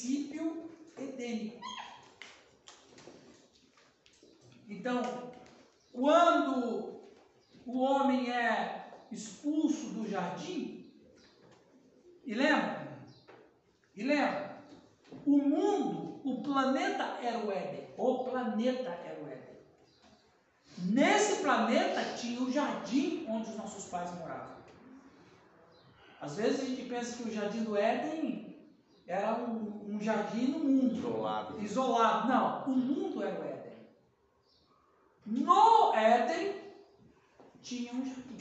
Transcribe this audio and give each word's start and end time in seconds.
princípio 0.00 0.70
edênico. 0.96 1.60
Então, 4.68 5.02
quando 5.92 7.00
o 7.66 7.80
homem 7.80 8.32
é 8.32 8.88
expulso 9.12 9.88
do 9.88 10.08
jardim, 10.08 10.90
e 12.24 12.34
lembra? 12.34 12.88
E 13.94 14.02
lembra? 14.02 14.62
O 15.26 15.36
mundo, 15.36 16.20
o 16.24 16.42
planeta 16.42 17.18
era 17.22 17.38
o 17.38 17.52
Éden. 17.52 17.88
O 17.98 18.24
planeta 18.24 18.90
era 19.04 19.20
o 19.22 19.28
Éden. 19.28 19.56
Nesse 20.78 21.42
planeta 21.42 22.16
tinha 22.16 22.40
o 22.40 22.50
jardim 22.50 23.26
onde 23.28 23.50
os 23.50 23.56
nossos 23.56 23.84
pais 23.86 24.10
moravam. 24.18 24.56
Às 26.20 26.36
vezes 26.36 26.60
a 26.60 26.64
gente 26.64 26.88
pensa 26.88 27.16
que 27.16 27.28
o 27.28 27.32
jardim 27.32 27.64
do 27.64 27.76
Éden 27.76 28.49
era 29.10 29.34
um, 29.34 29.96
um 29.96 30.00
jardim 30.00 30.52
no 30.52 30.60
mundo. 30.60 30.96
Isolado. 30.96 31.60
Isolado. 31.60 32.28
Não, 32.28 32.64
o 32.66 32.70
mundo 32.70 33.22
era 33.24 33.40
o 33.40 33.44
Éden. 33.44 33.72
No 35.26 35.94
Éden 35.94 36.54
tinha 37.60 37.92
um 37.92 38.04
jardim. 38.04 38.38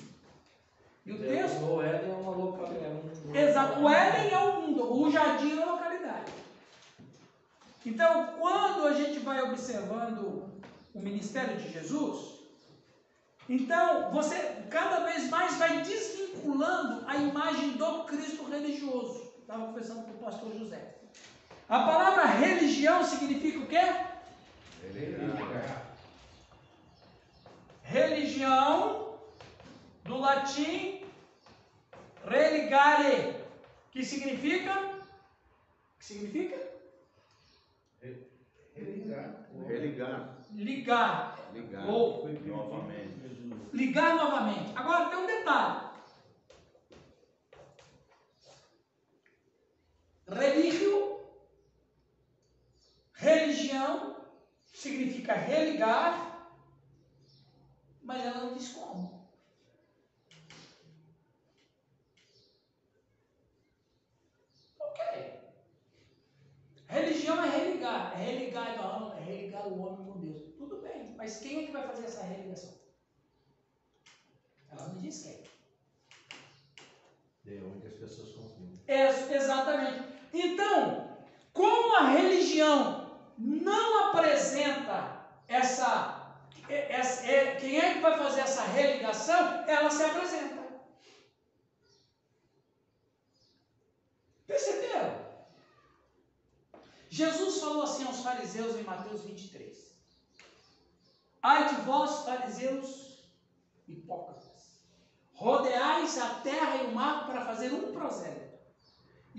E 1.08 1.12
o 1.12 1.18
texto. 1.18 1.66
O 1.66 1.82
Éden 1.82 2.12
é 2.12 2.14
uma 2.14 2.36
localidade. 2.36 2.86
É 2.86 3.30
um... 3.30 3.36
Exato. 3.36 3.80
O 3.80 3.90
Éden 3.90 4.32
é 4.32 4.38
o 4.38 4.62
mundo, 4.62 4.94
o 4.94 5.12
jardim 5.12 5.58
é 5.58 5.64
a 5.64 5.72
localidade. 5.72 6.32
Então, 7.84 8.36
quando 8.40 8.86
a 8.86 8.94
gente 8.94 9.20
vai 9.20 9.42
observando 9.42 10.44
o 10.94 11.00
ministério 11.00 11.58
de 11.58 11.72
Jesus, 11.72 12.42
então 13.48 14.12
você 14.12 14.38
cada 14.70 15.00
vez 15.06 15.32
mais 15.32 15.58
vai 15.58 15.82
desvinculando 15.82 17.04
a 17.08 17.16
imagem 17.16 17.72
do 17.72 18.04
Cristo 18.04 18.44
religioso. 18.44 19.29
Estava 19.50 19.66
conversando 19.66 20.04
com 20.04 20.12
o 20.12 20.18
pastor 20.20 20.60
José. 20.60 20.94
A 21.68 21.80
palavra 21.80 22.26
religião 22.26 23.04
significa 23.04 23.58
o 23.58 23.66
quê? 23.66 23.82
Religião, 27.82 29.18
do 30.04 30.20
latim, 30.20 31.04
religare, 32.28 33.38
que 33.92 34.06
significa? 34.06 35.02
que 35.98 36.06
significa? 36.06 36.56
Religar. 38.76 39.48
Religar. 39.68 40.38
Ligar. 40.52 41.40
Ligar. 41.54 41.90
Ou 41.90 42.30
novamente. 42.46 43.70
ligar 43.74 44.16
novamente. 44.16 44.74
Agora 44.76 45.10
tem 45.10 45.18
um 45.18 45.26
detalhe. 45.26 45.89
Religio, 50.32 51.20
religião, 53.14 54.16
significa 54.74 55.34
religar, 55.34 56.14
mas 58.02 58.24
ela 58.24 58.46
não 58.46 58.58
diz 58.58 58.70
como. 58.70 59.28
Ok. 64.80 65.40
Religião 66.88 67.44
é 67.44 67.50
religar, 67.50 68.14
é 68.14 68.26
religar 68.26 68.80
a 68.80 68.84
alma, 68.84 69.18
é 69.18 69.24
religar 69.24 69.68
o 69.68 69.80
homem 69.82 70.06
com 70.06 70.20
Deus. 70.20 70.56
Tudo 70.58 70.82
bem, 70.82 71.16
mas 71.18 71.40
quem 71.40 71.64
é 71.64 71.66
que 71.66 71.72
vai 71.72 71.88
fazer 71.88 72.06
essa 72.06 72.24
religação? 72.24 72.78
Ela 74.72 74.88
não 74.90 75.00
diz 75.00 75.24
quem. 75.24 75.44
É 77.48 77.64
onde 77.64 77.88
as 77.88 77.94
pessoas 77.94 78.32
confundem. 78.32 78.80
É, 78.88 79.34
exatamente. 79.36 80.19
Então, 80.34 81.18
como 81.54 81.96
a 81.98 82.10
religião 82.10 83.20
não 83.38 84.10
apresenta 84.10 85.26
essa, 85.48 86.38
essa 86.68 87.26
é, 87.26 87.56
quem 87.56 87.80
é 87.80 87.94
que 87.94 88.00
vai 88.00 88.18
fazer 88.18 88.42
essa 88.42 88.64
religação, 88.64 89.64
ela 89.68 89.90
se 89.90 90.04
apresenta. 90.04 90.60
Perceberam? 94.46 95.30
Jesus 97.10 97.60
falou 97.60 97.84
assim 97.84 98.06
aos 98.06 98.22
fariseus 98.22 98.76
em 98.76 98.84
Mateus 98.84 99.24
23. 99.24 99.90
Ai 101.42 101.74
de 101.74 101.82
vós, 101.82 102.26
fariseus 102.26 103.24
hipócritas, 103.88 104.84
rodeais 105.34 106.18
a 106.18 106.36
terra 106.42 106.78
e 106.78 106.88
o 106.88 106.92
mar 106.96 107.26
para 107.26 107.46
fazer 107.46 107.74
um 107.74 107.92
prosélito, 107.92 108.49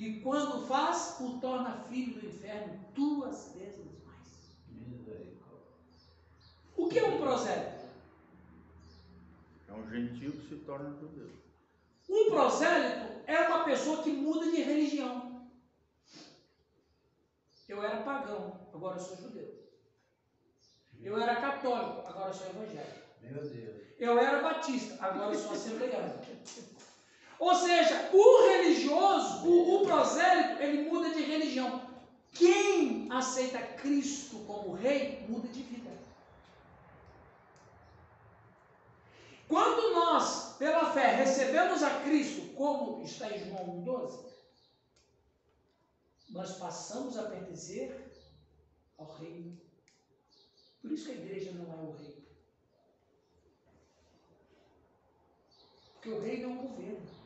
e 0.00 0.18
quando 0.22 0.66
faz, 0.66 1.20
o 1.20 1.38
torna 1.40 1.76
filho 1.82 2.18
do 2.18 2.26
inferno 2.26 2.80
duas 2.94 3.52
vezes 3.52 4.02
mais. 4.02 4.56
O 6.74 6.88
que 6.88 6.98
é 6.98 7.04
um 7.04 7.18
prosélito? 7.18 7.84
É 9.68 9.72
um 9.74 9.86
gentil 9.90 10.32
que 10.32 10.48
se 10.48 10.56
torna 10.64 10.96
judeu. 10.98 11.30
Um 12.08 12.30
prosélito 12.30 13.20
é 13.26 13.40
uma 13.40 13.62
pessoa 13.64 14.02
que 14.02 14.10
muda 14.10 14.50
de 14.50 14.62
religião. 14.62 15.46
Eu 17.68 17.82
era 17.82 18.02
pagão, 18.02 18.70
agora 18.72 18.96
eu 18.96 19.00
sou 19.00 19.16
judeu. 19.18 19.70
Eu 20.98 21.20
era 21.20 21.36
católico, 21.42 22.08
agora 22.08 22.30
eu 22.30 22.34
sou 22.34 22.46
evangélico. 22.46 23.00
Meu 23.20 23.34
Deus. 23.34 23.82
Eu 23.98 24.18
era 24.18 24.40
batista, 24.40 24.96
agora 25.04 25.34
eu 25.34 25.38
sou 25.38 25.52
assembleano. 25.52 26.20
Ou 27.40 27.54
seja, 27.54 28.10
o 28.12 28.48
religioso, 28.48 29.48
o, 29.48 29.76
o 29.76 29.86
prosélito, 29.86 30.62
ele 30.62 30.90
muda 30.90 31.08
de 31.08 31.22
religião. 31.22 31.88
Quem 32.32 33.10
aceita 33.10 33.58
Cristo 33.58 34.44
como 34.46 34.74
rei, 34.74 35.24
muda 35.26 35.48
de 35.48 35.62
vida. 35.62 35.90
Quando 39.48 39.94
nós, 39.94 40.54
pela 40.58 40.92
fé, 40.92 41.14
recebemos 41.16 41.82
a 41.82 42.00
Cristo, 42.00 42.54
como 42.54 43.02
está 43.02 43.34
em 43.34 43.48
João 43.48 43.82
1,12, 43.84 44.30
nós 46.28 46.58
passamos 46.58 47.16
a 47.16 47.22
pertencer 47.22 48.12
ao 48.98 49.14
reino. 49.14 49.58
Por 50.82 50.92
isso 50.92 51.06
que 51.06 51.12
a 51.12 51.14
igreja 51.14 51.52
não 51.52 51.72
é 51.72 51.76
o 51.76 51.92
reino. 51.92 52.22
Porque 55.94 56.10
o 56.10 56.20
reino 56.20 56.44
é 56.44 56.52
um 56.52 56.68
governo. 56.68 57.19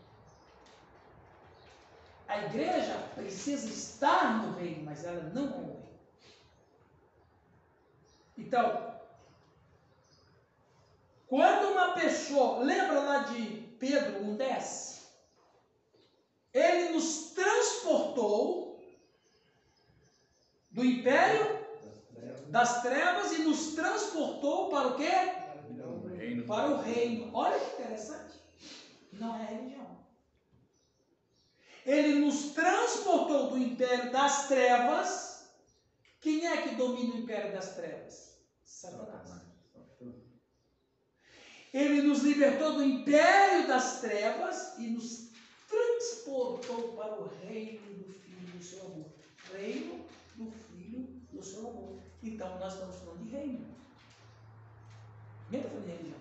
A 2.26 2.40
igreja 2.46 2.96
precisa 3.14 3.68
estar 3.68 4.42
no 4.42 4.54
reino, 4.56 4.84
mas 4.84 5.04
ela 5.04 5.22
não 5.34 5.44
é 5.44 5.56
o 5.56 5.66
reino. 5.66 5.84
Então, 8.38 8.94
quando 11.26 11.70
uma 11.72 11.92
pessoa, 11.92 12.58
lembra 12.60 13.00
lá 13.00 13.18
de 13.18 13.76
Pedro 13.78 14.24
1,10? 14.24 15.02
Ele 16.52 16.92
nos 16.92 17.32
transportou 17.32 18.80
do 20.70 20.84
império 20.84 21.64
das 22.46 22.82
trevas 22.82 23.32
e 23.32 23.38
nos 23.38 23.74
transportou 23.74 24.68
para 24.68 24.88
o 24.88 24.96
quê? 24.96 25.10
Reino. 26.16 26.46
Para 26.46 26.70
o 26.70 26.80
reino. 26.80 27.30
Olha 27.34 27.58
que 27.58 27.72
interessante. 27.72 28.41
Não 29.12 29.36
é 29.36 29.44
religião. 29.44 29.84
Ele 31.84 32.21
nos 32.21 32.53
transportou 32.53 33.50
do 33.50 33.59
império 33.59 34.11
das 34.11 34.49
trevas. 34.49 35.50
Quem 36.21 36.47
é 36.47 36.62
que 36.62 36.75
domina 36.77 37.15
o 37.15 37.19
império 37.19 37.53
das 37.53 37.75
trevas? 37.75 38.39
Satanás. 38.65 39.45
Ele 41.72 42.03
nos 42.03 42.22
libertou 42.22 42.75
do 42.75 42.84
império 42.84 43.67
das 43.67 44.00
trevas 44.00 44.78
e 44.78 44.87
nos 44.87 45.33
transportou 45.69 46.93
para 46.93 47.21
o 47.21 47.28
reino 47.45 47.99
do 47.99 48.12
Filho 48.12 48.47
do 48.56 48.62
seu 48.62 48.87
amor. 48.87 49.12
Reino 49.53 50.06
do 50.37 50.51
Filho 50.53 51.03
do 51.33 51.42
seu 51.42 51.69
amor. 51.69 52.01
Então 52.22 52.59
nós 52.60 52.75
estamos 52.75 52.97
falando 52.97 53.25
de 53.25 53.30
reino. 53.30 53.75
Ninguém 55.51 55.60
está 55.60 55.69
falando 55.69 55.84
de 55.84 55.91
religião. 55.91 56.21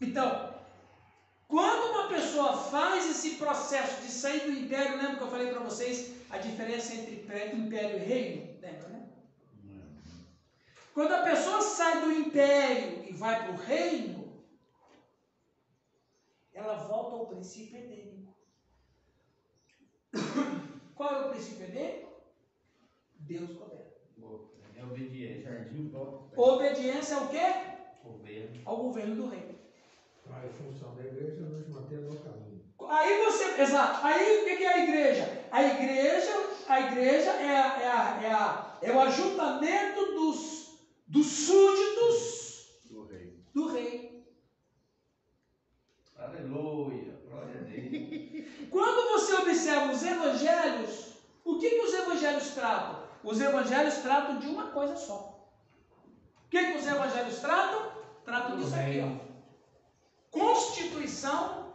Então, 0.00 0.63
quando 1.54 1.92
uma 1.92 2.08
pessoa 2.08 2.56
faz 2.56 3.08
esse 3.08 3.36
processo 3.36 4.02
de 4.02 4.10
sair 4.10 4.40
do 4.40 4.50
império, 4.50 4.96
lembra 4.96 5.18
que 5.18 5.22
eu 5.22 5.30
falei 5.30 5.52
para 5.52 5.60
vocês 5.60 6.12
a 6.28 6.38
diferença 6.38 6.92
entre 6.92 7.14
império 7.54 7.96
e 7.96 8.04
reino? 8.04 8.60
Lembra, 8.60 8.88
né? 8.88 9.08
Quando 10.92 11.12
a 11.12 11.22
pessoa 11.22 11.62
sai 11.62 12.00
do 12.00 12.10
império 12.10 13.08
e 13.08 13.12
vai 13.12 13.44
para 13.44 13.52
o 13.52 13.56
reino, 13.56 14.42
ela 16.52 16.74
volta 16.88 17.14
ao 17.14 17.26
princípio 17.26 17.78
edênico. 17.78 18.34
Qual 20.96 21.14
é 21.14 21.26
o 21.26 21.30
princípio 21.30 21.66
edênico? 21.66 22.14
Deus 23.14 23.52
governa. 23.52 23.84
É 24.74 24.82
obediência. 24.82 25.50
Obediência 26.36 27.16
ao 27.16 27.28
quê? 27.28 27.46
Governo. 28.02 28.60
Ao 28.64 28.76
governo 28.76 29.14
do 29.14 29.28
reino. 29.28 29.53
A 30.30 30.48
função 30.62 30.94
da 30.94 31.02
igreja 31.02 31.42
é 31.42 31.44
nos 31.44 31.68
manter 31.68 32.00
no 32.00 32.16
caminho. 32.18 32.62
Aí 32.88 33.24
você, 33.24 33.60
exato. 33.60 34.00
Aí 34.04 34.42
o 34.42 34.44
que 34.44 34.64
é 34.64 34.72
a 34.74 34.82
igreja? 34.84 35.46
A 35.50 35.58
a 35.58 36.80
igreja 36.80 37.30
é, 37.30 37.56
a- 37.56 37.80
é, 37.80 37.86
a- 37.88 38.22
é, 38.22 38.30
a- 38.32 38.78
é 38.82 38.92
o 38.92 39.00
ajuntamento 39.00 40.14
dos, 40.14 40.78
dos 41.06 41.26
súditos 41.26 42.66
Do 42.90 43.04
rei. 43.06 43.38
do 43.54 43.66
rei. 43.68 44.24
Aleluia. 46.18 47.18
Glória 47.28 47.60
a 47.60 47.62
Deus. 47.64 48.68
Quando 48.70 49.08
você 49.12 49.34
observa 49.34 49.92
os 49.92 50.02
evangelhos, 50.02 51.14
o 51.44 51.58
que, 51.58 51.70
que 51.70 51.80
os 51.82 51.92
evangelhos 51.94 52.48
tratam? 52.50 53.04
Os 53.22 53.40
evangelhos 53.40 53.94
tratam 53.98 54.38
de 54.38 54.46
uma 54.48 54.70
coisa 54.70 54.96
só. 54.96 55.48
O 56.46 56.48
que, 56.50 56.72
que 56.72 56.78
os 56.78 56.86
evangelhos 56.86 57.38
tratam? 57.40 57.92
Tratam 58.24 58.56
disso 58.56 58.74
aqui, 58.74 59.00
ó. 59.00 59.23
Constituição 60.34 61.72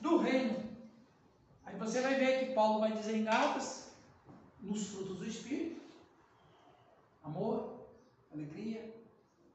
do 0.00 0.16
reino. 0.16 0.62
Aí 1.66 1.76
você 1.76 2.00
vai 2.00 2.14
ver 2.14 2.38
que 2.38 2.54
Paulo 2.54 2.80
vai 2.80 2.92
dizer 2.92 3.16
em 3.18 3.24
Gálatas, 3.24 3.92
nos 4.62 4.88
frutos 4.88 5.18
do 5.18 5.26
Espírito, 5.26 5.78
amor, 7.22 7.86
alegria, 8.32 8.94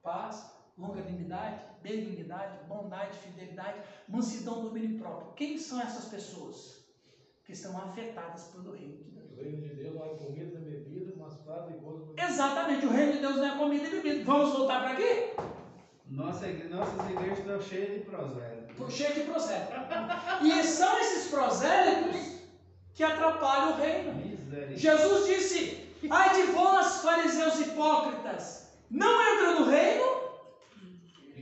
paz, 0.04 0.52
longanimidade, 0.78 1.64
benignidade, 1.82 2.64
bondade, 2.68 3.18
fidelidade, 3.18 3.82
mansidão, 4.08 4.62
domínio 4.62 5.00
próprio. 5.00 5.34
Quem 5.34 5.58
são 5.58 5.82
essas 5.82 6.06
pessoas 6.06 6.86
que 7.44 7.54
estão 7.54 7.76
afetadas 7.76 8.44
pelo 8.52 8.74
reino 8.74 8.98
de 8.98 9.10
Deus? 9.10 9.32
O 9.32 9.36
reino 9.36 9.62
de 9.62 9.76
Deus 9.76 9.96
não 9.96 10.06
é 10.06 10.16
comida, 10.16 10.60
bebida, 10.60 11.14
mas 11.18 11.34
prato 11.38 11.72
e 11.72 11.80
gozo. 11.80 12.14
Exatamente, 12.16 12.86
o 12.86 12.92
reino 12.92 13.14
de 13.14 13.20
Deus 13.20 13.38
não 13.38 13.46
é 13.46 13.58
comida 13.58 13.88
e 13.88 13.90
bebida. 13.90 14.24
Vamos 14.26 14.54
voltar 14.54 14.82
para 14.82 14.92
aqui? 14.92 15.57
Nossa, 16.10 16.48
nossas 16.70 17.10
igrejas 17.10 17.40
estão 17.40 17.62
cheias 17.62 17.94
de 17.94 18.00
prosélitos. 18.06 18.94
Cheio 18.94 19.14
de 19.14 19.22
prosélitos. 19.22 19.76
E 20.42 20.64
são 20.64 21.00
esses 21.00 21.30
prosélitos 21.30 22.38
que 22.94 23.04
atrapalham 23.04 23.74
o 23.74 23.78
reino. 23.78 24.78
Jesus 24.78 25.28
disse: 25.28 25.94
Ai 26.10 26.36
de 26.36 26.52
vós, 26.54 27.02
fariseus 27.02 27.60
hipócritas, 27.60 28.72
não 28.90 29.22
entra 29.34 29.60
no 29.60 29.66
reino 29.70 30.18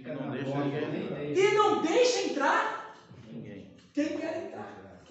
Fica 0.05 0.13
Não 0.13 0.31
deixa 0.31 0.57
ninguém 0.59 1.33
e 1.33 1.53
não 1.55 1.81
deixa 1.81 2.21
entrar 2.21 2.95
Ninguém. 3.31 3.73
quem 3.93 4.17
quer 4.17 4.45
entrar. 4.45 5.03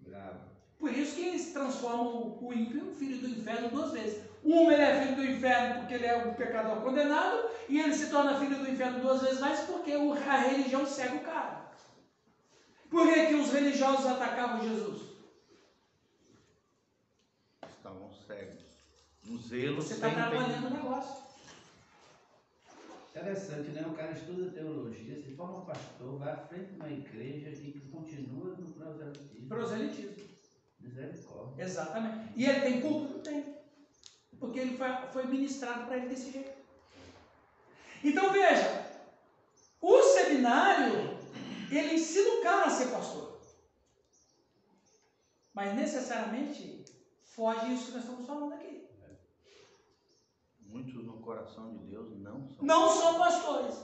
Bravo. 0.00 0.38
Por 0.78 0.92
isso 0.92 1.16
que 1.16 1.28
eles 1.28 1.52
transformam 1.52 2.38
o 2.40 2.52
ímpio 2.52 2.90
em 2.90 2.94
filho 2.94 3.18
do 3.18 3.28
inferno 3.28 3.68
duas 3.70 3.92
vezes. 3.92 4.22
Um 4.44 4.70
ele 4.70 4.82
é 4.82 5.02
filho 5.02 5.16
do 5.16 5.24
inferno 5.24 5.80
porque 5.80 5.94
ele 5.94 6.06
é 6.06 6.16
um 6.18 6.34
pecador 6.34 6.82
condenado, 6.82 7.48
e 7.68 7.80
ele 7.80 7.94
se 7.94 8.10
torna 8.10 8.38
filho 8.38 8.58
do 8.58 8.70
inferno 8.70 9.00
duas 9.00 9.22
vezes 9.22 9.40
mais 9.40 9.60
porque 9.60 9.92
a 9.92 10.36
religião 10.36 10.84
cega 10.84 11.14
o 11.14 11.20
cara. 11.20 11.64
Por 12.90 13.12
que, 13.12 13.26
que 13.26 13.34
os 13.34 13.50
religiosos 13.50 14.06
atacavam 14.06 14.62
Jesus? 14.62 15.02
Estavam 17.66 18.12
cegos. 18.12 18.62
Um 19.28 19.38
zelo 19.38 19.76
Você 19.76 19.94
está 19.94 20.10
trabalhando 20.10 20.66
o 20.66 20.70
negócio. 20.70 21.24
Interessante, 23.10 23.70
né? 23.70 23.84
O 23.86 23.94
cara 23.94 24.12
estuda 24.12 24.50
teologia, 24.50 25.22
se 25.22 25.34
forma 25.34 25.64
pastor, 25.64 26.18
vai 26.18 26.32
à 26.32 26.36
frente 26.36 26.72
de 26.72 26.76
uma 26.76 26.90
igreja 26.90 27.48
e 27.48 27.80
continua 27.90 28.56
no 28.56 28.72
proselitismo. 28.72 29.48
Proselitismo. 29.48 30.24
Misericórdia. 30.80 31.64
Exatamente. 31.64 32.32
E 32.36 32.44
ele 32.44 32.60
tem 32.60 32.80
culpa? 32.80 33.14
Não 33.14 33.20
tem. 33.20 33.63
Porque 34.44 34.60
ele 34.60 34.76
foi, 34.76 34.88
foi 35.12 35.26
ministrado 35.26 35.86
para 35.86 35.96
ele 35.96 36.08
desse 36.08 36.30
jeito. 36.30 36.52
Então 38.02 38.30
veja, 38.30 38.84
o 39.80 40.02
seminário, 40.02 41.18
ele 41.70 41.94
ensina 41.94 42.28
o 42.34 42.42
cara 42.42 42.66
a 42.66 42.70
ser 42.70 42.88
pastor. 42.88 43.40
Mas 45.54 45.74
necessariamente 45.74 46.84
foge 47.22 47.72
isso 47.72 47.86
que 47.86 47.92
nós 47.92 48.02
estamos 48.02 48.26
falando 48.26 48.52
aqui. 48.52 48.86
Muitos 50.60 51.02
no 51.04 51.20
coração 51.20 51.72
de 51.76 51.84
Deus 51.86 52.18
não 52.18 52.46
são. 52.48 52.66
Não 52.66 52.90
são 52.90 53.18
pastores. 53.18 53.76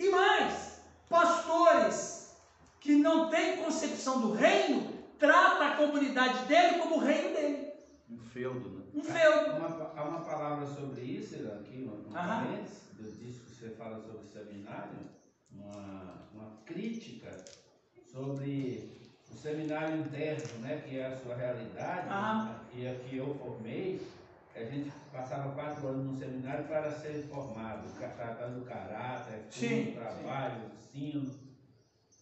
E 0.00 0.08
mais, 0.08 0.80
pastores 1.08 2.36
que 2.80 2.96
não 2.96 3.30
têm 3.30 3.58
concepção 3.58 4.20
do 4.20 4.32
reino, 4.32 4.92
trata 5.16 5.66
a 5.66 5.76
comunidade 5.76 6.46
dele 6.46 6.78
como 6.78 6.96
o 6.96 7.00
reino 7.00 7.32
dele. 7.36 7.72
Um 8.10 8.18
feudo, 8.18 8.68
né? 8.70 8.81
Um. 8.94 9.00
Há 9.00 9.56
uma, 9.56 9.92
há 9.96 10.04
uma 10.04 10.20
palavra 10.20 10.66
sobre 10.66 11.00
isso, 11.00 11.34
aqui 11.48 11.78
no, 11.78 11.96
no 11.96 12.10
parênteses, 12.10 12.82
do 12.92 13.10
disco 13.10 13.46
que 13.46 13.56
você 13.56 13.70
fala 13.70 14.00
sobre 14.00 14.26
seminário, 14.28 14.98
uma, 15.50 16.28
uma 16.34 16.56
crítica 16.66 17.42
sobre 18.10 18.92
o 19.30 19.34
seminário 19.34 20.00
interno, 20.00 20.58
né, 20.60 20.82
que 20.86 20.98
é 20.98 21.06
a 21.06 21.16
sua 21.16 21.34
realidade, 21.34 22.08
Aham. 22.08 22.60
e 22.74 22.86
a 22.86 22.94
que 22.96 23.16
eu 23.16 23.34
formei, 23.34 24.06
a 24.54 24.64
gente 24.64 24.92
passava 25.10 25.54
quatro 25.54 25.88
anos 25.88 26.04
no 26.04 26.18
seminário 26.18 26.66
para 26.66 26.92
ser 26.92 27.26
formado, 27.30 27.88
tratando 27.98 28.60
do 28.60 28.66
caráter, 28.66 29.46
Sim, 29.50 29.92
trabalho, 29.92 30.70
ensino. 30.94 31.34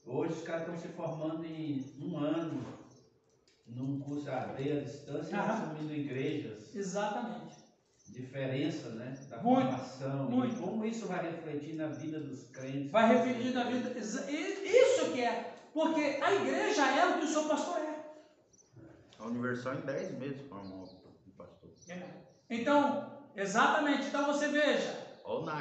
Hoje 0.07 0.35
os 0.35 0.43
caras 0.43 0.63
estão 0.63 0.79
se 0.79 0.89
formando 0.89 1.45
em 1.45 1.85
um 2.01 2.17
ano 2.17 2.65
num 3.71 4.01
curso 4.01 4.31
AD 4.31 4.73
à 4.73 4.81
distância 4.81 5.31
e 5.35 5.39
Aham. 5.39 5.53
assumindo 5.53 5.95
igrejas 5.95 6.75
Exatamente. 6.75 7.57
diferença 8.09 8.91
né, 8.91 9.17
da 9.29 9.39
Muito, 9.43 9.69
formação 9.71 10.25
muito. 10.31 10.57
e 10.57 10.61
como 10.61 10.85
isso 10.85 11.07
vai 11.07 11.23
refletir 11.31 11.75
na 11.77 11.87
vida 11.89 12.19
dos 12.21 12.45
crentes. 12.51 12.91
Vai 12.91 13.09
refletir 13.17 13.53
na 13.55 13.65
vida. 13.65 13.97
exa- 13.99 14.29
e- 14.31 14.67
Isso 14.67 15.13
que 15.13 15.23
é. 15.23 15.55
Porque 15.73 16.19
a 16.21 16.35
igreja 16.35 16.85
é 16.87 17.07
o 17.07 17.19
que 17.19 17.25
o 17.25 17.29
seu 17.29 17.45
pastor 17.45 17.79
é. 17.79 18.01
A 19.19 19.27
Universal 19.27 19.75
em 19.75 19.81
10 19.83 20.19
meses 20.19 20.41
formou 20.49 20.83
um 21.27 21.31
pastor. 21.37 21.71
Então, 22.49 23.19
exatamente. 23.37 24.07
Então 24.09 24.27
você 24.27 24.49
veja. 24.49 25.09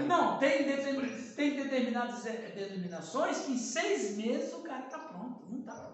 Não, 0.08 0.40
tem, 0.40 0.64
determin- 0.66 1.22
tem 1.36 1.56
determinadas 1.56 2.26
eh, 2.26 2.52
denominações 2.56 3.38
que 3.42 3.52
em 3.52 3.58
seis 3.58 4.18
meses 4.18 4.52
o 4.54 4.64
cara 4.64 4.86
está 4.86 4.98
pronto. 4.98 5.46
Não 5.48 5.60
está. 5.60 5.89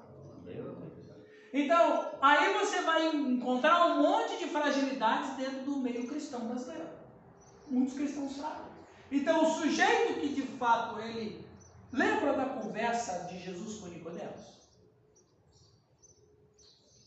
Então, 1.55 2.11
aí 2.21 2.53
você 2.53 2.81
vai 2.81 3.15
encontrar 3.15 3.85
um 3.85 4.01
monte 4.01 4.37
de 4.39 4.47
fragilidades 4.49 5.37
dentro 5.37 5.63
do 5.63 5.77
meio 5.77 6.05
cristão 6.05 6.49
brasileiro. 6.49 6.89
Muitos 7.67 7.95
cristãos 7.95 8.35
sabem. 8.35 8.65
Então, 9.09 9.41
o 9.41 9.55
sujeito 9.61 10.19
que 10.19 10.35
de 10.35 10.41
fato 10.57 10.99
ele 10.99 11.47
lembra 11.93 12.33
da 12.33 12.45
conversa 12.47 13.19
de 13.29 13.39
Jesus 13.39 13.79
com 13.79 13.87
Nicodemos? 13.87 14.41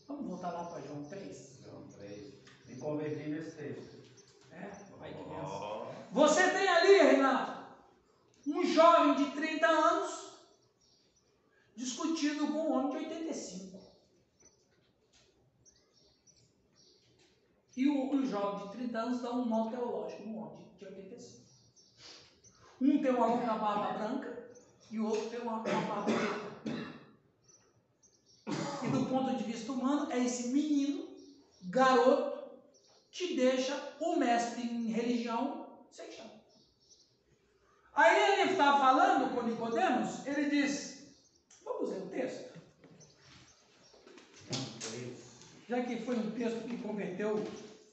Vamos 0.07 0.25
voltar 0.25 0.49
lá 0.49 0.63
para 0.63 0.81
João 0.81 1.03
3. 1.03 1.59
João 1.63 1.83
3. 1.83 2.33
Me 2.65 2.75
converti 2.77 3.29
nesse 3.29 3.55
texto. 3.55 3.99
É, 4.51 4.71
vai 4.97 5.13
que. 5.13 5.19
Ó, 5.19 5.85
Você 6.11 6.49
tem 6.49 6.67
ali, 6.67 6.97
Renato, 6.97 7.65
um 8.47 8.65
jovem 8.65 9.13
de 9.13 9.29
30 9.29 9.67
anos 9.67 10.29
discutindo 11.75 12.47
com 12.47 12.59
um 12.61 12.71
homem 12.73 12.89
de 12.89 12.97
85. 13.09 13.78
E 17.79 17.87
o, 17.87 18.13
o 18.13 18.25
jovem 18.25 18.67
de 18.67 18.73
30 18.73 18.99
anos 18.99 19.21
dá 19.21 19.31
um 19.31 19.45
nó 19.45 19.69
teológico 19.69 20.23
no 20.23 20.37
homem 20.37 20.67
de 20.77 20.83
85. 20.83 21.47
Um 22.81 23.01
tem 23.01 23.11
uma 23.11 23.25
longa 23.25 23.53
barba 23.53 23.93
branca 23.93 24.51
e 24.91 24.99
o 24.99 25.05
outro 25.05 25.29
tem 25.29 25.39
uma, 25.39 25.59
barba 25.59 26.03
preta. 26.03 26.75
E 28.83 28.87
do 28.89 29.05
ponto 29.05 29.33
de 29.33 29.45
vista 29.45 29.71
humano, 29.71 30.11
é 30.11 30.19
esse 30.19 30.49
menino, 30.49 31.07
garoto, 31.69 32.49
que 33.11 33.37
deixa 33.37 33.95
o 34.01 34.17
mestre 34.17 34.61
em 34.61 34.87
religião 34.87 35.79
sem 35.89 36.11
chão. 36.11 36.29
Aí 37.93 38.41
ele 38.41 38.51
está 38.51 38.77
falando 38.77 39.33
com 39.33 39.47
Nicodemos, 39.47 40.27
ele 40.27 40.49
diz, 40.49 41.15
vamos 41.63 41.91
ler 41.91 42.03
o 42.03 42.09
texto, 42.09 42.59
João 44.51 44.65
3. 44.81 45.17
já 45.69 45.81
que 45.83 45.95
foi 46.01 46.17
um 46.17 46.31
texto 46.31 46.67
que 46.67 46.77
converteu, 46.79 47.41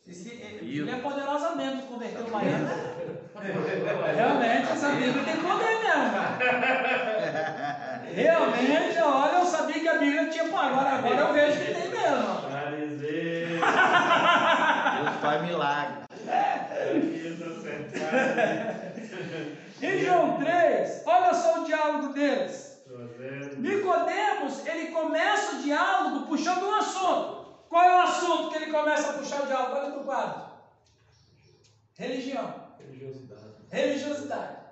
esse, 0.08 0.28
ele 0.30 0.90
é 0.90 0.96
poderosamente 0.96 1.82
converteu 1.86 2.24
Baiana. 2.30 2.96
Realmente 4.16 4.72
essa 4.72 4.88
Bíblia 4.90 5.24
tem 5.24 5.36
poder 5.36 5.78
mesmo. 5.82 6.10
cara. 6.12 8.02
Realmente, 8.14 8.98
olha, 8.98 9.38
eu 9.38 9.44
sabia 9.44 9.80
que 9.80 9.88
a 9.88 9.98
Bíblia 9.98 10.28
tinha, 10.30 10.44
pô, 10.48 10.56
agora, 10.56 10.90
agora 10.90 11.16
eu 11.16 11.32
vejo 11.32 11.58
que 11.58 11.74
tem 11.74 11.90
mesmo. 11.90 12.46
Deus 14.96 15.16
faz 15.20 15.42
milagre. 15.42 16.06
Em 19.82 20.04
João 20.04 20.38
3, 20.38 21.02
olha 21.04 21.34
só 21.34 21.60
o 21.60 21.64
diálogo 21.64 22.12
deles. 22.14 22.82
Nicodemos, 23.58 24.66
ele 24.66 24.86
começa 24.88 25.56
o 25.56 25.62
diálogo 25.62 26.26
puxando 26.26 26.62
um 26.64 26.74
assunto. 26.76 27.45
Qual 27.68 27.82
é 27.82 27.96
o 27.96 28.00
assunto 28.00 28.48
que 28.48 28.56
ele 28.56 28.70
começa 28.70 29.08
a 29.08 29.12
puxar 29.18 29.42
o 29.42 29.46
diálogo? 29.46 29.74
Olha 29.74 29.90
para 29.90 30.00
o 30.00 30.04
quadro. 30.04 30.56
Religião. 31.94 32.62
Religiosidade. 32.78 33.54
Religiosidade. 33.70 34.66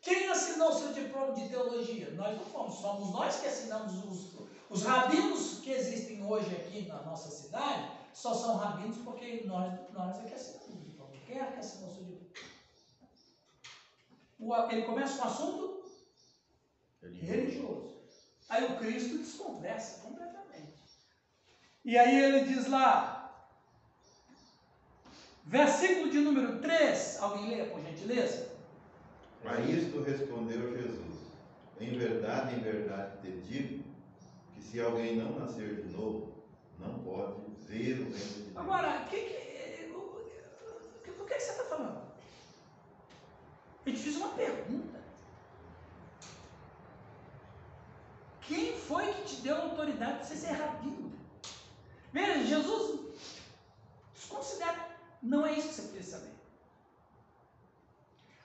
Quem 0.00 0.28
assinou 0.28 0.72
seu 0.72 0.90
diploma 0.92 1.32
de 1.34 1.48
teologia? 1.48 2.10
Nós 2.12 2.34
não 2.36 2.44
fomos, 2.44 2.74
somos 2.76 3.10
nós 3.10 3.36
que 3.36 3.46
assinamos 3.46 3.98
os, 3.98 4.34
os 4.70 4.82
rabinos 4.82 5.58
que 5.60 5.70
existem 5.70 6.22
hoje 6.22 6.52
aqui 6.54 6.86
na 6.86 7.02
nossa 7.02 7.28
cidade, 7.30 7.86
só 8.12 8.32
são 8.32 8.54
rabinos 8.54 8.96
porque 8.98 9.42
nós, 9.44 9.70
nós 9.90 10.18
é 10.18 10.24
que 10.24 10.34
assinamos 10.34 10.66
o 10.66 10.78
diploma. 10.78 11.12
Quem 11.26 11.38
é 11.38 11.46
que 11.50 11.58
assinou 11.58 11.90
seu 11.90 12.04
diploma? 12.04 12.48
O- 14.38 14.70
ele 14.70 14.82
começa 14.82 15.16
com 15.16 15.22
um 15.22 15.26
assunto 15.26 15.78
religioso. 17.02 17.97
Aí 18.48 18.64
o 18.64 18.78
Cristo 18.78 19.18
desconversa 19.18 20.00
completamente. 20.00 20.74
E 21.84 21.98
aí 21.98 22.18
ele 22.18 22.40
diz 22.44 22.66
lá, 22.68 23.48
versículo 25.44 26.10
de 26.10 26.20
número 26.20 26.58
3, 26.60 27.18
alguém 27.20 27.48
lê, 27.48 27.64
por 27.66 27.82
gentileza? 27.82 28.48
A 29.44 29.60
isto 29.60 30.02
respondeu 30.02 30.76
Jesus: 30.76 31.16
Em 31.80 31.96
verdade, 31.98 32.56
em 32.56 32.60
verdade 32.60 33.20
te 33.22 33.30
digo 33.42 33.84
que 34.54 34.62
se 34.62 34.80
alguém 34.80 35.16
não 35.16 35.38
nascer 35.38 35.82
de 35.82 35.92
novo, 35.96 36.44
não 36.78 36.98
pode 37.00 37.40
ver 37.66 38.00
o 38.00 38.04
reino 38.04 38.10
de 38.10 38.42
Deus. 38.42 38.56
Agora, 38.56 39.04
que, 39.04 39.16
que, 39.16 39.92
o, 39.94 39.98
o 39.98 41.02
que, 41.02 41.10
o 41.10 41.24
que 41.24 41.40
você 41.40 41.52
está 41.52 41.64
falando? 41.64 42.02
Eu 43.86 43.92
te 43.92 43.98
fiz 43.98 44.16
uma 44.16 44.30
pergunta. 44.30 44.97
Quem 48.48 48.74
foi 48.74 49.12
que 49.12 49.24
te 49.24 49.42
deu 49.42 49.56
a 49.56 49.62
autoridade 49.64 50.20
de 50.20 50.26
você 50.26 50.36
ser 50.36 50.52
rabino? 50.52 51.12
Veja, 52.10 52.46
Jesus 52.46 53.00
desconsidera. 54.14 54.88
Não 55.22 55.46
é 55.46 55.52
isso 55.52 55.68
que 55.68 55.74
você 55.74 55.88
precisa 55.88 56.18
saber. 56.18 56.32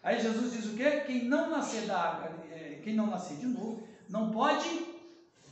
Aí 0.03 0.21
Jesus 0.21 0.51
diz 0.51 0.65
o 0.65 0.75
quê? 0.75 1.01
Quem 1.05 1.23
não 1.23 1.49
nascer 1.49 1.87
da 1.87 1.97
água, 1.97 2.45
é, 2.51 2.81
quem 2.83 2.93
não 2.93 3.07
nascer 3.07 3.37
de 3.37 3.45
novo, 3.45 3.87
não 4.09 4.31
pode 4.31 4.85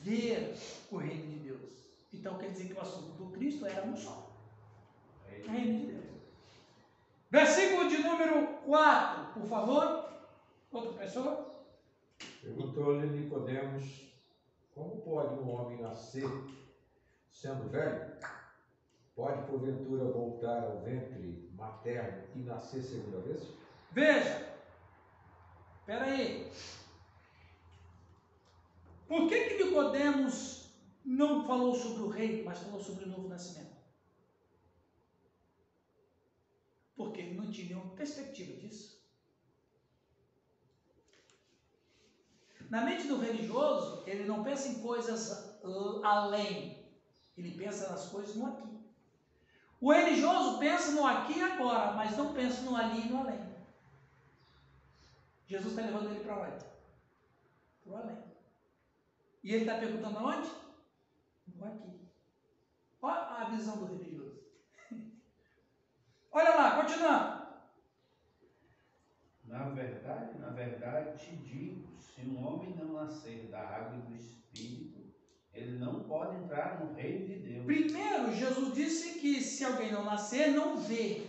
ver 0.03 0.57
o 0.91 0.97
reino 0.97 1.27
de 1.27 1.37
Deus. 1.37 1.71
Então 2.11 2.37
quer 2.37 2.51
dizer 2.51 2.65
que 2.65 2.73
o 2.73 2.81
assunto 2.81 3.13
do 3.13 3.31
Cristo 3.31 3.65
era 3.65 3.85
um 3.85 3.95
só. 3.95 4.29
O 5.47 5.49
reino 5.49 5.79
de 5.79 5.85
Deus. 5.93 6.05
Versículo 7.29 7.87
de 7.87 7.99
número 7.99 8.47
4, 8.65 9.33
por 9.33 9.47
favor. 9.47 10.11
Outra 10.69 10.91
pessoa? 10.93 11.49
Perguntou-lhe 12.41 13.07
Nicodemos, 13.07 14.10
como 14.73 15.01
pode 15.01 15.35
um 15.35 15.49
homem 15.49 15.81
nascer 15.81 16.29
sendo 17.29 17.69
velho? 17.69 18.11
Pode 19.15 19.45
porventura 19.47 20.05
voltar 20.05 20.63
ao 20.63 20.79
ventre 20.81 21.49
materno 21.53 22.23
e 22.35 22.39
nascer 22.39 22.81
segunda 22.81 23.19
vez? 23.19 23.47
Veja. 23.91 24.51
Espera 25.79 26.05
aí. 26.05 26.51
Por 29.07 29.27
que 29.27 29.49
que 29.49 29.63
Nicodemos 29.63 30.69
não 31.03 31.45
falou 31.45 31.75
sobre 31.75 32.03
o 32.03 32.09
rei, 32.09 32.43
mas 32.43 32.59
falou 32.59 32.79
sobre 32.79 33.03
o 33.03 33.09
novo 33.09 33.27
nascimento? 33.27 33.75
Porque 36.95 37.19
ele 37.19 37.33
não 37.33 37.51
tinha 37.51 37.75
nenhuma 37.75 37.93
perspectiva 37.95 38.57
disso. 38.59 38.90
Na 42.71 42.85
mente 42.85 43.05
do 43.05 43.19
religioso, 43.19 44.01
ele 44.07 44.23
não 44.23 44.45
pensa 44.45 44.69
em 44.69 44.81
coisas 44.81 45.59
uh, 45.61 46.05
além, 46.05 46.81
ele 47.37 47.57
pensa 47.57 47.91
nas 47.91 48.07
coisas 48.07 48.33
no 48.37 48.47
aqui. 48.47 48.79
O 49.81 49.91
religioso 49.91 50.57
pensa 50.57 50.93
no 50.93 51.05
aqui 51.05 51.37
e 51.37 51.43
agora, 51.43 51.91
mas 51.91 52.15
não 52.15 52.33
pensa 52.33 52.61
no 52.61 52.77
ali 52.77 53.01
e 53.01 53.09
no 53.09 53.19
além. 53.19 53.41
Jesus 55.45 55.73
está 55.73 55.85
levando 55.85 56.11
ele 56.11 56.23
para 56.23 56.39
onde? 56.39 56.65
Para 57.83 57.91
o 57.91 57.95
além. 57.97 58.23
E 59.43 59.53
ele 59.53 59.65
está 59.65 59.77
perguntando 59.77 60.19
aonde? 60.19 60.49
No 61.53 61.65
aqui. 61.65 62.09
Olha 63.01 63.19
a 63.19 63.43
visão 63.49 63.75
do 63.79 63.85
religioso. 63.87 64.39
Olha 66.31 66.55
lá, 66.55 66.81
continuando. 66.81 67.41
Na 69.43 69.67
verdade, 69.67 70.39
na 70.39 70.49
verdade 70.51 71.17
te 71.17 71.35
digo, 71.35 71.90
se 72.21 72.29
um 72.29 72.45
homem 72.45 72.75
não 72.75 72.93
nascer 72.93 73.47
da 73.49 73.59
água 73.59 73.97
e 73.97 74.01
do 74.01 74.15
Espírito, 74.15 75.11
ele 75.53 75.79
não 75.79 76.03
pode 76.03 76.35
entrar 76.37 76.79
no 76.79 76.93
reino 76.93 77.25
de 77.25 77.35
Deus. 77.39 77.65
Primeiro, 77.65 78.33
Jesus 78.33 78.73
disse 78.73 79.19
que 79.19 79.41
se 79.41 79.65
alguém 79.65 79.91
não 79.91 80.05
nascer, 80.05 80.51
não 80.51 80.77
vê. 80.77 81.27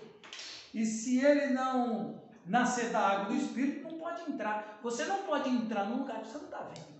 E 0.75 0.84
se 0.84 1.25
ele 1.25 1.46
não 1.54 2.22
nascer 2.44 2.90
da 2.90 3.00
água 3.00 3.26
do 3.26 3.37
Espírito, 3.37 3.88
não 3.88 3.99
pode 3.99 4.30
entrar. 4.30 4.80
Você 4.82 5.04
não 5.06 5.22
pode 5.22 5.49
entrar 5.49 5.87
num 5.87 6.00
lugar 6.00 6.20
que 6.20 6.28
você 6.28 6.38
não 6.38 6.44
está 6.44 6.62
vendo. 6.62 6.92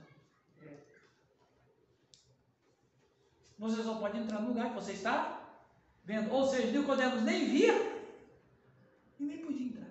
Você 3.59 3.83
só 3.83 3.95
pode 3.95 4.19
entrar 4.19 4.41
no 4.41 4.49
lugar 4.49 4.71
que 4.71 4.75
você 4.75 4.93
está 4.93 5.55
vendo. 6.05 6.33
Ou 6.33 6.47
seja, 6.47 6.77
Nicodemos 6.77 7.23
nem 7.23 7.49
via 7.49 8.03
e 9.21 9.25
nem 9.25 9.39
podia 9.39 9.67
entrar. 9.67 9.82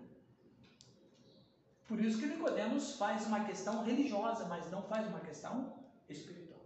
Por 1.92 2.00
isso 2.00 2.20
que 2.20 2.26
Nicodemos 2.26 2.96
faz 2.96 3.28
uma 3.28 3.44
questão 3.44 3.84
religiosa, 3.84 4.46
mas 4.46 4.72
não 4.72 4.82
faz 4.84 5.06
uma 5.10 5.20
questão 5.20 5.74
espiritual. 6.08 6.62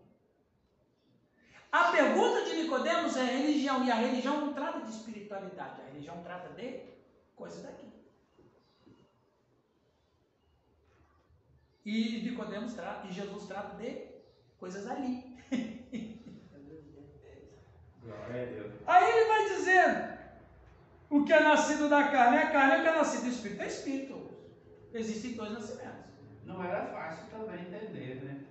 A 1.72 1.91
pergunta 1.91 2.46
de 2.46 2.62
Nicodemos 2.62 3.17
é 3.17 3.25
religião, 3.25 3.84
e 3.84 3.91
a 3.91 3.96
religião 3.96 4.39
não 4.39 4.53
trata 4.53 4.82
de 4.82 4.91
espiritualidade, 4.91 5.82
a 5.82 5.86
religião 5.86 6.22
trata 6.22 6.50
de 6.50 6.79
coisa 7.36 7.63
daqui. 7.63 7.91
E 11.84 12.22
Nicodemos 12.22 12.75
trata, 12.75 13.08
e 13.08 13.12
Jesus 13.12 13.48
trata 13.48 13.77
de 13.77 14.05
coisas 14.60 14.86
ali. 14.86 15.39
Aí 18.86 19.12
ele 19.12 19.27
vai 19.27 19.50
dizendo: 19.50 20.20
o 21.10 21.25
que 21.25 21.34
é 21.34 21.39
nascido 21.39 21.89
da 21.89 22.10
carne 22.10 22.38
é 22.38 22.51
carne, 22.51 22.77
o 22.77 22.82
que 22.84 22.89
é 22.89 22.96
nascido 22.96 23.24
do 23.24 23.29
espírito 23.29 23.63
é 23.63 23.67
espírito. 23.67 24.25
Existem 24.96 25.34
dois 25.34 25.52
nascimentos. 25.52 26.06
Não 26.46 26.64
era 26.64 26.86
fácil 26.86 27.25
também 27.30 27.60
entender, 27.60 28.24
né? 28.24 28.46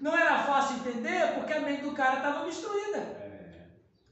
Não 0.00 0.16
era 0.16 0.44
fácil 0.44 0.76
entender 0.76 1.34
porque 1.34 1.52
a 1.52 1.60
mente 1.60 1.82
do 1.82 1.92
cara 1.92 2.18
estava 2.18 2.44
obstruída. 2.44 2.98
É, 2.98 3.66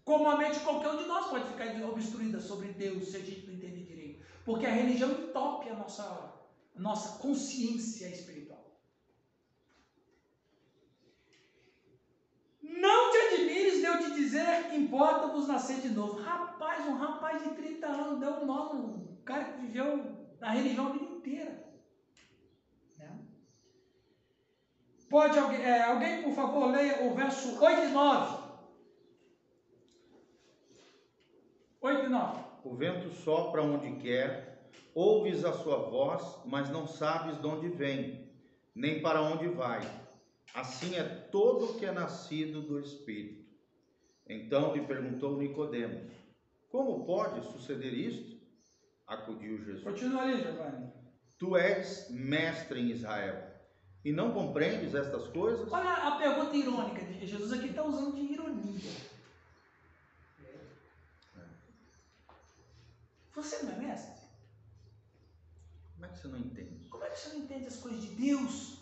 Como 0.04 0.28
a 0.28 0.36
mente 0.36 0.58
de 0.58 0.64
qualquer 0.64 0.90
um 0.90 0.96
de 0.96 1.04
nós 1.04 1.26
pode 1.26 1.46
ficar 1.48 1.64
obstruída 1.88 2.40
sobre 2.40 2.72
Deus 2.72 3.08
se 3.08 3.18
a 3.18 3.20
gente 3.20 3.46
não 3.46 3.54
entender 3.54 3.84
direito. 3.84 4.24
Porque 4.44 4.66
a 4.66 4.70
religião 4.70 5.12
entope 5.12 5.68
a 5.68 5.74
nossa, 5.74 6.02
a 6.02 6.80
nossa 6.80 7.18
consciência 7.18 8.08
espiritual. 8.08 8.64
Não 12.60 13.12
te 13.12 13.16
admires 13.16 13.78
de 13.78 13.84
eu 13.84 13.98
te 13.98 14.10
dizer 14.14 14.70
que 14.70 14.76
importa-vos 14.76 15.46
nascer 15.46 15.80
de 15.80 15.90
novo. 15.90 16.20
Rapaz, 16.20 16.84
um 16.86 16.96
rapaz 16.96 17.44
de 17.44 17.50
30 17.50 17.86
anos 17.86 18.18
deu 18.18 18.30
um 18.30 18.46
nó 18.46 18.74
num 18.74 19.16
cara 19.24 19.44
que 19.44 19.60
viveu 19.60 20.24
na 20.40 20.50
religião 20.50 20.88
a 20.88 20.92
vida 20.92 21.03
inteira. 21.24 21.64
Né? 22.98 23.18
Pode 25.08 25.38
alguém, 25.38 25.62
é, 25.62 25.82
alguém, 25.82 26.22
por 26.22 26.34
favor, 26.34 26.70
leia 26.70 27.06
o 27.06 27.14
verso 27.14 27.58
8 27.60 27.82
e 27.82 27.92
9. 27.92 28.44
8 31.80 32.04
e 32.04 32.08
9. 32.08 32.44
O 32.64 32.74
vento 32.74 33.10
sopra 33.10 33.62
onde 33.62 33.96
quer, 33.96 34.70
ouves 34.94 35.44
a 35.44 35.52
sua 35.52 35.76
voz, 35.76 36.40
mas 36.44 36.70
não 36.70 36.86
sabes 36.86 37.40
de 37.40 37.46
onde 37.46 37.68
vem, 37.68 38.30
nem 38.74 39.02
para 39.02 39.20
onde 39.22 39.48
vai. 39.48 39.80
Assim 40.54 40.94
é 40.94 41.02
todo 41.02 41.64
o 41.64 41.78
que 41.78 41.84
é 41.84 41.92
nascido 41.92 42.62
do 42.62 42.78
Espírito. 42.78 43.44
Então 44.26 44.74
lhe 44.74 44.86
perguntou 44.86 45.36
Nicodemos: 45.36 46.10
Como 46.70 47.04
pode 47.04 47.44
suceder 47.52 47.92
isto? 47.92 48.40
Acudiu 49.06 49.58
Jesus: 49.58 49.84
Continua 49.84 50.22
ali, 50.22 50.40
Giovanni. 50.40 50.93
Tu 51.38 51.56
és 51.56 52.08
mestre 52.10 52.80
em 52.80 52.90
Israel 52.90 53.42
e 54.04 54.12
não 54.12 54.32
compreendes 54.32 54.94
estas 54.94 55.26
coisas? 55.28 55.70
Olha 55.72 55.92
a 55.92 56.16
pergunta 56.16 56.56
irônica 56.56 57.04
de 57.04 57.26
Jesus 57.26 57.52
aqui 57.52 57.68
está 57.68 57.82
usando 57.82 58.14
de 58.14 58.32
ironia. 58.32 59.14
Você 63.34 63.64
não 63.64 63.72
é 63.72 63.76
mestre? 63.76 64.14
Como 65.94 66.06
é 66.06 66.08
que 66.08 66.18
você 66.18 66.28
não 66.28 66.38
entende? 66.38 66.88
Como 66.88 67.04
é 67.04 67.10
que 67.10 67.18
você 67.18 67.28
não 67.30 67.38
entende 67.44 67.66
as 67.66 67.76
coisas 67.76 68.00
de 68.00 68.08
Deus? 68.08 68.78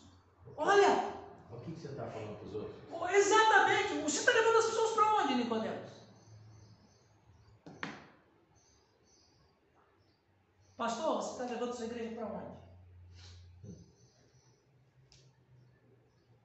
Olha, 0.57 1.13
O 1.51 1.61
que, 1.61 1.73
que 1.73 1.81
você 1.81 1.89
está 1.89 2.05
falando 2.07 2.37
para 2.39 2.49
os 2.49 2.55
outros? 2.55 2.83
exatamente, 3.15 3.95
você 4.03 4.19
está 4.19 4.33
levando 4.33 4.57
as 4.59 4.67
pessoas 4.67 4.93
para 4.93 5.15
onde, 5.17 5.35
Nicodemos? 5.37 5.92
Pastor, 10.83 11.23
você 11.23 11.31
está 11.31 11.45
levando 11.45 11.77
sua 11.77 11.87
igreja 11.87 12.13
para 12.17 12.27
onde? 12.27 12.57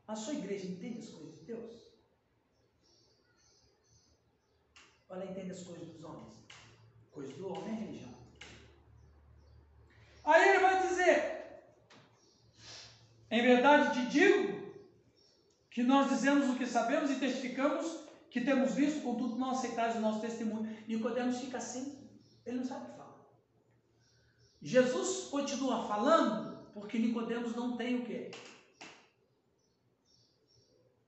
A 0.08 0.16
sua 0.16 0.36
igreja 0.36 0.68
entende 0.68 1.00
as 1.00 1.10
coisas 1.10 1.40
de 1.40 1.46
Deus? 1.46 1.74
Ou 5.10 5.16
ela 5.16 5.26
entende 5.26 5.50
as 5.50 5.64
coisas 5.64 5.88
dos 5.88 6.04
homens? 6.04 6.34
Coisas 7.12 7.36
do 7.36 7.52
homem 7.52 7.68
é 7.68 7.80
religião. 7.80 8.14
Aí 10.24 10.50
ele 10.50 10.60
vai 10.60 10.88
dizer: 10.88 11.64
Em 13.32 13.42
verdade 13.42 14.00
te 14.00 14.06
digo 14.12 14.72
que 15.72 15.82
nós 15.82 16.10
dizemos 16.10 16.48
o 16.48 16.60
que 16.60 16.68
sabemos 16.68 17.10
e 17.10 17.20
testificamos 17.20 17.88
que 18.30 18.42
temos 18.42 18.76
visto, 18.76 19.02
contudo 19.02 19.36
não 19.36 19.50
aceitais 19.50 19.96
o 19.96 20.00
nosso 20.00 20.22
testemunho. 20.22 20.78
Nicodemos 20.88 21.40
fica 21.40 21.58
assim, 21.58 22.08
ele 22.46 22.58
não 22.58 22.64
sabe 22.64 22.86
o 22.86 22.90
que 22.92 22.98
falar. 22.98 23.07
Jesus 24.62 25.26
continua 25.30 25.88
falando 25.88 26.58
porque 26.74 26.98
Nicodemos 27.00 27.56
não 27.56 27.78
tem 27.78 27.96
o 28.00 28.06
quê? 28.06 28.32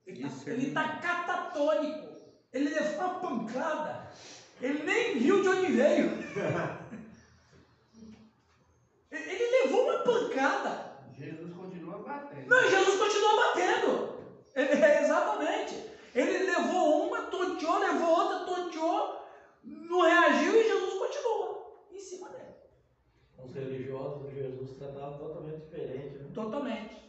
Ele 0.06 0.18
está 0.24 0.28
Discernimento. 0.28 1.00
catatônico. 1.02 2.10
Ele 2.52 2.68
levou 2.70 2.94
uma 2.98 3.20
pancada. 3.20 4.10
Ele 4.60 4.82
nem 4.82 5.18
viu 5.18 5.40
de 5.42 5.48
onde 5.48 5.72
veio. 5.72 6.10
Ele 9.10 9.62
levou 9.62 9.84
uma 9.84 9.98
pancada. 10.04 10.98
Jesus 11.16 11.52
continua 11.54 11.98
batendo. 11.98 12.48
Não, 12.48 12.70
Jesus 12.70 12.98
continuou 12.98 13.36
batendo. 13.36 14.18
Ele- 14.54 14.82
é, 14.84 15.02
exatamente. 15.04 15.90
Ele 16.14 16.38
levou 16.38 17.06
uma, 17.06 17.22
tonteou, 17.26 17.78
levou 17.78 18.08
outra, 18.08 18.44
tonteou, 18.54 19.20
não 19.62 20.02
reagiu 20.02 20.60
e 20.60 20.64
Jesus 20.68 20.94
continuou 20.98 21.86
em 21.92 22.00
cima 22.00 22.28
dele. 22.30 22.54
Os 23.44 23.54
religiosos 23.54 24.28
de 24.28 24.34
Jesus 24.36 24.76
tratavam 24.78 25.18
totalmente 25.18 25.60
diferente. 25.64 26.18
Né? 26.18 26.30
Totalmente. 26.34 27.00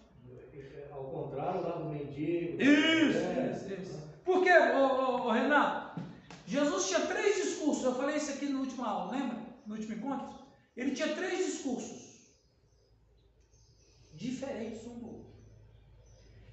Ao 0.92 1.04
contrário 1.06 1.62
lá 1.62 1.72
do 1.78 1.90
mendigo. 1.90 2.62
Isso, 2.62 3.18
é, 3.18 3.52
isso, 3.56 3.82
isso. 3.82 4.02
Por 4.24 4.44
quê, 4.44 4.52
ô, 4.52 4.86
ô, 4.86 5.28
ô, 5.28 5.32
Renato? 5.32 6.02
Jesus 6.46 6.88
tinha 6.88 7.02
três 7.02 7.36
discursos. 7.36 7.84
Eu 7.84 7.96
falei 7.96 8.18
isso 8.18 8.32
aqui 8.32 8.48
na 8.48 8.60
última 8.60 8.88
aula, 8.88 9.12
lembra? 9.12 9.38
No 9.66 9.76
último 9.76 9.94
encontro. 9.96 10.40
Ele 10.76 10.92
tinha 10.92 11.16
três 11.16 11.46
discursos. 11.46 12.12
Diferentes 14.14 14.86
um 14.86 15.00
do 15.00 15.06
outro. 15.08 15.32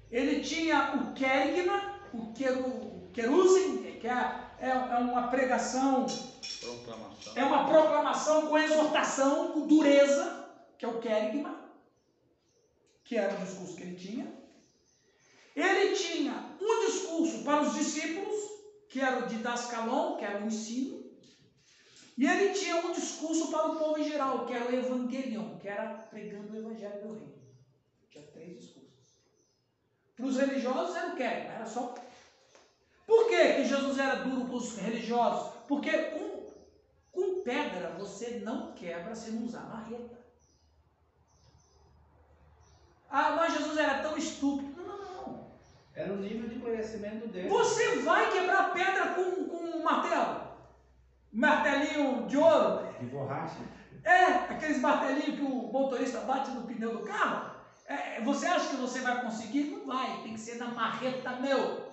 Ele 0.09 0.41
tinha 0.41 0.95
o 0.95 1.13
querigma, 1.13 1.99
o 2.13 2.33
queru, 2.33 3.09
querusim, 3.13 3.83
que 3.99 4.07
é, 4.07 4.48
é, 4.61 4.69
é 4.69 4.97
uma 4.97 5.27
pregação 5.29 6.05
Proclamação. 6.59 7.33
é 7.35 7.43
uma 7.43 7.67
proclamação 7.67 8.47
com 8.47 8.57
exortação, 8.57 9.53
com 9.53 9.67
dureza, 9.67 10.49
que 10.77 10.85
é 10.85 10.87
o 10.87 10.99
querigma, 10.99 11.59
que 13.03 13.15
era 13.15 13.33
o 13.33 13.37
discurso 13.37 13.75
que 13.75 13.83
ele 13.83 13.95
tinha. 13.95 14.39
Ele 15.55 15.95
tinha 15.95 16.55
um 16.59 16.85
discurso 16.85 17.43
para 17.43 17.61
os 17.61 17.73
discípulos, 17.73 18.35
que 18.87 19.01
era 19.01 19.19
o 19.19 19.27
didascalon, 19.27 20.17
que 20.17 20.25
era 20.25 20.43
o 20.43 20.47
ensino. 20.47 21.09
E 22.17 22.25
ele 22.25 22.53
tinha 22.53 22.75
um 22.75 22.91
discurso 22.91 23.49
para 23.49 23.67
o 23.67 23.75
povo 23.77 23.97
em 23.97 24.03
geral, 24.03 24.45
que 24.45 24.53
era 24.53 24.65
o 24.65 24.75
evangelion, 24.75 25.57
que 25.57 25.67
era 25.67 25.87
pregando 26.09 26.51
o 26.51 26.57
evangelho 26.57 27.01
do 27.01 27.13
reino. 27.13 27.39
Tinha 28.09 28.27
três 28.27 28.59
discursos. 28.59 28.89
Para 30.15 30.25
os 30.25 30.37
religiosos 30.37 30.95
era 30.95 31.13
o 31.13 31.15
querigma, 31.15 31.53
era 31.53 31.65
só... 31.65 31.95
Por 33.09 33.27
que, 33.27 33.53
que 33.53 33.65
Jesus 33.65 33.97
era 33.97 34.17
duro 34.17 34.45
com 34.45 34.57
os 34.57 34.77
religiosos? 34.77 35.51
Porque 35.67 35.91
com 35.91 36.29
com 37.11 37.41
pedra 37.41 37.95
você 37.97 38.39
não 38.43 38.71
quebra 38.73 39.15
se 39.15 39.31
não 39.31 39.45
usar 39.45 39.61
marreta. 39.61 40.19
Ah, 43.09 43.31
mas 43.31 43.53
Jesus 43.53 43.77
era 43.79 44.03
tão 44.03 44.15
estúpido. 44.15 44.79
Não, 44.79 44.85
não, 44.85 45.27
não. 45.27 45.51
Era 45.95 46.13
o 46.13 46.17
nível 46.17 46.47
de 46.47 46.59
conhecimento 46.59 47.27
dele. 47.29 47.49
Você 47.49 47.97
vai 48.01 48.31
quebrar 48.31 48.71
pedra 48.73 49.07
com, 49.15 49.45
com 49.45 49.57
um 49.57 49.83
martelo. 49.83 50.47
Martelinho 51.31 52.27
de 52.27 52.37
ouro. 52.37 52.93
De 52.99 53.07
borracha. 53.07 53.57
É, 54.03 54.25
aqueles 54.53 54.79
martelinhos 54.79 55.39
que 55.39 55.41
o 55.41 55.71
motorista 55.71 56.21
bate 56.21 56.51
no 56.51 56.67
pneu 56.67 56.95
do 56.99 57.05
carro. 57.05 57.55
É, 57.87 58.21
você 58.21 58.45
acha 58.45 58.69
que 58.69 58.75
você 58.75 58.99
vai 59.01 59.19
conseguir? 59.23 59.71
Não 59.71 59.87
vai. 59.87 60.21
Tem 60.21 60.33
que 60.33 60.39
ser 60.39 60.57
na 60.59 60.67
marreta, 60.67 61.31
meu. 61.37 61.88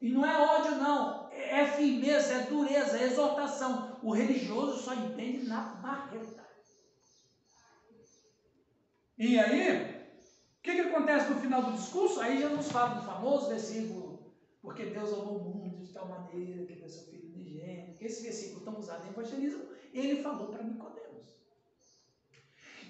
E 0.00 0.10
não 0.10 0.24
é 0.24 0.38
ódio, 0.38 0.76
não. 0.76 1.28
É 1.30 1.36
é 1.46 1.66
firmeza, 1.66 2.34
é 2.34 2.42
dureza, 2.46 2.98
é 2.98 3.04
exortação. 3.04 3.98
O 4.02 4.12
religioso 4.12 4.82
só 4.82 4.94
entende 4.94 5.46
na 5.46 5.76
marreta. 5.76 6.46
E 9.18 9.38
aí, 9.38 10.06
o 10.58 10.62
que, 10.62 10.74
que 10.74 10.80
acontece 10.80 11.30
no 11.30 11.40
final 11.40 11.62
do 11.62 11.72
discurso? 11.72 12.20
Aí 12.20 12.38
Jesus 12.38 12.70
fala 12.70 12.96
do 12.96 13.06
famoso 13.06 13.48
versículo, 13.48 14.34
porque 14.60 14.86
Deus 14.86 15.12
amou 15.12 15.38
o 15.38 15.44
mundo 15.44 15.78
de 15.78 15.92
tal 15.92 16.08
maneira 16.08 16.66
que 16.66 16.74
deu 16.74 16.88
seu 16.88 17.04
filho 17.04 17.32
unigênito. 17.34 18.04
Esse 18.04 18.22
versículo 18.22 18.64
tão 18.64 18.78
usado 18.78 19.06
em 19.06 19.10
evangelismo, 19.10 19.64
ele 19.94 20.22
falou 20.22 20.48
para 20.48 20.62
Nicodemos. 20.62 21.05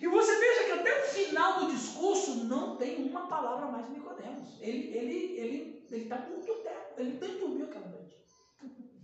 E 0.00 0.06
você 0.06 0.38
veja 0.38 0.64
que 0.64 0.72
até 0.72 1.00
o 1.00 1.06
final 1.06 1.60
do 1.60 1.72
discurso 1.72 2.44
não 2.44 2.76
tem 2.76 2.96
uma 3.08 3.26
palavra 3.26 3.66
mais 3.66 3.86
de 3.86 3.92
Nicodemos. 3.92 4.60
Ele 4.60 4.96
ele 4.96 5.38
ele 5.38 5.86
ele 5.90 6.02
está 6.02 6.18
com 6.18 6.40
tudo 6.40 6.66
ele 6.96 7.18
nem 7.20 7.38
dormiu 7.38 7.66
aquela 7.66 7.88
noite. 7.88 8.16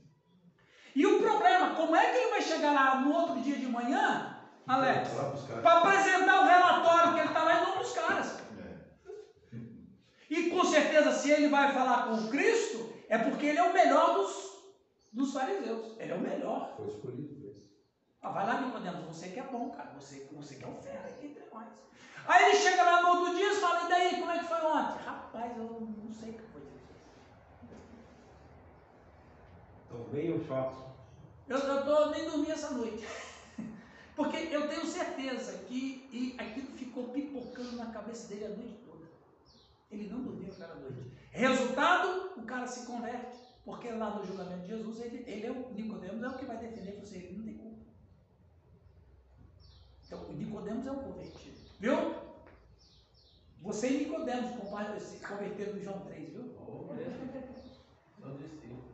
E 0.95 1.07
o 1.07 1.23
problema, 1.23 1.75
como 1.75 1.97
é 1.97 2.11
que 2.11 2.19
ele 2.19 2.31
vai 2.31 2.43
chegar 2.43 2.75
lá 2.75 3.01
no 3.01 3.15
outro 3.15 3.41
dia 3.41 3.57
de 3.57 3.67
manhã, 3.67 4.39
Alex, 4.67 5.09
para 5.63 5.79
apresentar 5.79 6.43
o 6.43 6.47
relatório 6.47 7.15
que 7.15 7.21
ele 7.21 7.29
está 7.29 7.45
lá 7.45 7.59
em 7.59 7.65
nome 7.65 7.79
dos 7.79 7.93
caras? 7.93 8.39
É. 8.59 9.57
E 10.29 10.51
com 10.51 10.63
certeza, 10.65 11.13
se 11.13 11.31
ele 11.31 11.49
vai 11.49 11.73
falar 11.73 12.09
com 12.09 12.29
Cristo, 12.29 12.93
é 13.09 13.17
porque 13.17 13.47
ele 13.47 13.59
é 13.59 13.63
o 13.63 13.73
melhor 13.73 14.17
dos, 14.17 14.53
dos 15.15 15.33
fariseus. 15.33 15.97
Ele 15.99 16.13
é 16.13 16.15
o 16.15 16.21
melhor. 16.21 16.75
Foi 16.77 16.89
escolhido. 16.89 17.32
Ah, 18.23 18.31
vai 18.31 18.47
lá, 18.47 18.61
Nicodemos, 18.61 19.05
você 19.05 19.31
que 19.31 19.41
é 19.41 19.43
bom, 19.43 19.71
cara. 19.71 19.91
Você, 19.99 20.29
você 20.33 20.55
que 20.55 20.65
é 20.65 20.69
o 20.69 20.75
fera 20.75 21.09
aqui 21.09 21.27
entre 21.27 21.45
nós. 21.53 21.69
Aí 22.27 22.45
ele 22.45 22.57
chega 22.57 22.85
lá 22.85 23.03
no 23.03 23.09
outro 23.09 23.35
dia 23.35 23.53
e 23.53 23.57
fala, 23.57 23.85
e 23.85 23.89
daí, 23.89 24.21
como 24.21 24.31
é 24.31 24.39
que 24.39 24.45
foi 24.45 24.59
ontem? 24.59 25.05
Rapaz, 25.05 25.59
eu 25.59 25.65
não 25.81 26.15
sei 26.15 26.31
o 26.31 26.35
que 26.35 26.43
foi. 26.53 26.63
Então 29.87 30.05
veio 30.13 30.37
o 30.37 30.47
choque. 30.47 30.77
Eu, 31.49 31.59
eu 31.59 31.85
tô, 31.85 32.11
nem 32.11 32.25
dormi 32.25 32.51
essa 32.51 32.71
noite. 32.71 33.05
Porque 34.15 34.37
eu 34.37 34.69
tenho 34.69 34.87
certeza 34.87 35.59
que 35.65 36.09
e 36.13 36.37
aquilo 36.39 36.69
ficou 36.77 37.09
pipocando 37.09 37.77
na 37.77 37.87
cabeça 37.87 38.29
dele 38.29 38.45
a 38.45 38.49
noite 38.51 38.79
toda. 38.87 39.07
Ele 39.91 40.09
não 40.09 40.23
dormiu 40.23 40.53
aquela 40.53 40.77
noite. 40.77 41.11
Resultado, 41.33 42.33
o 42.37 42.43
cara 42.45 42.67
se 42.69 42.87
converte. 42.87 43.39
Porque 43.65 43.91
lá 43.91 44.11
no 44.11 44.25
julgamento 44.25 44.63
de 44.63 44.69
Jesus, 44.69 45.01
ele, 45.01 45.25
ele 45.27 45.47
é 45.47 45.51
o 45.51 45.73
Nicodemos, 45.73 46.23
é 46.23 46.29
o 46.29 46.37
que 46.37 46.45
vai 46.45 46.57
defender 46.57 46.99
você, 47.01 47.17
ele 47.17 47.37
não 47.37 47.45
tem. 47.45 47.52
Então, 50.13 50.29
o 50.29 50.33
Nicodemos 50.35 50.87
é 50.87 50.91
o 50.91 50.97
convertido. 50.97 51.57
Viu? 51.81 52.15
Você 53.63 53.89
e 53.89 53.99
Nicodemos 54.01 54.51
se 55.01 55.27
converteram 55.27 55.73
no 55.73 55.83
João 55.83 56.01
3, 56.01 56.29
viu? 56.29 56.55
Oh. 56.59 56.93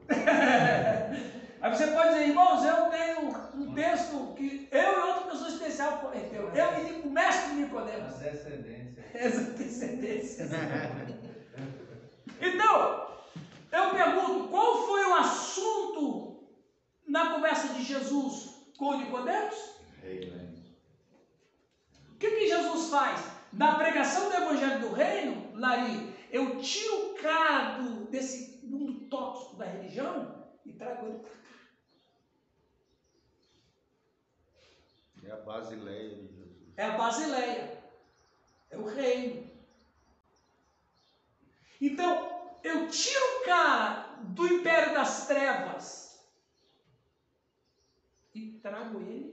Aí 1.60 1.74
você 1.74 1.88
pode 1.88 2.10
dizer, 2.10 2.28
irmãos, 2.28 2.64
eu 2.64 2.88
tenho 2.90 3.30
um 3.56 3.74
texto 3.74 4.32
que 4.36 4.68
eu 4.70 4.92
e 4.92 5.08
outra 5.08 5.32
pessoa 5.32 5.48
especial 5.48 5.98
converteu. 5.98 6.50
Eu 6.54 6.86
e 6.86 7.00
o 7.00 7.10
mestre 7.10 7.54
Nicodemos. 7.54 8.14
descendência. 8.14 9.04
Essa 9.12 9.40
descendência. 9.54 10.46
Então, 12.40 13.08
eu 13.72 13.90
pergunto, 13.90 14.48
qual 14.50 14.86
foi 14.86 15.04
o 15.06 15.14
assunto 15.14 16.48
na 17.08 17.34
conversa 17.34 17.74
de 17.74 17.82
Jesus 17.82 18.70
com 18.78 18.98
Nicodemos? 18.98 19.56
Rei, 20.00 20.30
né? 20.30 20.48
O 22.12 22.18
que, 22.18 22.30
que 22.32 22.48
Jesus 22.88 22.90
faz? 22.90 23.20
Na 23.52 23.76
pregação 23.76 24.28
do 24.28 24.34
Evangelho 24.34 24.80
do 24.80 24.92
Reino, 24.92 25.58
Lari, 25.58 26.06
eu 26.30 26.56
tiro 26.60 27.12
o 27.12 27.14
cara 27.14 27.78
do- 27.78 28.10
desse 28.10 28.58
mundo 28.62 28.94
tóxico 29.08 29.56
da 29.56 29.64
religião 29.64 30.26
e 30.64 30.72
trago 30.72 31.06
ele 31.06 31.16
para 31.16 31.30
cá. 31.30 31.48
É 35.22 35.30
a 35.30 35.36
basileia 35.36 36.10
de 36.10 36.28
Jesus. 36.28 36.72
É 36.76 36.84
a 36.84 36.90
Basileia. 36.90 37.68
É 38.70 38.76
o 38.78 38.84
reino. 38.84 39.38
Então, 41.80 42.12
eu 42.62 42.86
tiro 42.88 43.24
o 43.40 43.44
cara 43.44 43.98
do 44.16 44.46
império 44.46 44.92
das 44.92 45.26
trevas 45.26 46.18
e 48.34 48.42
trago 48.62 49.00
ele 49.00 49.30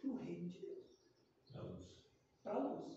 para 0.00 0.10
o 0.10 0.14
reino 0.14 0.46
de 0.46 0.56
Deus, 0.58 0.78
Na 1.54 1.60
luz. 1.62 1.98
Para 2.48 2.56
a 2.56 2.64
luz. 2.64 2.92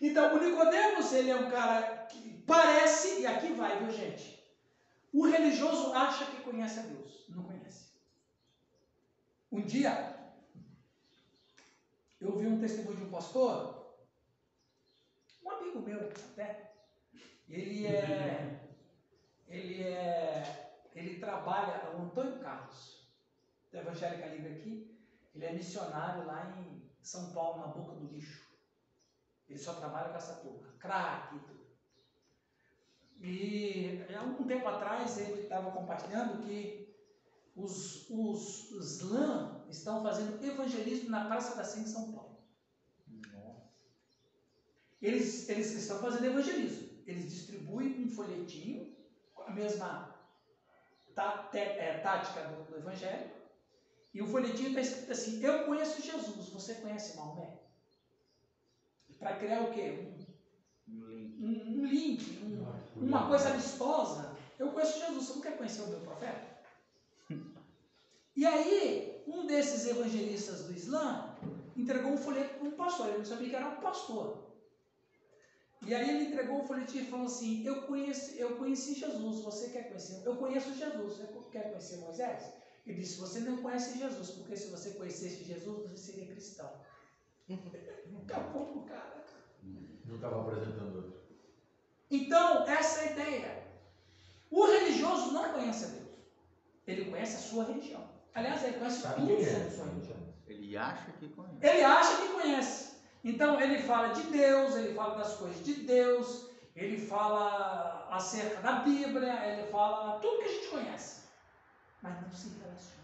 Então, 0.00 0.34
o 0.34 0.38
Nicodemos, 0.42 1.12
ele 1.12 1.30
é 1.30 1.36
um 1.36 1.50
cara 1.50 2.06
que 2.06 2.42
parece, 2.46 3.20
e 3.20 3.26
aqui 3.26 3.52
vai, 3.52 3.78
viu 3.78 3.90
gente? 3.90 4.42
O 5.12 5.26
religioso 5.26 5.92
acha 5.94 6.26
que 6.26 6.42
conhece 6.42 6.80
a 6.80 6.82
Deus, 6.82 7.26
não 7.28 7.44
conhece. 7.44 7.94
Um 9.50 9.62
dia, 9.62 10.14
eu 12.20 12.36
vi 12.36 12.48
um 12.48 12.60
testemunho 12.60 12.96
de 12.96 13.04
um 13.04 13.10
pastor, 13.10 13.96
um 15.42 15.50
amigo 15.50 15.80
meu 15.80 16.08
até. 16.08 16.72
Ele 17.48 17.86
é, 17.86 18.68
ele 19.46 19.82
é, 19.84 20.80
ele 20.94 21.20
trabalha, 21.20 21.72
é 21.72 21.94
o 21.94 22.02
Antônio 22.02 22.40
Carlos, 22.40 23.08
da 23.70 23.80
Evangélica 23.80 24.26
Liga 24.26 24.50
aqui. 24.50 24.98
Ele 25.34 25.44
é 25.44 25.52
missionário 25.52 26.26
lá 26.26 26.56
em 26.58 26.83
São 27.06 27.32
Paulo, 27.32 27.60
na 27.60 27.66
Boca 27.68 27.94
do 27.94 28.06
Lixo. 28.06 28.44
Ele 29.48 29.58
só 29.58 29.74
trabalha 29.74 30.10
com 30.10 30.16
essa 30.16 30.34
turma, 30.36 30.72
crack 30.78 31.36
e. 33.20 34.04
E 34.08 34.14
algum 34.14 34.44
tempo 34.44 34.66
atrás 34.68 35.18
ele 35.18 35.42
estava 35.42 35.70
compartilhando 35.70 36.42
que 36.42 36.94
os, 37.54 38.08
os, 38.10 38.70
os 38.72 39.00
lã 39.02 39.64
estão 39.68 40.02
fazendo 40.02 40.44
evangelismo 40.44 41.10
na 41.10 41.26
Praça 41.26 41.56
da 41.56 41.64
Sé 41.64 41.80
em 41.80 41.86
São 41.86 42.12
Paulo. 42.12 42.34
Eles, 45.04 45.46
eles 45.50 45.70
estão 45.72 45.98
fazendo 45.98 46.24
evangelismo. 46.24 47.02
Eles 47.06 47.30
distribuem 47.30 48.04
um 48.04 48.08
folhetinho 48.08 48.96
com 49.34 49.42
a 49.42 49.50
mesma 49.50 50.14
é, 51.52 51.98
tática 51.98 52.48
do, 52.48 52.64
do 52.64 52.76
Evangelho. 52.78 53.30
E 54.14 54.22
o 54.22 54.26
folhetinho 54.28 54.68
está 54.68 54.80
escrito 54.80 55.12
assim: 55.12 55.42
Eu 55.44 55.64
conheço 55.64 56.00
Jesus, 56.00 56.48
você 56.48 56.74
conhece 56.76 57.16
Maomé? 57.16 57.58
Para 59.18 59.36
criar 59.36 59.62
o 59.62 59.72
quê? 59.72 59.98
Um, 60.88 61.00
Um 61.00 61.06
link. 61.08 61.36
um, 61.40 61.80
um 61.80 61.86
link, 61.86 62.38
um, 62.44 63.06
uma 63.08 63.26
coisa 63.26 63.50
amistosa. 63.50 64.36
Eu 64.58 64.70
conheço 64.72 65.00
Jesus, 65.00 65.26
você 65.26 65.34
não 65.34 65.42
quer 65.42 65.56
conhecer 65.56 65.82
o 65.82 65.88
meu 65.88 66.00
profeta? 66.00 66.54
E 68.36 68.46
aí, 68.46 69.22
um 69.26 69.46
desses 69.46 69.86
evangelistas 69.86 70.64
do 70.64 70.72
Islã 70.72 71.36
entregou 71.76 72.12
um 72.12 72.18
folheto 72.18 72.58
para 72.58 72.68
um 72.68 72.72
pastor, 72.72 73.08
ele 73.08 73.18
não 73.18 73.24
sabia 73.24 73.48
que 73.50 73.56
era 73.56 73.68
um 73.68 73.80
pastor. 73.80 74.44
E 75.82 75.94
aí 75.94 76.08
ele 76.10 76.24
entregou 76.26 76.62
o 76.62 76.66
folhetinho 76.66 77.04
e 77.04 77.10
falou 77.10 77.26
assim: 77.26 77.64
eu, 77.64 77.82
conheci, 77.82 78.38
eu 78.38 78.56
conheci 78.56 78.94
Jesus, 78.94 79.40
você 79.40 79.70
quer 79.70 79.88
conhecer? 79.88 80.22
Eu 80.24 80.36
conheço 80.36 80.74
Jesus, 80.74 81.16
você 81.16 81.26
quer 81.50 81.70
conhecer 81.70 81.98
Moisés? 81.98 82.63
Ele 82.86 83.00
disse: 83.00 83.20
Você 83.20 83.40
não 83.40 83.58
conhece 83.58 83.98
Jesus, 83.98 84.30
porque 84.30 84.56
se 84.56 84.70
você 84.70 84.90
conhecesse 84.90 85.44
Jesus, 85.44 85.90
você 85.90 86.12
seria 86.12 86.26
cristão. 86.26 86.70
Acabou 88.24 88.66
com 88.66 88.78
o 88.80 88.84
cara. 88.84 89.24
Não 90.04 90.16
estava 90.16 90.40
apresentando 90.42 90.96
outro. 90.96 91.14
Então, 92.10 92.66
essa 92.68 93.00
é 93.00 93.08
a 93.08 93.12
ideia. 93.12 93.64
O 94.50 94.66
religioso 94.66 95.32
não 95.32 95.52
conhece 95.52 95.84
a 95.84 95.88
Deus. 95.88 96.04
Ele 96.86 97.10
conhece 97.10 97.36
a 97.36 97.40
sua 97.40 97.64
religião. 97.64 98.08
Aliás, 98.34 98.62
ele 98.62 98.78
conhece 98.78 99.00
Sabe 99.00 99.14
tudo 99.22 99.26
quem 99.28 99.44
sobre 99.44 99.60
é? 99.60 99.66
a 99.66 99.70
sua 99.70 99.86
religião. 99.86 100.16
Ele 100.46 100.76
acha 100.76 101.12
que 101.12 101.28
conhece. 101.28 101.66
Ele 101.66 101.82
acha 101.82 102.16
que 102.22 102.28
conhece. 102.28 102.94
Então 103.24 103.58
ele 103.58 103.78
fala 103.82 104.08
de 104.08 104.22
Deus, 104.24 104.76
ele 104.76 104.94
fala 104.94 105.16
das 105.16 105.34
coisas 105.36 105.64
de 105.64 105.72
Deus, 105.74 106.50
ele 106.76 106.98
fala 106.98 108.06
acerca 108.10 108.60
da 108.60 108.80
Bíblia, 108.80 109.32
ele 109.46 109.66
fala 109.70 110.18
tudo 110.20 110.40
que 110.40 110.44
a 110.44 110.52
gente 110.52 110.68
conhece, 110.68 111.22
mas 112.04 112.20
não 112.20 112.30
se 112.30 112.48
relaciona. 112.58 113.02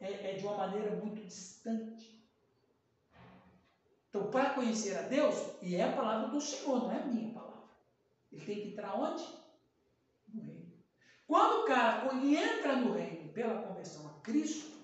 É, 0.00 0.30
é 0.30 0.36
de 0.36 0.46
uma 0.46 0.56
maneira 0.56 0.96
muito 0.96 1.22
distante. 1.26 2.26
Então, 4.08 4.30
para 4.30 4.54
conhecer 4.54 4.96
a 4.96 5.02
Deus, 5.02 5.36
e 5.60 5.76
é 5.76 5.84
a 5.84 5.94
palavra 5.94 6.28
do 6.28 6.40
Senhor, 6.40 6.84
não 6.84 6.90
é 6.90 7.02
a 7.02 7.04
minha 7.04 7.34
palavra. 7.34 7.68
Ele 8.32 8.46
tem 8.46 8.62
que 8.62 8.68
entrar 8.68 8.94
onde? 8.94 9.22
No 10.32 10.42
reino. 10.42 10.72
Quando 11.26 11.62
o 11.62 11.64
cara 11.66 12.10
entra 12.14 12.76
no 12.76 12.92
reino 12.94 13.30
pela 13.34 13.62
conversão 13.62 14.08
a 14.08 14.20
Cristo, 14.22 14.78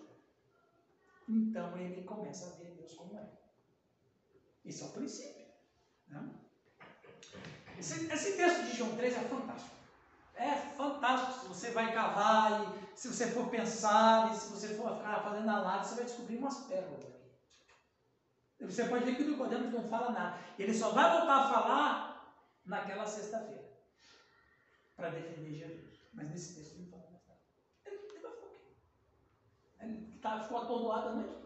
então 1.26 1.74
ele 1.78 2.04
começa 2.04 2.46
a 2.46 2.56
ver 2.58 2.74
Deus 2.74 2.92
como 2.92 3.18
é. 3.18 3.26
Esse 4.62 4.82
é 4.82 4.86
o 4.86 4.90
princípio. 4.90 5.46
Né? 6.08 6.28
Esse, 7.78 8.12
esse 8.12 8.36
texto 8.36 8.64
de 8.66 8.76
João 8.76 8.94
3 8.96 9.16
é 9.16 9.20
fantástico. 9.20 9.73
É 10.36 10.54
fantástico. 10.76 11.40
Se 11.40 11.48
você 11.48 11.70
vai 11.70 11.92
cavar, 11.92 12.62
e 12.62 12.98
se 12.98 13.08
você 13.08 13.28
for 13.28 13.48
pensar, 13.48 14.32
e 14.32 14.36
se 14.36 14.52
você 14.52 14.74
for 14.74 14.96
ficar 14.96 15.22
fazendo 15.22 15.48
análise, 15.48 15.90
você 15.90 15.94
vai 15.96 16.04
descobrir 16.04 16.36
umas 16.36 16.58
pérolas 16.64 17.04
aqui. 17.04 17.14
Você 18.60 18.84
pode 18.84 19.04
ver 19.04 19.16
que 19.16 19.22
o 19.22 19.30
Nicodemos 19.30 19.72
não 19.72 19.88
fala 19.88 20.10
nada. 20.10 20.38
Ele 20.58 20.74
só 20.74 20.90
vai 20.90 21.18
voltar 21.18 21.36
a 21.36 21.48
falar 21.48 22.36
naquela 22.64 23.06
sexta-feira. 23.06 23.64
Para 24.96 25.10
defender 25.10 25.54
Jesus. 25.54 26.00
Mas 26.12 26.30
nesse 26.30 26.54
texto 26.54 26.74
ele 26.74 26.84
não 26.84 26.90
fala 26.90 27.10
nada. 27.12 27.40
Ele, 27.84 27.96
ele? 28.14 28.26
Ele 29.80 30.18
tá, 30.18 30.40
ficou 30.40 30.58
atordoado 30.58 31.08
a 31.08 31.12
noite. 31.12 31.44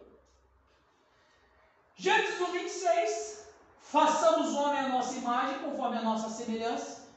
Gênesis 1.95 2.39
1, 2.39 2.51
26. 2.51 3.49
Façamos 3.81 4.53
homem 4.53 4.79
à 4.79 4.89
nossa 4.89 5.17
imagem, 5.17 5.59
conforme 5.59 5.97
a 5.97 6.03
nossa 6.03 6.29
semelhança. 6.29 7.09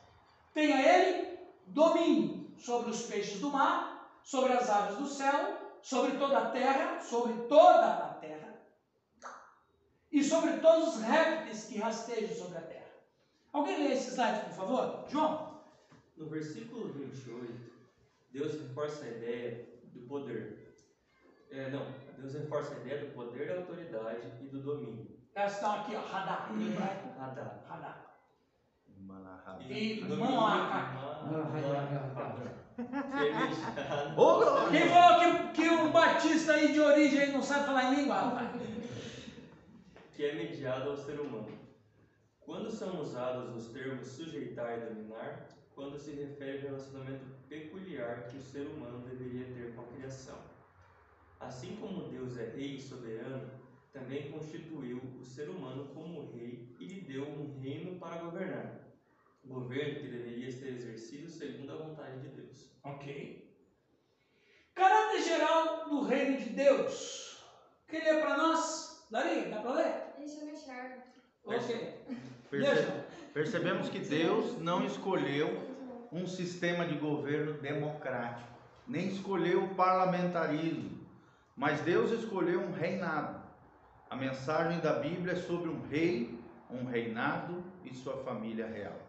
Tenha 0.52 0.80
ele 0.80 1.21
domínio 1.72 2.54
sobre 2.58 2.90
os 2.90 3.02
peixes 3.02 3.40
do 3.40 3.50
mar, 3.50 4.20
sobre 4.22 4.52
as 4.52 4.68
aves 4.68 4.96
do 4.96 5.06
céu, 5.06 5.78
sobre 5.82 6.16
toda 6.18 6.38
a 6.38 6.50
terra, 6.50 7.00
sobre 7.00 7.32
toda 7.48 7.86
a 7.86 8.14
terra, 8.14 8.60
e 10.10 10.22
sobre 10.22 10.58
todos 10.58 10.96
os 10.96 11.02
répteis 11.02 11.64
que 11.64 11.78
rastejam 11.78 12.36
sobre 12.36 12.58
a 12.58 12.62
terra. 12.62 12.92
Alguém 13.52 13.82
lê 13.88 13.92
esse 13.94 14.10
slide, 14.10 14.40
por 14.46 14.54
favor? 14.54 15.04
João? 15.08 15.62
No 16.16 16.28
versículo 16.28 16.92
28, 16.92 17.72
Deus 18.30 18.52
reforça 18.60 19.04
a 19.04 19.08
ideia 19.08 19.66
do 19.84 20.00
poder. 20.06 20.74
É, 21.50 21.68
não, 21.70 21.84
Deus 22.18 22.34
reforça 22.34 22.74
a 22.74 22.78
ideia 22.78 23.04
do 23.06 23.14
poder, 23.14 23.48
da 23.48 23.56
autoridade 23.60 24.26
e 24.42 24.46
do 24.48 24.62
domínio. 24.62 25.10
Elas 25.34 25.54
estão 25.54 25.80
aqui, 25.80 25.96
ó, 25.96 26.00
Radá, 26.00 26.48
em 26.52 26.70
hebraico. 26.70 27.18
Radá. 27.18 27.62
Radá. 27.66 27.72
Malahab. 27.72 28.02
E 28.88 28.91
domínio, 28.91 28.91
Malaca. 28.91 28.91
que 28.91 28.91
é 28.91 28.91
mediado- 28.91 28.91
Ô! 34.16 34.70
Quem 34.70 34.88
falou 34.88 35.20
que, 35.20 35.62
que 35.62 35.68
o 35.68 35.90
batista 35.90 36.52
aí 36.52 36.72
de 36.72 36.80
origem 36.80 37.32
não 37.32 37.42
sabe 37.42 37.66
falar 37.66 37.92
em 37.92 37.96
língua, 37.96 38.14
rapaz? 38.14 38.50
que 40.14 40.24
é 40.24 40.34
mediado 40.34 40.90
ao 40.90 40.96
ser 40.96 41.20
humano. 41.20 41.58
Quando 42.40 42.70
são 42.70 43.00
usados 43.00 43.54
os 43.56 43.72
termos 43.72 44.06
sujeitar 44.06 44.78
e 44.78 44.86
dominar, 44.86 45.48
quando 45.74 45.98
se 45.98 46.12
refere 46.12 46.58
ao 46.58 46.74
relacionamento 46.74 47.24
peculiar 47.48 48.28
que 48.28 48.36
o 48.36 48.42
ser 48.42 48.66
humano 48.66 49.06
deveria 49.08 49.46
ter 49.54 49.74
com 49.74 49.82
a 49.82 49.86
criação. 49.86 50.38
Assim 51.40 51.76
como 51.76 52.08
Deus 52.08 52.36
é 52.36 52.50
rei 52.50 52.76
e 52.76 52.80
soberano, 52.80 53.50
também 53.92 54.30
constituiu 54.30 55.00
o 55.20 55.24
ser 55.24 55.48
humano 55.48 55.88
como 55.94 56.30
rei 56.32 56.68
e 56.78 56.86
lhe 56.86 57.00
deu 57.00 57.28
um 57.28 57.58
reino 57.60 57.98
para 57.98 58.22
governar. 58.22 58.91
Governo 59.44 60.00
que 60.00 60.08
deveria 60.08 60.50
ser 60.52 60.68
exercido 60.68 61.28
segundo 61.30 61.72
a 61.72 61.76
vontade 61.76 62.20
de 62.20 62.28
Deus. 62.28 62.70
Ok. 62.84 63.50
Caráter 64.74 65.22
geral 65.22 65.88
do 65.88 66.02
reino 66.02 66.38
de 66.38 66.50
Deus. 66.50 67.44
Quem 67.88 68.02
lê 68.04 68.20
para 68.20 68.36
nós? 68.36 69.06
Dari, 69.10 69.50
dá 69.50 69.60
para 69.60 69.72
ler? 69.74 69.94
Deixa 70.18 70.40
eu 70.40 70.46
mexer. 70.46 71.02
Ok. 71.44 72.04
Perce- 72.48 72.72
Deixa. 72.74 73.06
Percebemos 73.34 73.88
que 73.88 73.98
Deus 73.98 74.58
não 74.58 74.84
escolheu 74.86 75.48
um 76.12 76.26
sistema 76.26 76.86
de 76.86 76.94
governo 76.94 77.54
democrático, 77.54 78.48
nem 78.86 79.08
escolheu 79.08 79.64
o 79.64 79.74
parlamentarismo, 79.74 81.00
mas 81.56 81.80
Deus 81.80 82.10
escolheu 82.12 82.60
um 82.60 82.72
reinado. 82.72 83.42
A 84.10 84.14
mensagem 84.16 84.78
da 84.80 84.92
Bíblia 84.94 85.32
é 85.32 85.36
sobre 85.36 85.68
um 85.70 85.80
rei, 85.88 86.38
um 86.70 86.84
reinado 86.84 87.64
e 87.84 87.94
sua 87.94 88.18
família 88.22 88.66
real. 88.66 89.01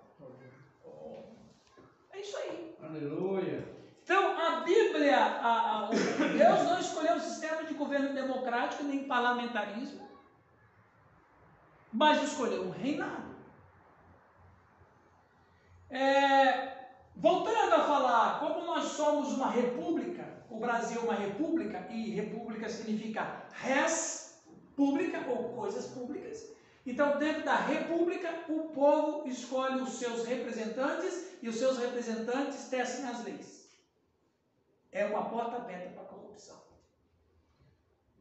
Isso 2.24 2.38
aí. 2.38 2.74
Aleluia. 2.82 3.70
Então, 4.02 4.38
a 4.38 4.62
Bíblia, 4.62 5.18
a- 5.18 5.80
a- 5.80 5.90
Deus 5.90 6.64
não 6.64 6.80
escolheu 6.80 7.16
um 7.16 7.20
sistema 7.20 7.64
de 7.66 7.74
governo 7.74 8.14
democrático 8.14 8.84
nem 8.84 9.04
parlamentarismo, 9.04 10.08
mas 11.92 12.22
escolheu 12.22 12.64
um 12.64 12.70
reinado. 12.70 13.34
É, 15.90 16.88
voltando 17.16 17.74
a 17.76 17.82
falar, 17.84 18.40
como 18.40 18.66
nós 18.66 18.86
somos 18.86 19.34
uma 19.34 19.50
república, 19.50 20.34
o 20.50 20.60
Brasil 20.60 21.02
é 21.02 21.04
uma 21.04 21.14
república, 21.14 21.86
e 21.90 22.10
república 22.12 22.70
significa 22.70 23.46
res 23.52 24.42
pública 24.78 25.26
ou 25.30 25.50
coisas 25.50 25.86
públicas. 25.88 26.50
Então, 26.86 27.18
dentro 27.18 27.44
da 27.44 27.56
república, 27.56 28.30
o 28.50 28.70
povo 28.70 29.28
escolhe 29.28 29.82
os 29.82 29.94
seus 29.94 30.26
representantes 30.26 31.38
e 31.42 31.48
os 31.48 31.56
seus 31.56 31.78
representantes 31.78 32.68
tecem 32.70 33.06
as 33.06 33.24
leis. 33.24 33.70
É 34.92 35.06
uma 35.06 35.26
porta 35.30 35.58
aberta 35.58 35.90
para 35.92 36.04
a 36.04 36.06
corrupção. 36.06 36.58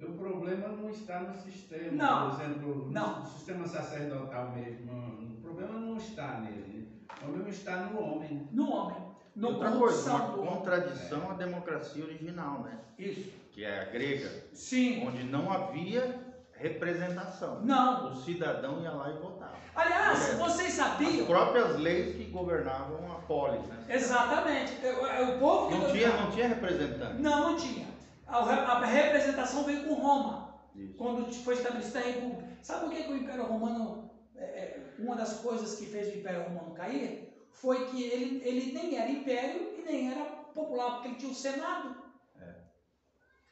O 0.01 0.13
problema 0.15 0.69
não 0.69 0.91
está 0.91 1.21
no 1.21 1.35
sistema, 1.43 1.93
Não. 1.93 2.31
por 2.31 2.41
exemplo, 2.41 2.91
Não. 2.91 3.21
no 3.21 3.27
sistema 3.27 3.67
sacerdotal 3.67 4.51
mesmo. 4.53 4.93
O 5.39 5.41
problema 5.43 5.75
não 5.79 5.97
está 5.97 6.41
nele. 6.41 6.89
O 7.11 7.25
problema 7.25 7.49
está 7.49 7.77
no 7.87 8.01
homem. 8.01 8.49
No 8.53 8.71
homem. 8.71 9.13
No 9.35 9.49
Outra 9.49 9.73
coisa, 9.73 10.13
uma 10.13 10.57
contradição 10.57 11.31
à 11.31 11.35
democracia 11.35 12.05
original, 12.05 12.63
né? 12.63 12.79
Isso. 12.99 13.33
Que 13.51 13.65
é 13.65 13.81
a 13.81 13.85
grega, 13.85 14.45
Sim. 14.53 15.07
onde 15.07 15.25
não 15.25 15.51
havia 15.51 16.22
representação. 16.63 17.61
Não. 17.63 18.13
O 18.13 18.17
cidadão 18.17 18.81
ia 18.83 18.91
lá 18.91 19.11
e 19.11 19.15
votava. 19.19 19.53
Aliás, 19.75 20.31
É. 20.31 20.35
vocês 20.37 20.79
As 20.79 20.87
sabiam? 20.87 21.27
próprias 21.27 21.79
leis 21.79 22.17
que 22.17 22.25
governavam 22.31 23.11
a 23.13 23.17
polis, 23.17 23.67
né? 23.67 23.85
Exatamente. 23.89 24.73
O, 24.85 25.35
o 25.37 25.39
povo 25.39 25.69
que 25.69 25.75
Não 25.79 25.91
tinha, 25.93 26.09
não 26.17 26.31
tinha 26.31 26.49
representante. 26.49 27.21
Não, 27.23 27.51
não 27.51 27.57
tinha. 27.57 27.87
A, 28.27 28.45
re- 28.45 28.61
a 28.61 28.79
representação 28.87 29.65
veio 29.65 29.85
com 29.85 29.95
Roma. 29.95 30.43
Isso. 30.75 30.95
quando 30.97 31.31
foi 31.35 31.53
estabelecida 31.55 31.99
a 31.99 32.03
República. 32.03 32.49
Sabe 32.63 32.87
por 32.87 32.95
que, 32.95 33.03
que 33.03 33.13
o 33.13 33.17
Império 33.17 33.45
Romano, 33.45 34.11
é, 34.35 34.43
é, 34.43 34.81
uma 34.99 35.15
das 35.17 35.35
coisas 35.35 35.75
que 35.79 35.85
fez 35.85 36.09
o 36.15 36.19
Império 36.19 36.45
Romano 36.45 36.73
cair, 36.75 37.29
foi 37.51 37.85
que 37.91 38.03
ele, 38.03 38.41
ele 38.43 38.73
nem 38.73 38.97
era 38.97 39.11
império 39.11 39.75
e 39.79 39.83
nem 39.83 40.11
era 40.11 40.25
popular, 40.55 40.93
porque 40.93 41.09
ele 41.09 41.17
tinha 41.17 41.31
o 41.31 41.35
Senado. 41.35 41.95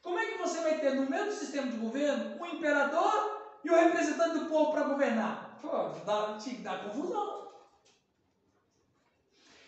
Como 0.01 0.17
é 0.17 0.31
que 0.31 0.37
você 0.37 0.61
vai 0.61 0.79
ter 0.79 0.95
no 0.95 1.09
mesmo 1.09 1.31
sistema 1.31 1.71
de 1.71 1.77
governo 1.77 2.41
o 2.41 2.45
imperador 2.45 3.41
e 3.63 3.69
o 3.69 3.75
representante 3.75 4.39
do 4.39 4.45
povo 4.45 4.71
para 4.71 4.83
governar? 4.83 5.59
Pô, 5.61 5.89
dá, 6.05 6.37
dar 6.63 6.83
confusão. 6.83 7.51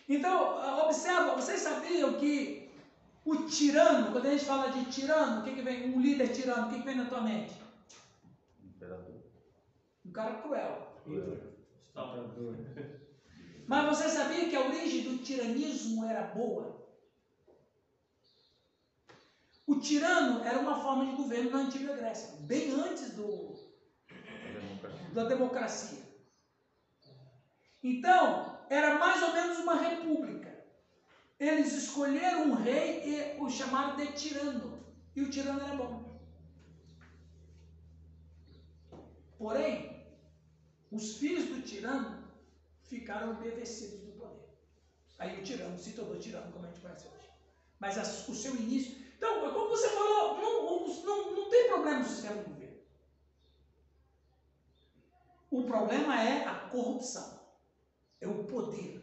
Então, 0.08 0.58
ah, 0.58 0.84
observa, 0.84 1.34
vocês 1.36 1.60
sabiam 1.60 2.14
que 2.14 2.70
o 3.24 3.36
tirano, 3.44 4.12
quando 4.12 4.26
a 4.26 4.30
gente 4.30 4.44
fala 4.44 4.70
de 4.70 4.84
tirano, 4.86 5.40
o 5.40 5.44
que, 5.44 5.54
que 5.54 5.62
vem? 5.62 5.94
Um 5.94 6.00
líder 6.00 6.28
tirano, 6.28 6.66
o 6.66 6.70
que, 6.70 6.80
que 6.80 6.84
vem 6.84 6.96
na 6.96 7.06
tua 7.06 7.22
mente? 7.22 7.54
Imperador. 8.62 9.22
Um 10.04 10.12
cara 10.12 10.34
cruel. 10.42 10.94
Stop. 11.88 12.18
Mas 13.66 13.86
você 13.86 14.08
sabia 14.08 14.48
que 14.48 14.56
a 14.56 14.66
origem 14.66 15.04
do 15.04 15.22
tiranismo 15.22 16.04
era 16.04 16.22
boa? 16.22 16.83
O 19.66 19.76
tirano 19.76 20.42
era 20.44 20.58
uma 20.58 20.76
forma 20.82 21.06
de 21.06 21.12
governo 21.12 21.50
na 21.50 21.58
antiga 21.58 21.94
Grécia, 21.94 22.28
bem 22.46 22.70
antes 22.70 23.10
do, 23.10 23.54
Democracia. 24.52 25.08
da 25.14 25.24
democracia. 25.24 26.04
Então, 27.82 28.56
era 28.68 28.98
mais 28.98 29.22
ou 29.22 29.32
menos 29.32 29.58
uma 29.58 29.74
república. 29.74 30.54
Eles 31.38 31.72
escolheram 31.74 32.50
um 32.50 32.52
rei 32.54 33.00
e 33.02 33.40
o 33.40 33.48
chamaram 33.48 33.96
de 33.96 34.12
tirano. 34.12 34.78
E 35.16 35.22
o 35.22 35.30
tirano 35.30 35.60
era 35.60 35.74
bom. 35.74 36.04
Porém, 39.38 39.94
os 40.90 41.12
filhos 41.14 41.44
do 41.46 41.58
tirano 41.60 42.22
ficaram 42.82 43.34
embevecidos 43.34 44.02
no 44.04 44.12
poder. 44.12 44.44
Aí 45.18 45.36
o 45.36 45.42
tirano 45.42 45.78
se 45.78 45.92
tornou 45.92 46.16
tirano, 46.16 46.50
como 46.50 46.64
a 46.64 46.68
gente 46.68 46.80
conhece 46.80 47.06
hoje. 47.06 47.30
Mas 47.78 47.96
as- 47.98 48.28
o 48.28 48.34
seu 48.34 48.56
início. 48.56 48.92
Então, 49.16 49.52
como 49.52 49.68
você 49.68 49.88
falou, 49.88 50.38
não, 50.38 50.86
não, 51.04 51.32
não 51.32 51.50
tem 51.50 51.68
problema 51.68 51.98
no 51.98 52.04
sistema 52.04 52.36
de 52.36 52.50
governo. 52.50 52.78
O 55.50 55.62
problema 55.62 56.20
é 56.20 56.44
a 56.46 56.54
corrupção, 56.68 57.40
é 58.20 58.26
o 58.26 58.44
poder. 58.44 59.00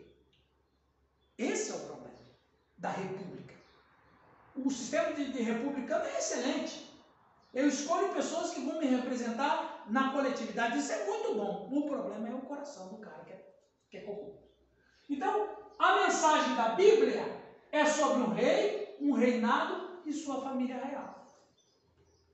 Esse 1.38 1.72
é 1.72 1.76
o 1.76 1.80
problema 1.80 2.20
da 2.78 2.90
república. 2.90 3.56
O 4.56 4.70
sistema 4.70 5.14
de, 5.14 5.32
de 5.32 5.42
republicano 5.42 6.06
é 6.06 6.18
excelente. 6.18 6.92
Eu 7.54 7.68
escolho 7.68 8.14
pessoas 8.14 8.52
que 8.52 8.62
vão 8.62 8.80
me 8.80 8.86
representar 8.86 9.86
na 9.88 10.12
coletividade. 10.12 10.78
Isso 10.78 10.92
é 10.92 11.06
muito 11.06 11.36
bom. 11.36 11.70
O 11.72 11.86
problema 11.86 12.28
é 12.30 12.34
o 12.34 12.42
coração 12.42 12.90
do 12.90 12.98
cara 12.98 13.24
que 13.24 13.34
é, 13.34 13.46
que 13.90 13.98
é 13.98 14.02
corrupto. 14.02 14.42
Então, 15.10 15.50
a 15.78 15.96
mensagem 16.04 16.56
da 16.56 16.70
Bíblia 16.70 17.24
é 17.72 17.86
sobre 17.86 18.24
um 18.24 18.30
rei, 18.30 18.96
um 19.00 19.14
reinado 19.14 19.91
e 20.06 20.14
sua 20.14 20.42
família 20.42 20.84
real. 20.84 21.26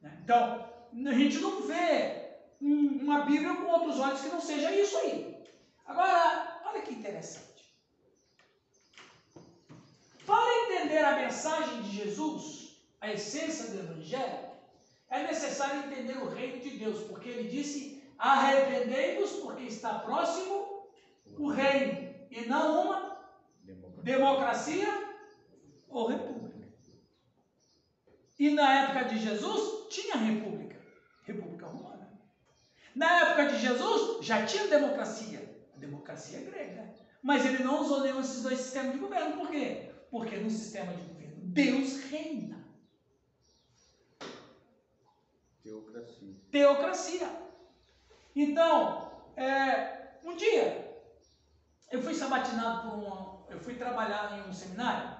Né? 0.01 0.19
Então, 0.23 0.67
a 1.07 1.13
gente 1.13 1.39
não 1.39 1.61
vê 1.61 2.27
um- 2.61 3.03
uma 3.03 3.21
Bíblia 3.21 3.55
com 3.55 3.65
outros 3.65 3.99
olhos 3.99 4.21
que 4.21 4.29
não 4.29 4.39
seja 4.39 4.71
isso 4.71 4.97
aí. 4.97 5.43
Agora, 5.85 6.61
olha 6.65 6.81
que 6.81 6.93
interessante. 6.93 7.47
Para 10.25 10.65
entender 10.65 10.99
a 10.99 11.15
mensagem 11.15 11.81
de 11.81 11.91
Jesus, 11.91 12.77
a 12.99 13.11
essência 13.11 13.69
do 13.69 13.79
Evangelho, 13.79 14.47
é 15.09 15.23
necessário 15.23 15.85
entender 15.85 16.17
o 16.17 16.27
reino 16.27 16.61
de 16.61 16.71
Deus, 16.71 17.01
porque 17.03 17.29
ele 17.29 17.47
disse: 17.47 18.03
arrependei-vos, 18.17 19.31
porque 19.37 19.63
está 19.63 19.99
próximo 19.99 20.85
o 21.37 21.47
reino, 21.47 22.13
e 22.29 22.45
não 22.45 22.83
uma 22.83 23.17
democracia 24.03 24.87
ou 25.87 26.07
república. 26.07 26.36
E 28.39 28.51
na 28.51 28.83
época 28.83 29.05
de 29.05 29.19
Jesus 29.19 29.87
tinha 29.89 30.15
república, 30.15 30.79
república 31.23 31.65
romana. 31.65 32.11
Na 32.95 33.21
época 33.21 33.47
de 33.47 33.59
Jesus 33.59 34.25
já 34.25 34.45
tinha 34.45 34.67
democracia, 34.67 35.67
a 35.75 35.79
democracia 35.79 36.41
grega. 36.41 36.93
Mas 37.21 37.45
ele 37.45 37.63
não 37.63 37.81
usou 37.81 38.01
nenhum 38.01 38.21
desses 38.21 38.43
dois 38.43 38.59
sistemas 38.59 38.93
de 38.93 38.99
governo. 38.99 39.37
Por 39.37 39.49
quê? 39.49 39.91
Porque 40.11 40.37
no 40.37 40.49
sistema 40.49 40.93
de 40.93 41.01
governo 41.01 41.17
Deus 41.57 42.03
reina. 42.03 42.63
Teocracia. 45.63 46.35
Teocracia. 46.51 47.47
Então, 48.35 49.11
é, 49.35 50.19
um 50.23 50.35
dia, 50.35 51.01
eu 51.91 52.01
fui 52.01 52.13
sabatinado 52.13 52.89
por 52.89 52.99
um. 52.99 53.51
Eu 53.51 53.59
fui 53.59 53.73
trabalhar 53.75 54.37
em 54.37 54.49
um 54.49 54.53
seminário. 54.53 55.16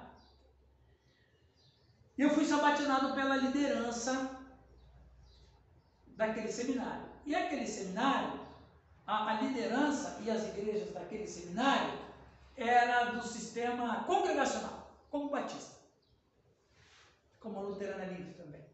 E 2.18 2.22
eu 2.22 2.30
fui 2.30 2.44
sabatinado 2.44 3.14
pela 3.14 3.36
liderança 3.36 4.42
daquele 6.08 6.50
seminário. 6.50 7.08
E 7.24 7.32
aquele 7.32 7.64
seminário, 7.64 8.40
a, 9.06 9.30
a 9.30 9.40
liderança 9.40 10.18
e 10.24 10.28
as 10.28 10.48
igrejas 10.48 10.92
daquele 10.92 11.28
seminário 11.28 11.96
era 12.56 13.12
do 13.12 13.22
sistema 13.22 14.02
congregacional, 14.02 14.90
como 15.08 15.30
batista. 15.30 15.78
Como 17.38 17.62
luterana 17.62 18.06
livre 18.06 18.34
também. 18.34 18.64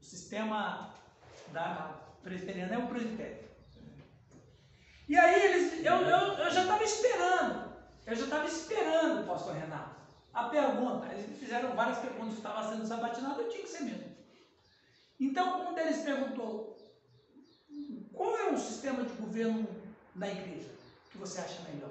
O 0.00 0.04
sistema 0.04 0.92
da 1.52 2.00
presbiteriana 2.24 2.74
é 2.74 2.78
o 2.78 2.88
presbitério. 2.88 3.46
E 5.08 5.16
aí 5.16 5.44
eles, 5.44 5.84
eu, 5.84 5.94
eu, 5.94 6.32
eu 6.32 6.50
já 6.50 6.62
estava 6.62 6.82
esperando, 6.82 7.72
eu 8.04 8.16
já 8.16 8.24
estava 8.24 8.44
esperando 8.44 9.22
o 9.22 9.26
pastor 9.28 9.54
Renato. 9.54 9.95
A 10.36 10.50
pergunta, 10.50 11.10
eles 11.10 11.30
me 11.30 11.34
fizeram 11.34 11.74
várias 11.74 11.98
perguntas, 11.98 12.34
estava 12.34 12.68
sendo 12.68 12.86
sabatinado, 12.86 13.40
eu 13.40 13.48
tinha 13.48 13.62
que 13.62 13.70
ser 13.70 13.84
mesmo. 13.84 14.14
Então 15.18 15.70
um 15.70 15.74
deles 15.74 16.02
perguntou, 16.02 16.76
qual 18.12 18.36
é 18.36 18.52
o 18.52 18.58
sistema 18.58 19.02
de 19.02 19.14
governo 19.14 19.66
da 20.14 20.28
igreja 20.28 20.70
que 21.10 21.16
você 21.16 21.40
acha 21.40 21.62
melhor? 21.62 21.90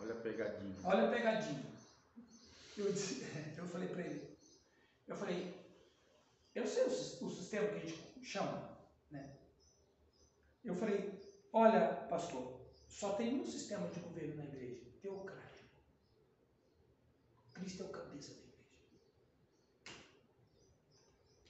Olha 0.00 0.14
a 0.14 0.16
pegadinha. 0.16 0.76
Olha 0.82 1.06
a 1.06 1.10
pegadinha. 1.12 1.72
Eu, 2.76 2.90
disse, 2.90 3.24
eu 3.56 3.68
falei 3.68 3.88
para 3.88 4.02
ele, 4.02 4.36
eu 5.06 5.16
falei, 5.16 5.64
eu 6.56 6.66
sei 6.66 6.82
o, 6.82 6.88
o 6.88 7.30
sistema 7.30 7.68
que 7.68 7.76
a 7.76 7.78
gente 7.78 8.24
chama, 8.24 8.76
né? 9.12 9.30
Eu 10.64 10.74
falei, 10.74 11.22
olha, 11.52 11.86
pastor, 12.10 12.55
só 12.96 13.12
tem 13.12 13.38
um 13.38 13.44
sistema 13.44 13.86
de 13.88 14.00
governo 14.00 14.36
na 14.36 14.44
igreja, 14.44 14.86
teocrático. 15.02 15.68
Cristo 17.52 17.82
é 17.82 17.86
o 17.86 17.90
cabeça 17.90 18.32
da 18.32 18.40
igreja. 18.40 20.00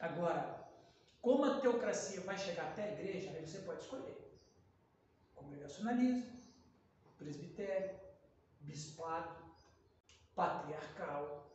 Agora, 0.01 0.69
como 1.23 1.45
a 1.45 1.61
teocracia 1.61 2.21
vai 2.23 2.37
chegar 2.37 2.73
até 2.73 2.83
a 2.83 2.93
igreja, 2.95 3.31
aí 3.31 3.47
você 3.47 3.61
pode 3.61 3.85
escolher. 3.85 4.41
Congregacionalismo, 5.37 6.27
presbitério, 7.17 7.97
bispado, 8.63 9.37
patriarcal. 10.35 11.49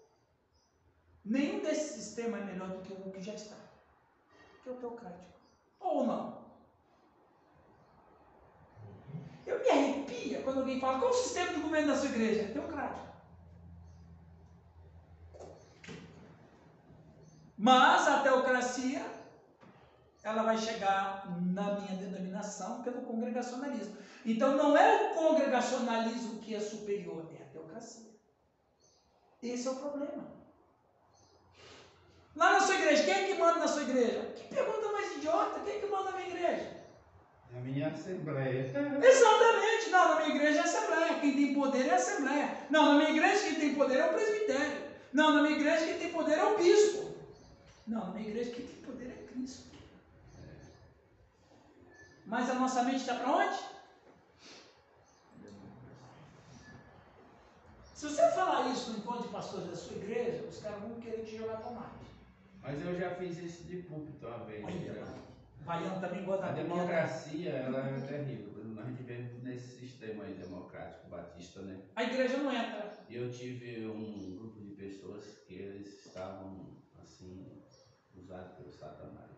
Nenhum 1.26 1.62
desses 1.62 2.02
sistemas 2.02 2.44
é 2.44 2.46
melhor 2.46 2.70
do 2.70 2.82
que 2.82 2.94
o 2.94 3.12
que 3.12 3.22
já 3.22 3.34
está, 3.34 3.58
que 4.64 4.70
é 4.70 4.72
o 4.72 4.78
teocrático. 4.78 5.38
Ou 5.82 6.08
não? 6.08 6.41
Eu 9.52 9.60
me 9.60 9.70
arrepia 9.70 10.42
quando 10.44 10.60
alguém 10.60 10.80
fala 10.80 11.00
qual 11.00 11.12
é 11.12 11.14
o 11.14 11.18
sistema 11.18 11.54
de 11.54 11.60
governo 11.60 11.92
da 11.92 12.00
sua 12.00 12.10
igreja? 12.10 12.42
É 12.42 12.46
teocrático. 12.46 13.08
Mas 17.58 18.08
a 18.08 18.22
teocracia, 18.22 19.06
ela 20.24 20.44
vai 20.44 20.58
chegar 20.58 21.30
na 21.42 21.80
minha 21.80 21.96
denominação 21.96 22.82
pelo 22.82 23.02
congregacionalismo. 23.02 23.98
Então 24.26 24.56
não 24.56 24.78
é 24.78 25.12
o 25.12 25.16
congregacionalismo 25.16 26.40
que 26.40 26.56
é 26.56 26.60
superior, 26.60 27.30
é 27.38 27.44
a 27.44 27.50
teocracia. 27.50 28.10
Esse 29.44 29.68
é 29.68 29.72
o 29.72 29.76
problema. 29.76 30.32
Lá 32.36 32.54
na 32.54 32.62
sua 32.62 32.76
igreja, 32.76 33.04
quem 33.04 33.14
é 33.14 33.28
que 33.28 33.40
manda 33.40 33.60
na 33.60 33.68
sua 33.68 33.84
igreja? 33.84 34.34
Que 34.36 34.48
pergunta 34.48 34.92
mais 34.92 35.18
idiota, 35.18 35.60
quem 35.60 35.76
é 35.76 35.80
que 35.80 35.88
manda? 35.88 36.11
A 37.56 37.60
minha 37.60 37.88
assembleia. 37.88 38.62
Exatamente, 39.04 39.90
não, 39.90 40.10
na 40.10 40.22
minha 40.22 40.36
igreja 40.36 40.60
é 40.60 40.62
a 40.62 40.64
assembleia, 40.64 41.20
quem 41.20 41.36
tem 41.36 41.54
poder 41.54 41.88
é 41.88 41.92
a 41.92 41.96
assembleia. 41.96 42.58
Não, 42.70 42.94
na 42.94 42.98
minha 43.00 43.10
igreja 43.12 43.44
quem 43.44 43.56
tem 43.56 43.76
poder 43.76 43.98
é 43.98 44.06
o 44.06 44.14
presbitério. 44.14 44.92
Não, 45.14 45.34
na 45.34 45.42
minha 45.44 45.58
igreja 45.58 45.86
quem 45.86 46.00
tem 46.00 46.12
poder 46.12 46.38
é 46.38 46.46
o 46.46 46.58
bispo. 46.58 47.16
Não, 47.86 48.08
na 48.08 48.14
minha 48.14 48.30
igreja 48.30 48.52
quem 48.52 48.66
tem 48.66 48.82
poder 48.84 49.08
é 49.08 49.28
Cristo. 49.34 49.72
Mas 52.26 52.50
a 52.50 52.54
nossa 52.54 52.84
mente 52.84 52.98
está 52.98 53.16
para 53.16 53.32
onde? 53.36 53.60
Se 57.94 58.08
você 58.08 58.32
falar 58.32 58.72
isso 58.72 58.92
no 58.92 58.98
encontro 59.00 59.24
de 59.24 59.28
pastores 59.28 59.68
da 59.68 59.76
sua 59.76 59.98
igreja, 59.98 60.44
os 60.50 60.58
caras 60.60 60.80
vão 60.82 61.00
querer 61.02 61.24
te 61.24 61.38
jogar 61.38 61.58
tomate. 61.58 62.06
Mas 62.62 62.84
eu 62.84 62.98
já 62.98 63.12
fiz 63.16 63.38
isso 63.38 63.64
de 63.66 63.78
púlpito 63.84 64.26
uma 64.26 64.46
vez. 64.46 64.64
Olha. 64.64 65.31
Baiano 65.66 66.02
também 66.02 66.26
gosta 66.26 66.46
A 66.48 66.52
democracia, 66.52 67.50
ela 67.52 67.88
é 67.88 68.02
terrível. 68.02 68.64
Nós 68.66 68.88
vivemos 68.98 69.44
nesse 69.44 69.80
sistema 69.80 70.24
aí 70.24 70.34
democrático 70.34 71.10
batista, 71.10 71.62
né? 71.62 71.82
A 71.96 72.04
igreja 72.04 72.38
não 72.38 72.52
entra. 72.52 72.92
E 73.10 73.16
eu 73.16 73.32
tive 73.32 73.86
um 73.86 74.36
grupo 74.36 74.60
de 74.60 74.72
pessoas 74.72 75.26
que 75.46 75.56
eles 75.56 76.06
estavam, 76.06 76.78
assim, 77.02 77.62
usados 78.16 78.54
pelo 78.54 78.72
satanás. 78.72 79.30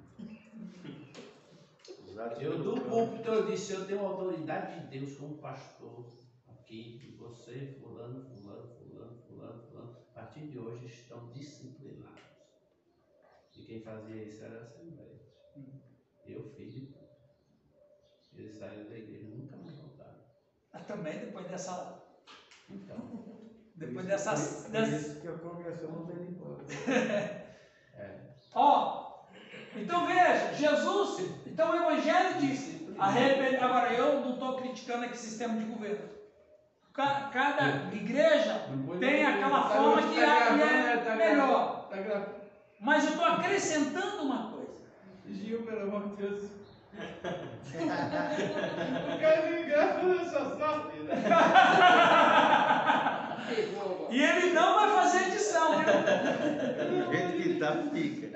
Eu 2.40 2.62
do 2.62 2.80
púlpito 2.80 3.28
eu 3.28 3.46
disse, 3.48 3.74
eu 3.74 3.86
tenho 3.86 4.06
a 4.06 4.10
autoridade 4.10 4.80
de 4.80 5.00
Deus 5.00 5.18
como 5.18 5.38
pastor 5.38 6.06
aqui, 6.48 7.02
e 7.04 7.18
você, 7.18 7.76
fulano, 7.80 8.22
fulano, 8.22 8.68
fulano, 8.68 9.18
fulano, 9.28 9.64
fulano, 9.64 9.98
a 10.12 10.20
partir 10.20 10.48
de 10.48 10.60
hoje 10.60 10.86
estão 10.86 11.28
disciplinados. 11.32 12.22
E 13.56 13.64
quem 13.64 13.82
fazia 13.82 14.24
isso 14.24 14.44
era 14.44 14.60
a 14.60 14.62
Assembleia. 14.62 15.23
Eu 16.34 16.43
fiz 16.56 16.74
de 16.74 16.82
tudo. 16.82 17.04
Eles 18.36 18.58
saíram 18.58 18.89
da 18.89 18.96
igreja 18.98 19.26
e 19.26 19.30
nunca 19.38 19.56
mais 19.58 19.76
voltaram. 19.76 20.17
Mas 20.74 20.86
também 20.86 21.19
depois 21.19 21.48
dessa. 21.48 22.00
Então, 22.69 22.98
Depois 23.76 24.06
dessas. 24.06 24.63
Por 24.63 24.72
dessas- 24.72 25.02
isso 25.08 25.22
que 25.22 25.28
a 25.28 25.34
congregação 25.34 25.91
não 25.91 26.06
tem 26.06 26.15
limpo. 26.15 26.58
Ó, 28.56 29.26
então 29.76 30.06
veja, 30.06 30.54
Jesus, 30.54 31.17
então 31.48 31.72
o 31.72 31.76
Evangelho 31.76 32.38
disse, 32.39 32.88
arrepende, 33.00 33.56
agora 33.58 33.91
eu 33.93 34.19
não 34.22 34.34
estou 34.34 34.58
criticando 34.58 35.06
aqui 35.06 35.17
sistema 35.17 35.56
de 35.58 35.65
governo. 35.65 36.08
Ca- 36.93 37.30
Cada 37.34 37.91
igreja 37.96 38.67
tem 39.00 39.26
aquela 39.26 39.67
forma 39.69 40.02
que 40.13 40.19
é, 40.19 40.98
que 41.02 41.08
é 41.10 41.15
melhor. 41.15 41.88
Tá 41.89 41.98
gravando. 41.98 42.36
Mas 42.80 43.04
eu 43.06 43.10
estou 43.12 43.26
acrescentando 43.26 44.24
uma 44.24 44.43
coisa. 44.52 44.53
Gil, 45.30 45.64
pelo 45.64 45.82
amor 45.84 46.10
de 46.10 46.16
Deus. 46.18 46.44
O 47.74 49.20
cara 49.20 49.50
me 49.52 49.64
grava 49.64 50.16
essa 50.22 50.58
sorte, 50.58 51.00
né? 51.00 51.14
E 54.12 54.22
ele 54.24 54.54
não 54.54 54.76
vai 54.76 54.90
fazer 54.96 55.28
edição, 55.30 55.80
viu? 55.80 55.86
Do 55.86 57.12
jeito 57.12 57.34
que 57.42 57.60
tá, 57.60 57.72
fica. 57.92 58.28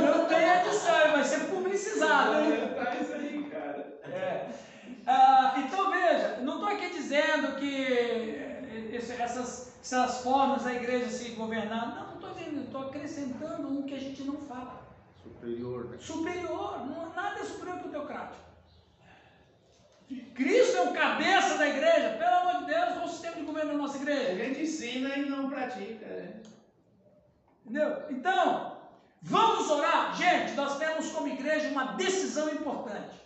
Não 0.00 0.26
tem 0.26 0.48
edição, 0.48 1.00
ele 1.02 1.12
vai 1.12 1.24
ser 1.24 1.40
publicizado. 1.46 2.40
hein? 2.40 2.70
Tá 2.74 2.94
isso 3.00 3.12
aí, 3.12 3.46
cara. 3.50 3.86
É. 4.04 4.46
Ah, 5.06 5.54
então 5.58 5.90
veja, 5.90 6.38
não 6.42 6.54
estou 6.54 6.68
aqui 6.68 6.88
dizendo 6.90 7.56
que 7.56 8.38
esse- 8.92 9.20
essas, 9.20 9.72
essas 9.82 10.22
formas 10.22 10.62
da 10.62 10.72
igreja 10.72 11.08
se 11.10 11.30
governar, 11.30 11.88
não, 11.94 12.06
não 12.06 12.14
estou 12.14 12.30
dizendo, 12.30 12.62
estou 12.64 12.82
acrescentando 12.88 13.68
um 13.68 13.82
que 13.82 13.94
a 13.94 14.00
gente 14.00 14.22
não 14.22 14.36
fala. 14.36 14.81
Superior, 15.22 15.84
né? 15.86 15.98
Superior, 16.00 16.86
não, 16.86 17.12
nada 17.14 17.40
é 17.40 17.44
superior 17.44 17.78
que 17.80 17.88
o 17.88 17.90
teocrático. 17.90 18.42
Cristo 20.34 20.76
é 20.76 20.82
o 20.82 20.92
cabeça 20.92 21.56
da 21.56 21.68
igreja, 21.68 22.16
pelo 22.18 22.34
amor 22.36 22.60
de 22.60 22.72
Deus, 22.72 22.92
qual 22.92 23.02
é 23.02 23.04
o 23.04 23.08
sistema 23.08 23.36
de 23.36 23.42
governo 23.42 23.72
da 23.72 23.78
nossa 23.78 23.98
A 23.98 24.00
igreja? 24.00 24.44
gente 24.44 24.62
ensina 24.62 25.16
e 25.16 25.28
não 25.28 25.48
pratica, 25.48 26.06
né? 26.06 26.42
Entendeu? 27.64 28.04
Então, 28.10 28.78
vamos 29.22 29.70
orar. 29.70 30.14
Gente, 30.16 30.52
nós 30.54 30.78
temos 30.78 31.10
como 31.12 31.28
igreja 31.28 31.68
uma 31.68 31.92
decisão 31.94 32.50
importante. 32.50 33.16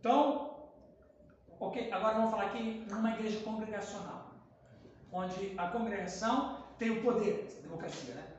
Então, 0.00 0.70
ok, 1.60 1.90
agora 1.92 2.14
vamos 2.14 2.30
falar 2.30 2.46
aqui 2.46 2.84
numa 2.90 3.12
igreja 3.12 3.40
congregacional, 3.40 4.34
onde 5.12 5.54
a 5.56 5.68
congregação 5.68 6.64
tem 6.78 6.90
o 6.90 7.02
poder, 7.02 7.48
democracia, 7.62 8.14
né? 8.14 8.35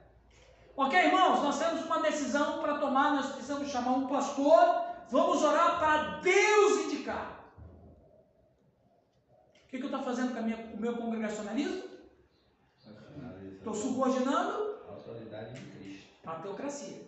Ok, 0.78 0.94
irmãos, 0.96 1.42
nós 1.42 1.58
temos 1.58 1.84
uma 1.86 2.00
decisão 2.02 2.60
para 2.62 2.78
tomar, 2.78 3.14
nós 3.16 3.32
precisamos 3.32 3.68
chamar 3.70 3.92
um 3.94 4.08
pastor, 4.08 4.86
vamos 5.10 5.42
orar 5.44 5.80
para 5.80 6.20
Deus 6.20 6.86
indicar. 6.86 7.46
O 9.66 9.70
que, 9.70 9.78
que 9.80 9.84
eu 9.84 9.88
estou 9.88 10.04
fazendo 10.04 10.34
com 10.34 10.40
a 10.40 10.42
minha- 10.44 10.72
o 10.74 10.78
meu 10.80 10.96
congregacionalismo? 10.98 11.84
Estou 13.58 13.74
subordinando 13.74 14.78
A 14.88 14.92
autoridade 14.94 15.54
de 15.56 15.62
Cristo. 15.72 16.08
a 16.26 16.36
teocracia. 16.36 17.08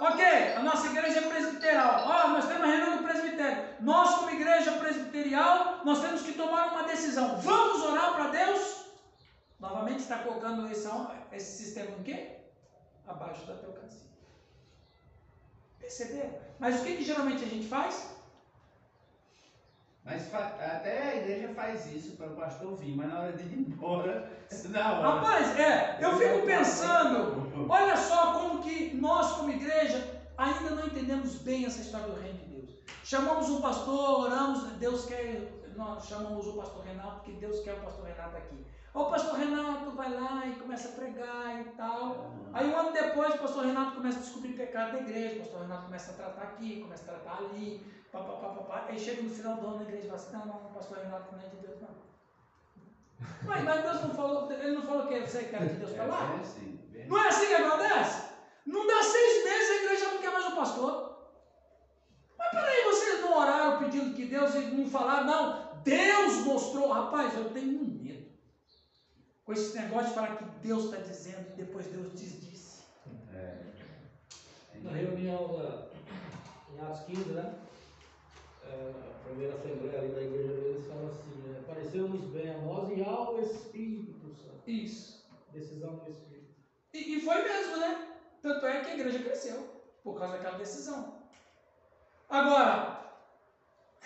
Ok, 0.00 0.24
a 0.56 0.62
nossa 0.62 0.86
igreja 0.88 1.20
é 1.20 1.28
presbiteral. 1.28 2.04
Ó, 2.06 2.28
nós 2.28 2.46
temos 2.46 2.62
a 2.62 2.66
reunião 2.66 2.96
do 2.98 3.02
presbitério. 3.04 3.76
Nós, 3.80 4.14
como 4.16 4.30
igreja 4.30 4.72
presbiterial, 4.72 5.82
nós 5.84 6.00
temos 6.00 6.22
que 6.22 6.32
tomar 6.32 6.72
uma 6.72 6.82
decisão. 6.84 7.38
Vamos 7.38 7.82
orar 7.82 8.14
para 8.14 8.28
Deus? 8.30 8.86
Novamente 9.60 10.00
está 10.00 10.18
colocando 10.18 10.66
esse, 10.70 10.88
esse 11.32 11.64
sistema 11.64 11.90
em 11.98 12.02
quê? 12.02 12.35
Abaixo 13.06 13.46
da 13.46 13.54
teocracia. 13.54 14.10
Perceberam? 15.78 16.34
Mas 16.58 16.80
o 16.80 16.84
que, 16.84 16.96
que 16.96 17.04
geralmente 17.04 17.44
a 17.44 17.48
gente 17.48 17.68
faz? 17.68 18.16
Mas 20.06 20.32
até 20.32 21.02
a 21.02 21.16
igreja 21.16 21.52
faz 21.54 21.92
isso 21.92 22.16
para 22.16 22.28
o 22.28 22.36
pastor 22.36 22.76
vir, 22.76 22.96
mas 22.96 23.08
na 23.08 23.20
hora 23.20 23.32
de 23.32 23.42
ir 23.42 23.58
embora, 23.58 24.30
na 24.70 24.92
hora. 24.92 25.08
Rapaz, 25.08 25.58
é, 25.58 25.98
eu 26.00 26.16
fico 26.16 26.46
pensando, 26.46 27.68
olha 27.68 27.96
só 27.96 28.34
como 28.34 28.62
que 28.62 28.94
nós 28.94 29.32
como 29.32 29.50
igreja 29.50 30.22
ainda 30.38 30.70
não 30.70 30.86
entendemos 30.86 31.36
bem 31.38 31.64
essa 31.66 31.80
história 31.80 32.06
do 32.06 32.20
reino 32.20 32.38
de 32.38 32.44
Deus. 32.46 32.70
Chamamos 33.02 33.48
um 33.50 33.60
pastor, 33.60 34.26
oramos, 34.26 34.62
Deus 34.74 35.06
quer, 35.06 35.52
nós 35.74 36.06
chamamos 36.06 36.46
o 36.46 36.52
pastor 36.52 36.84
Renato, 36.84 37.16
porque 37.16 37.32
Deus 37.32 37.60
quer 37.64 37.74
o 37.74 37.80
pastor 37.80 38.04
Renato 38.06 38.36
aqui. 38.36 38.64
O 38.96 39.04
pastor 39.04 39.34
Renato 39.34 39.90
vai 39.90 40.14
lá 40.14 40.46
e 40.46 40.54
começa 40.54 40.88
a 40.88 40.92
pregar 40.92 41.60
e 41.60 41.64
tal. 41.76 42.30
Aí 42.54 42.66
um 42.72 42.78
ano 42.78 42.92
depois 42.94 43.34
o 43.34 43.38
pastor 43.38 43.66
Renato 43.66 43.96
começa 43.96 44.16
a 44.16 44.22
descobrir 44.22 44.54
pecado 44.54 44.92
da 44.92 45.00
igreja, 45.00 45.34
o 45.36 45.38
pastor 45.40 45.60
Renato 45.60 45.84
começa 45.84 46.10
a 46.12 46.14
tratar 46.14 46.42
aqui, 46.44 46.80
começa 46.80 47.02
a 47.02 47.06
tratar 47.06 47.36
ali, 47.44 47.86
pá, 48.10 48.20
pá, 48.20 48.32
pá, 48.32 48.48
pá, 48.48 48.62
pá. 48.62 48.86
aí 48.88 48.98
chega 48.98 49.20
no 49.20 49.28
final 49.28 49.56
do 49.56 49.66
ano 49.66 49.80
a 49.80 49.82
igreja 49.82 50.04
e 50.04 50.06
fala 50.06 50.16
assim, 50.16 50.32
não, 50.32 50.46
não, 50.46 50.56
o 50.68 50.70
pastor 50.72 50.96
Renato 50.96 51.30
não 51.30 51.38
é 51.42 51.46
de 51.46 51.56
Deus 51.56 51.78
não. 51.82 51.88
Mas, 53.44 53.64
mas 53.64 53.82
Deus 53.82 54.00
não 54.02 54.14
falou, 54.14 54.50
ele 54.50 54.72
não 54.72 54.82
falou 54.82 55.06
que 55.06 55.20
você 55.20 55.44
quer 55.44 55.58
que 55.68 55.74
Deus 55.76 55.92
É 55.92 55.96
falar? 55.96 56.32
bem 56.32 56.40
assim, 56.40 56.80
bem 56.90 57.06
Não 57.06 57.18
é 57.18 57.28
assim 57.28 57.46
que 57.48 57.54
acontece? 57.54 58.22
Não 58.64 58.86
dá 58.86 59.02
seis 59.02 59.44
meses 59.44 59.70
a 59.70 59.74
igreja 59.74 60.08
não 60.08 60.18
quer 60.18 60.32
mais 60.32 60.46
o 60.46 60.54
pastor. 60.54 61.16
Mas 62.38 62.50
peraí, 62.50 62.82
vocês 62.84 63.20
não 63.20 63.38
oraram 63.38 63.78
pedindo 63.78 64.14
que 64.14 64.24
Deus 64.26 64.54
não 64.54 64.86
falaram, 64.86 65.24
não. 65.26 65.66
Deus 65.82 66.38
mostrou, 66.44 66.92
rapaz, 66.92 67.34
eu 67.36 67.50
tenho 67.52 67.80
um. 67.80 67.85
Com 69.46 69.52
esse 69.52 69.78
negócio 69.78 70.08
de 70.08 70.14
falar 70.14 70.36
que 70.38 70.44
Deus 70.66 70.86
está 70.86 70.96
dizendo 70.96 71.52
e 71.52 71.56
depois 71.64 71.86
Deus 71.86 72.12
diz 72.18 72.40
disse. 72.40 72.82
É. 73.32 73.62
Na 74.82 74.90
reunião 74.90 75.46
da, 75.56 75.86
em 76.74 76.80
Atos 76.80 77.04
15, 77.06 77.30
né? 77.30 77.54
É, 78.64 78.90
a 78.90 79.24
primeira 79.24 79.54
assembleia 79.54 80.00
ali 80.00 80.08
da 80.08 80.20
igreja 80.20 80.52
deles 80.52 80.86
fala 80.88 81.08
assim, 81.10 81.48
né? 81.48 81.62
Pareceu-nos 81.64 82.24
bem 82.32 82.50
a 82.50 82.58
nós 82.58 82.90
e 82.90 83.04
ao 83.04 83.40
Espírito 83.40 84.34
Santo. 84.34 84.68
Isso. 84.68 85.24
Decisão 85.52 85.94
do 85.94 86.10
Espírito. 86.10 86.52
E, 86.92 87.16
e 87.16 87.20
foi 87.20 87.40
mesmo, 87.44 87.76
né? 87.76 88.16
Tanto 88.42 88.66
é 88.66 88.80
que 88.80 88.90
a 88.90 88.94
igreja 88.94 89.20
cresceu 89.20 89.76
por 90.02 90.18
causa 90.18 90.38
daquela 90.38 90.58
decisão. 90.58 91.20
Agora, 92.28 93.12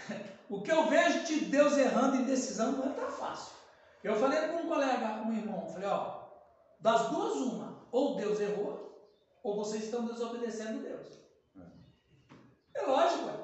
o 0.51 0.61
que 0.61 0.71
eu 0.71 0.87
vejo 0.87 1.25
de 1.25 1.47
Deus 1.47 1.79
errando 1.79 2.17
em 2.17 2.25
decisão 2.25 2.73
não 2.73 2.91
é 2.91 2.93
tão 2.93 3.11
fácil. 3.11 3.60
Eu 4.03 4.17
falei 4.17 4.49
com 4.49 4.65
um 4.65 4.69
colega, 4.69 5.23
um 5.27 5.33
irmão, 5.33 5.69
falei, 5.69 5.89
ó, 5.89 6.21
das 6.81 7.11
duas 7.11 7.37
uma, 7.37 7.87
ou 7.93 8.17
Deus 8.17 8.41
errou, 8.41 8.81
ou 9.43 9.57
vocês 9.57 9.85
estão 9.85 10.07
desobedecendo 10.07 10.83
Deus. 10.83 11.21
É 12.75 12.83
lógico, 12.83 13.27
ué. 13.27 13.35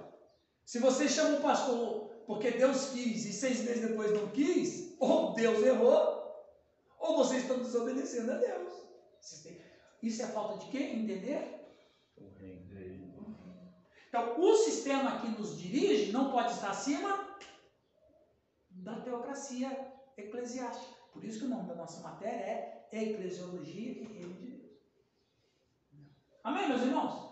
Se 0.65 0.79
você 0.79 1.09
chama 1.09 1.39
o 1.39 1.43
pastor 1.43 2.07
porque 2.27 2.51
Deus 2.51 2.91
quis 2.91 3.25
e 3.25 3.33
seis 3.33 3.61
meses 3.61 3.89
depois 3.89 4.13
não 4.13 4.29
quis, 4.31 4.97
ou 4.99 5.33
Deus 5.35 5.65
errou, 5.65 6.17
ou 6.99 7.17
vocês 7.17 7.43
estão 7.43 7.59
desobedecendo 7.59 8.33
a 8.33 8.37
Deus. 8.37 8.73
Isso 10.03 10.23
é 10.23 10.27
falta 10.27 10.59
de 10.59 10.71
quê? 10.71 10.79
Entender? 10.79 11.57
Então, 14.09 14.41
o 14.41 14.57
sistema 14.57 15.21
que 15.21 15.29
nos 15.29 15.59
dirige 15.59 16.11
não 16.11 16.33
pode 16.33 16.53
estar 16.53 16.71
acima 16.71 17.37
da 18.71 19.01
teocracia 19.01 19.96
eclesiástica. 20.17 20.95
Por 21.13 21.25
isso 21.25 21.41
que 21.41 21.45
o 21.47 21.49
nome 21.49 21.69
da 21.69 21.75
nossa 21.75 22.01
matéria 22.01 22.45
é 22.45 22.89
Eclesiologia 22.93 23.93
e 23.93 24.05
Reino 24.05 24.35
de 24.35 24.47
Deus. 24.47 24.71
Amém, 26.45 26.69
meus 26.69 26.83
irmãos? 26.83 27.27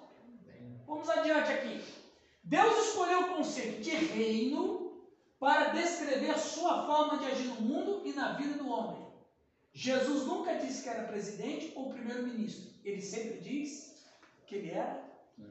Vamos 0.87 1.09
adiante 1.09 1.53
aqui. 1.53 1.83
Deus 2.43 2.89
escolheu 2.89 3.21
o 3.21 3.37
conceito 3.37 3.81
de 3.83 3.91
reino 3.91 5.03
para 5.39 5.71
descrever 5.71 6.39
sua 6.39 6.87
forma 6.87 7.19
de 7.19 7.27
agir 7.27 7.49
no 7.49 7.61
mundo 7.61 8.03
e 8.05 8.13
na 8.13 8.33
vida 8.33 8.55
do 8.55 8.69
homem. 8.69 9.05
Jesus 9.73 10.27
nunca 10.27 10.55
disse 10.55 10.83
que 10.83 10.89
era 10.89 11.09
presidente 11.09 11.73
ou 11.75 11.91
primeiro-ministro. 11.91 12.71
Ele 12.85 13.01
sempre 13.01 13.41
diz 13.41 14.05
que 14.47 14.57
ele 14.57 14.71
era 14.71 15.03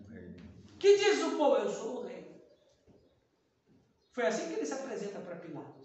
reino. 0.09 0.35
que 0.79 0.97
diz 0.97 1.21
o 1.23 1.37
povo? 1.37 1.57
Eu 1.57 1.69
sou 1.69 1.97
o 1.97 2.05
rei. 2.05 2.41
Foi 4.11 4.25
assim 4.25 4.47
que 4.47 4.53
ele 4.53 4.65
se 4.65 4.73
apresenta 4.73 5.19
para 5.19 5.35
Pilatos. 5.35 5.82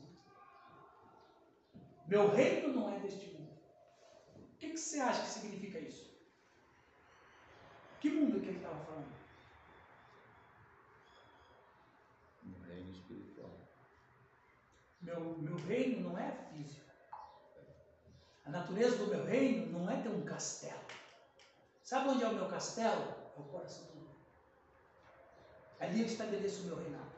Meu 2.09 2.35
reino 2.35 2.69
não 2.75 2.89
é 2.89 2.99
deste 3.01 3.27
mundo. 3.27 3.53
O 4.35 4.57
que, 4.59 4.71
que 4.71 4.79
você 4.79 4.99
acha 4.99 5.23
que 5.23 5.29
significa 5.29 5.79
isso? 5.79 6.09
Que 8.01 8.11
mundo 8.11 8.41
que 8.41 8.49
ele 8.49 8.57
estava 8.57 8.83
falando? 8.87 9.13
No 12.45 12.59
reino 12.61 12.91
espiritual. 12.93 13.51
Meu, 15.03 15.21
meu 15.39 15.57
reino 15.57 16.09
não 16.09 16.19
é 16.19 16.33
físico. 16.51 16.89
A 18.47 18.51
natureza 18.51 18.97
do 18.97 19.09
meu 19.09 19.25
reino 19.27 19.71
não 19.79 19.91
é 19.91 20.01
ter 20.01 20.09
um 20.09 20.25
castelo. 20.25 20.81
Sabe 21.83 22.09
onde 22.09 22.25
é 22.25 22.29
o 22.29 22.35
meu 22.35 22.49
castelo? 22.49 23.03
É 23.37 23.39
o 23.39 23.45
coração 23.45 23.85
do 23.85 23.99
homem. 23.99 24.17
Ali 25.79 26.01
eu 26.01 26.07
estabeleço 26.07 26.63
o 26.63 26.67
meu 26.67 26.77
reinado. 26.77 27.18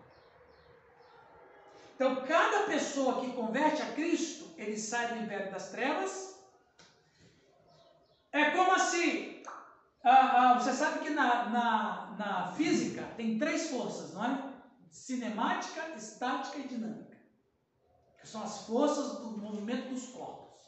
Então, 2.01 2.25
cada 2.25 2.61
pessoa 2.61 3.21
que 3.21 3.31
converte 3.35 3.83
a 3.83 3.93
Cristo, 3.93 4.55
ele 4.57 4.79
sai 4.79 5.09
do 5.09 5.23
império 5.23 5.53
das 5.53 5.69
trevas. 5.69 6.35
É 8.33 8.53
como 8.53 8.79
se. 8.79 9.43
Ah, 10.03 10.53
ah, 10.53 10.59
você 10.59 10.73
sabe 10.73 11.01
que 11.01 11.11
na, 11.11 11.51
na, 11.51 12.17
na 12.19 12.53
física 12.55 13.03
tem 13.19 13.39
três 13.39 13.69
forças, 13.69 14.15
não 14.15 14.25
é? 14.25 14.51
Cinemática, 14.91 15.91
estática 15.95 16.57
e 16.61 16.69
dinâmica. 16.69 17.19
Que 18.19 18.27
são 18.27 18.45
as 18.45 18.67
forças 18.67 19.19
do 19.19 19.37
movimento 19.37 19.91
dos 19.91 20.07
corpos. 20.07 20.59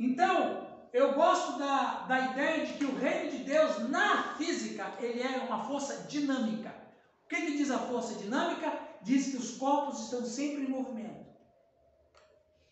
Então, 0.00 0.66
eu 0.92 1.14
gosto 1.14 1.60
da, 1.60 2.06
da 2.08 2.18
ideia 2.32 2.66
de 2.66 2.72
que 2.72 2.86
o 2.86 2.98
reino 2.98 3.30
de 3.30 3.44
Deus, 3.44 3.88
na 3.88 4.34
física, 4.34 4.94
ele 4.98 5.22
é 5.22 5.38
uma 5.48 5.62
força 5.62 6.08
dinâmica. 6.08 6.74
O 7.24 7.28
que, 7.28 7.36
que 7.36 7.56
diz 7.56 7.70
a 7.70 7.78
força 7.78 8.16
dinâmica? 8.16 8.90
Diz 9.02 9.30
que 9.30 9.36
os 9.36 9.56
corpos 9.56 10.04
estão 10.04 10.24
sempre 10.24 10.62
em 10.64 10.68
movimento. 10.68 11.26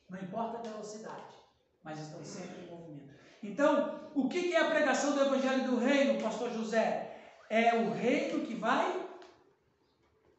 Não 0.09 0.18
importa 0.20 0.59
a 0.59 0.62
velocidade, 0.62 1.35
mas 1.83 1.99
estão 2.01 2.22
sempre 2.24 2.64
em 2.64 2.70
movimento. 2.70 3.14
Então, 3.43 4.11
o 4.14 4.28
que, 4.28 4.55
é 4.55 4.61
a 4.61 4.70
pregação 4.70 5.12
do 5.14 5.20
Evangelho 5.22 5.70
do 5.70 5.78
Reino, 5.78 6.22
pastor 6.22 6.51
José? 6.53 7.16
É 7.49 7.74
o 7.74 7.91
reino 7.93 8.45
que 8.47 8.55
vai. 8.55 9.09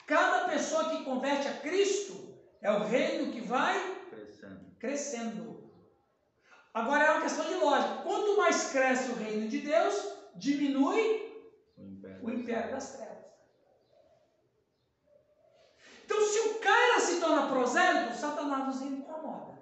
Cada 0.05 0.49
pessoa 0.49 0.89
que 0.89 1.03
converte 1.03 1.47
a 1.47 1.57
Cristo 1.57 2.35
é 2.61 2.71
o 2.71 2.83
reino 2.83 3.31
que 3.31 3.41
vai 3.41 3.97
Crescendo. 4.09 4.65
crescendo. 4.79 5.71
Agora 6.73 7.03
é 7.05 7.11
uma 7.11 7.21
questão 7.21 7.45
de 7.47 7.55
lógica. 7.55 8.01
Quanto 8.03 8.37
mais 8.37 8.71
cresce 8.71 9.11
o 9.11 9.15
reino 9.15 9.47
de 9.47 9.59
Deus, 9.59 9.95
diminui 10.35 11.33
O 11.77 11.83
império. 11.83 12.25
o 12.25 12.29
império 12.31 12.71
das 12.71 12.93
trevas. 12.95 13.10
Então, 16.11 16.27
se 16.27 16.39
o 16.39 16.59
cara 16.59 16.99
se 16.99 17.21
torna 17.21 17.47
prosélito, 17.47 18.13
Satanás 18.13 18.65
nos 18.65 18.81
incomoda. 18.81 19.57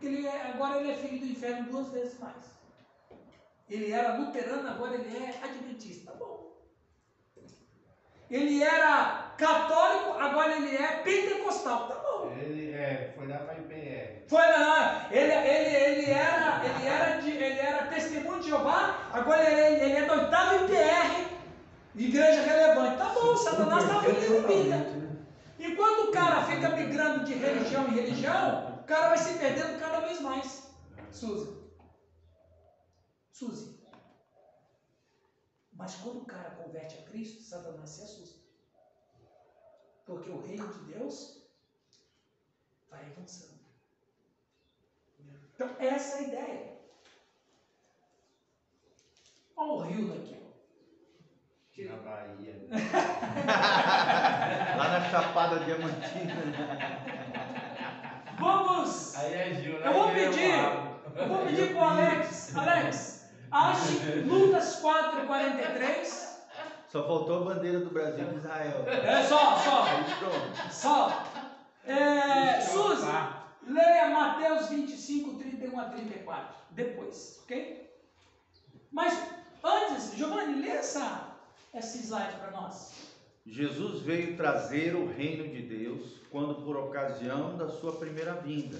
Ele 0.00 0.26
é, 0.26 0.52
agora 0.54 0.78
ele 0.78 0.92
é 0.92 0.94
filho 0.94 1.20
do 1.20 1.26
inferno 1.26 1.70
duas 1.70 1.90
vezes 1.90 2.18
mais. 2.18 2.56
Ele 3.68 3.92
era 3.92 4.16
luterano, 4.16 4.66
agora 4.66 4.94
ele 4.94 5.14
é 5.14 5.44
adventista. 5.44 6.10
Tá 6.10 6.16
bom. 6.16 6.56
Ele 8.30 8.62
era 8.62 9.34
católico, 9.36 10.18
agora 10.18 10.56
ele 10.56 10.74
é 10.74 11.02
pentecostal. 11.02 11.88
Tá 11.88 11.96
bom. 11.96 12.32
Ele 12.32 12.72
é, 12.72 13.12
foi 13.14 13.26
lá 13.26 13.38
para 13.40 13.58
IPR. 13.58 14.26
Foi 14.26 14.38
lá, 14.38 15.06
ele, 15.10 15.32
ele, 15.32 15.76
ele, 15.76 16.10
era, 16.10 16.62
ele, 16.64 16.86
era 16.86 17.20
de, 17.20 17.30
ele 17.30 17.60
era 17.60 17.86
testemunho 17.88 18.40
de 18.40 18.48
Jeová, 18.48 19.10
agora 19.12 19.42
ele, 19.42 19.84
ele 19.84 19.96
é 19.98 20.06
do 20.06 20.12
oitavo 20.12 20.64
IPR, 20.64 21.35
igreja 22.04 22.42
relevante. 22.42 22.98
Tá 22.98 23.14
bom, 23.14 23.36
Satanás 23.36 23.84
está 23.84 24.00
da 24.00 24.46
vida. 24.46 25.06
Enquanto 25.58 26.08
o 26.08 26.12
cara 26.12 26.44
fica 26.44 26.68
migrando 26.70 27.24
de 27.24 27.34
religião 27.34 27.88
em 27.88 27.94
religião, 27.94 28.80
o 28.80 28.84
cara 28.84 29.08
vai 29.08 29.18
se 29.18 29.38
perdendo 29.38 29.80
cada 29.80 30.00
vez 30.00 30.20
mais. 30.20 30.70
Suzy. 31.10 31.56
Suzy. 33.32 33.76
Mas 35.72 35.94
quando 35.96 36.22
o 36.22 36.26
cara 36.26 36.50
converte 36.50 36.96
a 36.96 37.02
Cristo, 37.02 37.42
Satanás 37.42 37.90
se 37.90 38.02
assusta. 38.02 38.40
Porque 40.04 40.30
o 40.30 40.40
reino 40.40 40.68
de 40.68 40.92
Deus 40.92 41.42
vai 42.88 43.04
avançando. 43.06 43.56
Então, 45.54 45.74
essa 45.78 46.18
é 46.18 46.18
a 46.18 46.28
ideia. 46.28 46.78
Olha 49.56 49.72
o 49.72 49.80
rio 49.80 50.08
daqui. 50.08 50.45
Na 51.78 51.96
Bahia. 51.96 52.56
Lá 54.78 54.88
na 54.88 55.10
Chapada 55.10 55.58
Diamantina. 55.60 56.34
Vamos! 58.38 59.14
Aí 59.16 59.34
é 59.34 59.54
Gil, 59.60 59.78
né? 59.80 59.88
Eu 59.88 59.92
vou 59.92 60.08
é 60.08 60.14
pedir, 60.14 60.54
eu 61.16 61.28
vou 61.28 61.44
pedir 61.44 61.74
pro 61.74 61.84
Alex. 61.84 62.56
Alex, 62.56 63.24
ache 63.50 63.98
Lucas 64.24 64.80
4,43. 64.82 66.36
Só 66.88 67.06
faltou 67.06 67.42
a 67.42 67.44
bandeira 67.54 67.80
do 67.80 67.90
Brasil 67.90 68.24
e 68.24 68.28
de 68.30 68.36
Israel. 68.36 68.86
É 68.88 69.22
só, 69.24 69.58
só, 69.58 69.84
Aí 69.84 70.04
pronto. 70.18 70.72
só. 70.72 71.24
É, 71.84 72.58
Suzy, 72.58 73.06
leia 73.66 74.08
Mateus 74.08 74.70
25, 74.70 75.34
31 75.34 75.78
a 75.78 75.84
34. 75.84 76.54
Depois, 76.70 77.40
ok? 77.42 77.86
Mas 78.90 79.22
antes, 79.62 80.14
Giovanni, 80.14 80.62
lê 80.62 80.70
essa, 80.70 81.35
esse 81.78 81.98
slide 81.98 82.36
para 82.36 82.50
nós. 82.50 82.94
Jesus 83.44 84.02
veio 84.02 84.36
trazer 84.36 84.94
o 84.96 85.06
reino 85.06 85.48
de 85.48 85.62
Deus 85.62 86.16
quando 86.30 86.62
por 86.64 86.76
ocasião 86.76 87.56
da 87.56 87.68
sua 87.68 87.92
primeira 87.92 88.34
vinda, 88.34 88.78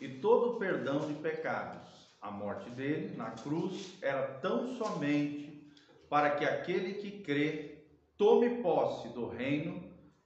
e 0.00 0.08
todo 0.08 0.52
o 0.52 0.58
perdão 0.58 1.06
de 1.06 1.14
pecados. 1.14 1.88
A 2.20 2.30
morte 2.30 2.68
dele 2.70 3.16
na 3.16 3.30
cruz 3.30 3.94
era 4.02 4.26
tão 4.40 4.76
somente 4.76 5.72
para 6.08 6.30
que 6.32 6.44
aquele 6.44 6.94
que 6.94 7.22
crê 7.22 7.78
tome 8.16 8.60
posse 8.62 9.08
do 9.08 9.28
reino, 9.28 9.82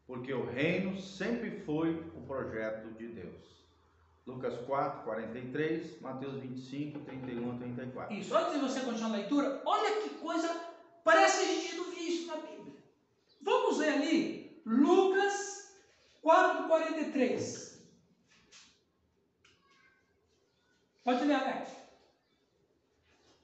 porque 0.07 0.33
o 0.33 0.47
reino 0.47 0.99
sempre 0.99 1.61
foi 1.61 1.95
o 2.17 2.23
projeto 2.23 2.93
de 2.95 3.09
Deus. 3.09 3.53
Lucas 4.27 4.57
4, 4.67 5.03
43, 5.03 6.01
Mateus 6.01 6.35
25, 6.35 7.01
31 7.01 7.51
a 7.51 7.55
34. 7.57 8.15
Isso, 8.15 8.37
antes 8.37 8.55
de 8.55 8.61
você 8.61 8.81
continuar 8.81 9.11
a 9.11 9.17
leitura, 9.17 9.63
olha 9.67 10.03
que 10.03 10.11
coisa, 10.11 10.49
parece 11.05 11.39
que 11.39 11.45
a 11.45 11.55
gente 11.55 11.77
não 11.77 11.91
via 11.91 12.09
isso 12.09 12.27
na 12.27 12.37
Bíblia. 12.37 12.77
Vamos 13.41 13.79
ver 13.79 13.89
ali, 13.91 14.61
Lucas 14.65 15.77
4, 16.23 16.69
43. 16.69 17.83
Pode 21.05 21.25
ler, 21.25 21.35
Alex. 21.35 21.71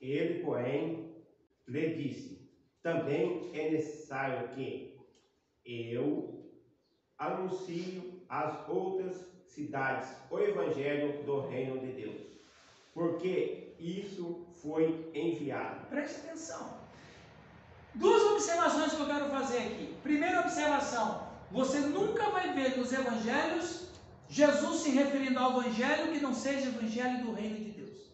Ele, 0.01 0.45
porém, 0.45 1.13
lhe 1.67 1.95
disse: 1.95 2.41
Também 2.83 3.51
é 3.53 3.71
necessário 3.71 4.49
que 4.51 4.97
eu 5.65 6.49
anuncie 7.19 8.25
às 8.29 8.69
outras 8.69 9.29
cidades 9.45 10.15
o 10.31 10.39
evangelho 10.39 11.25
do 11.25 11.41
reino 11.49 11.81
de 11.81 11.93
Deus, 11.93 12.21
porque 12.95 13.75
isso 13.79 14.47
foi 14.63 15.11
enviado. 15.13 15.87
Preste 15.89 16.21
atenção. 16.21 16.88
Duas 17.95 18.23
observações 18.33 18.93
que 18.93 19.01
eu 19.01 19.07
quero 19.07 19.31
fazer 19.31 19.59
aqui. 19.59 19.97
Primeira 20.03 20.41
observação: 20.41 21.29
você 21.51 21.81
nunca 21.81 22.31
vai 22.31 22.53
ver 22.55 22.77
nos 22.79 22.93
evangelhos 22.93 23.89
Jesus 24.29 24.83
se 24.83 24.91
referindo 24.91 25.39
ao 25.39 25.61
evangelho 25.61 26.13
que 26.13 26.21
não 26.21 26.35
seja 26.35 26.69
evangelho 26.69 27.25
do 27.25 27.33
reino 27.33 27.65
de 27.65 27.71
Deus. 27.73 28.13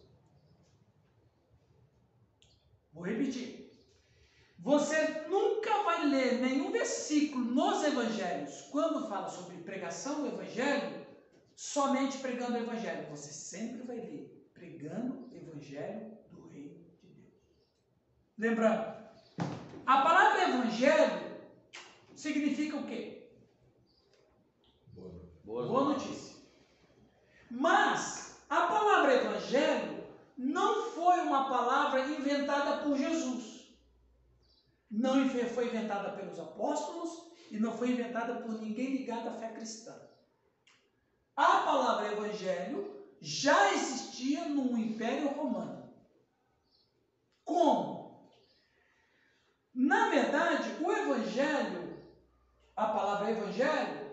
Vou 2.93 3.03
repetir. 3.03 3.69
Você 4.59 5.25
nunca 5.27 5.83
vai 5.83 6.07
ler 6.07 6.39
nenhum 6.41 6.71
versículo 6.71 7.43
nos 7.43 7.83
evangelhos 7.83 8.61
quando 8.71 9.07
fala 9.09 9.27
sobre 9.29 9.57
pregação 9.57 10.21
do 10.21 10.27
evangelho, 10.27 11.05
somente 11.55 12.17
pregando 12.19 12.53
o 12.53 12.63
evangelho. 12.63 13.09
Você 13.09 13.31
sempre 13.31 13.83
vai 13.83 13.97
ler 13.97 14.49
pregando 14.53 15.29
o 15.29 15.35
evangelho 15.35 16.17
do 16.31 16.47
reino 16.47 16.79
de 17.01 17.07
Deus. 17.07 17.33
Lembrando, 18.37 19.04
a 19.85 20.01
palavra 20.01 20.49
evangelho 20.49 21.41
significa 22.15 22.77
o 22.77 22.87
quê? 22.87 23.29
Boas 25.43 25.67
Boa 25.67 25.93
notícia. 25.93 26.35
Mas 27.51 28.43
a 28.49 28.67
palavra 28.67 29.13
evangelho 29.13 30.03
não 30.37 30.91
foi 30.91 31.19
uma 31.21 31.47
palavra 31.49 32.01
inventada 32.07 32.83
por 32.83 32.97
Jesus. 32.97 33.65
Não 34.89 35.29
foi 35.29 35.67
inventada 35.67 36.11
pelos 36.11 36.39
apóstolos 36.39 37.31
e 37.51 37.59
não 37.59 37.77
foi 37.77 37.91
inventada 37.91 38.41
por 38.41 38.59
ninguém 38.59 38.97
ligado 38.97 39.29
à 39.29 39.33
fé 39.33 39.49
cristã. 39.49 39.95
A 41.35 41.59
palavra 41.59 42.11
evangelho 42.11 43.05
já 43.21 43.73
existia 43.73 44.47
no 44.47 44.77
Império 44.77 45.29
Romano. 45.29 45.93
Como? 47.43 48.04
Na 49.75 50.07
verdade, 50.07 50.73
o 50.79 50.89
evangelho, 50.89 52.01
a 52.77 52.87
palavra 52.87 53.29
evangelho, 53.29 54.09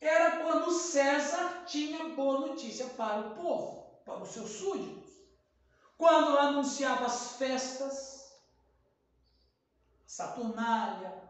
era 0.00 0.36
quando 0.36 0.70
César 0.70 1.64
tinha 1.66 2.04
boa 2.10 2.38
notícia 2.38 2.86
para 2.86 3.18
o 3.18 3.34
povo, 3.34 3.84
para 4.04 4.22
os 4.22 4.28
seus 4.28 4.50
súditos. 4.50 5.20
Quando 5.98 6.36
anunciava 6.36 7.06
as 7.06 7.32
festas, 7.32 8.32
Saturnália, 10.06 11.20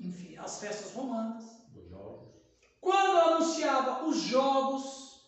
enfim, 0.00 0.34
as 0.38 0.58
festas 0.58 0.90
romanas. 0.90 1.60
Quando 2.80 3.18
anunciava 3.18 4.02
os 4.02 4.16
jogos, 4.16 5.20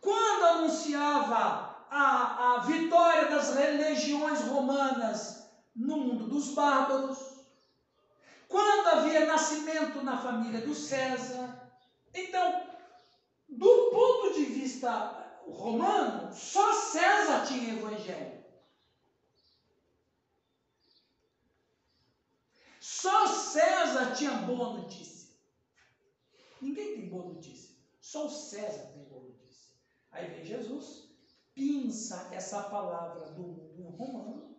quando 0.00 0.44
anunciava 0.44 1.62
a, 1.90 2.54
a 2.54 2.58
vitória 2.58 3.26
das 3.26 3.48
legiões 3.48 4.40
romanas 4.40 5.45
no 5.76 5.98
mundo 5.98 6.26
dos 6.26 6.54
bárbaros, 6.54 7.18
quando 8.48 8.86
havia 8.88 9.26
nascimento 9.26 10.02
na 10.02 10.16
família 10.16 10.62
do 10.62 10.74
César. 10.74 11.70
Então, 12.14 12.70
do 13.48 13.90
ponto 13.90 14.34
de 14.34 14.44
vista 14.46 15.38
romano, 15.46 16.32
só 16.32 16.72
César 16.72 17.44
tinha 17.46 17.74
evangelho. 17.74 18.44
Só 22.80 23.26
César 23.26 24.14
tinha 24.14 24.32
boa 24.32 24.78
notícia. 24.78 25.28
Ninguém 26.60 26.94
tem 26.94 27.08
boa 27.08 27.34
notícia. 27.34 27.76
Só 28.00 28.26
o 28.26 28.30
César 28.30 28.92
tem 28.92 29.04
boa 29.04 29.24
notícia. 29.24 29.74
Aí 30.10 30.26
vem 30.28 30.44
Jesus, 30.44 31.10
pinça 31.54 32.28
essa 32.32 32.62
palavra 32.62 33.26
do 33.32 33.42
mundo 33.42 33.90
romano 33.90 34.55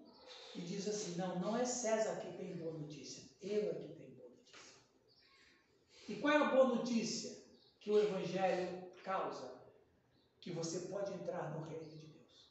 e 0.58 0.62
diz 0.62 0.88
assim: 0.88 1.16
não, 1.16 1.39
não 1.39 1.55
é 1.55 1.64
César 1.64 2.16
que 2.16 2.36
tem 2.36 2.58
boa 2.58 2.74
notícia, 2.74 3.24
eu 3.41 3.70
é 3.70 3.74
que 3.74 3.93
tenho 3.93 4.12
boa 4.16 4.30
notícia. 4.30 4.76
E 6.10 6.16
qual 6.16 6.34
é 6.34 6.38
a 6.38 6.49
boa 6.49 6.76
notícia 6.76 7.38
que 7.80 7.91
o 7.91 7.99
Evangelho 7.99 8.84
causa? 9.03 9.55
Que 10.41 10.51
você 10.51 10.80
pode 10.88 11.14
entrar 11.14 11.51
no 11.51 11.66
reino 11.66 11.84
de 11.84 12.08
Deus. 12.08 12.49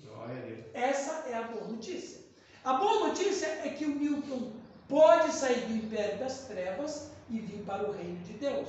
Glória 0.00 0.36
a 0.36 0.46
Deus. 0.46 0.66
Essa 0.72 1.28
é 1.28 1.34
a 1.34 1.42
boa 1.48 1.68
notícia. 1.68 2.22
A 2.64 2.74
boa 2.74 3.08
notícia 3.08 3.46
é 3.46 3.68
que 3.70 3.84
o 3.84 3.94
Milton 3.94 4.52
pode 4.88 5.32
sair 5.32 5.66
do 5.66 5.74
império 5.74 6.18
das 6.18 6.46
trevas 6.46 7.10
e 7.28 7.40
vir 7.40 7.62
para 7.64 7.88
o 7.88 7.92
reino 7.92 8.18
de 8.24 8.34
Deus. 8.34 8.68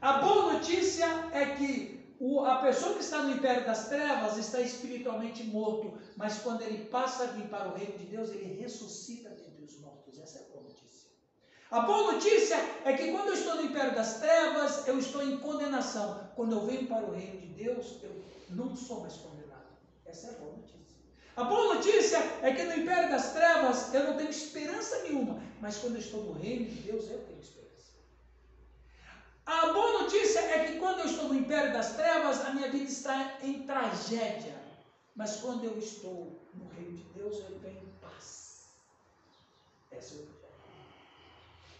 A 0.00 0.18
boa 0.18 0.54
notícia 0.54 1.06
é 1.32 1.54
que 1.56 1.97
o- 2.20 2.44
a 2.44 2.56
pessoa 2.56 2.94
que 2.94 3.00
está 3.00 3.22
no 3.22 3.30
império 3.30 3.64
das 3.64 3.88
trevas 3.88 4.36
está 4.36 4.60
espiritualmente 4.60 5.44
morto, 5.44 5.98
mas 6.16 6.38
quando 6.38 6.62
ele 6.62 6.84
passa 6.86 7.24
a 7.24 7.26
vir 7.28 7.48
para 7.48 7.68
o 7.68 7.74
reino 7.74 7.96
de 7.96 8.04
Deus, 8.06 8.30
ele 8.30 8.60
ressuscita 8.60 9.30
dentre 9.30 9.64
os 9.64 9.78
mortos. 9.80 10.18
Essa 10.18 10.38
é 10.38 10.40
a 10.42 10.44
boa 10.44 10.62
notícia. 10.62 11.08
A 11.70 11.80
boa 11.80 12.12
notícia 12.14 12.56
é 12.84 12.92
que 12.94 13.10
quando 13.10 13.28
eu 13.28 13.34
estou 13.34 13.56
no 13.56 13.62
império 13.62 13.94
das 13.94 14.18
trevas, 14.18 14.86
eu 14.86 14.98
estou 14.98 15.22
em 15.22 15.38
condenação. 15.38 16.28
Quando 16.34 16.52
eu 16.52 16.62
venho 16.62 16.86
para 16.86 17.04
o 17.04 17.12
reino 17.12 17.38
de 17.38 17.46
Deus, 17.48 17.98
eu 18.02 18.22
não 18.50 18.74
sou 18.74 19.00
mais 19.00 19.14
condenado. 19.14 19.68
Essa 20.06 20.28
é 20.28 20.30
a 20.30 20.32
boa 20.34 20.52
notícia. 20.52 20.78
A 21.36 21.44
boa 21.44 21.74
notícia 21.74 22.16
é 22.42 22.52
que 22.52 22.64
no 22.64 22.74
império 22.74 23.10
das 23.10 23.32
trevas 23.32 23.94
eu 23.94 24.04
não 24.04 24.16
tenho 24.16 24.30
esperança 24.30 25.02
nenhuma, 25.02 25.40
mas 25.60 25.76
quando 25.76 25.94
eu 25.94 26.00
estou 26.00 26.22
no 26.24 26.32
reino 26.32 26.64
de 26.64 26.80
Deus, 26.80 27.08
eu 27.10 27.18
tenho 27.18 27.38
esperança. 27.38 27.57
A 29.48 29.72
boa 29.72 30.02
notícia 30.02 30.40
é 30.40 30.66
que 30.66 30.78
quando 30.78 31.00
eu 31.00 31.06
estou 31.06 31.28
no 31.28 31.34
império 31.34 31.72
das 31.72 31.94
trevas, 31.94 32.44
a 32.44 32.50
minha 32.50 32.70
vida 32.70 32.84
está 32.84 33.38
em 33.40 33.62
tragédia, 33.62 34.54
mas 35.16 35.36
quando 35.36 35.64
eu 35.64 35.78
estou 35.78 36.38
no 36.52 36.68
reino 36.76 36.98
de 36.98 37.04
Deus, 37.14 37.38
eu 37.38 37.58
tenho 37.60 37.88
paz. 37.98 38.66
Essa 39.90 40.12
é 40.12 40.18
o 40.18 40.20
evangelho. 40.20 40.38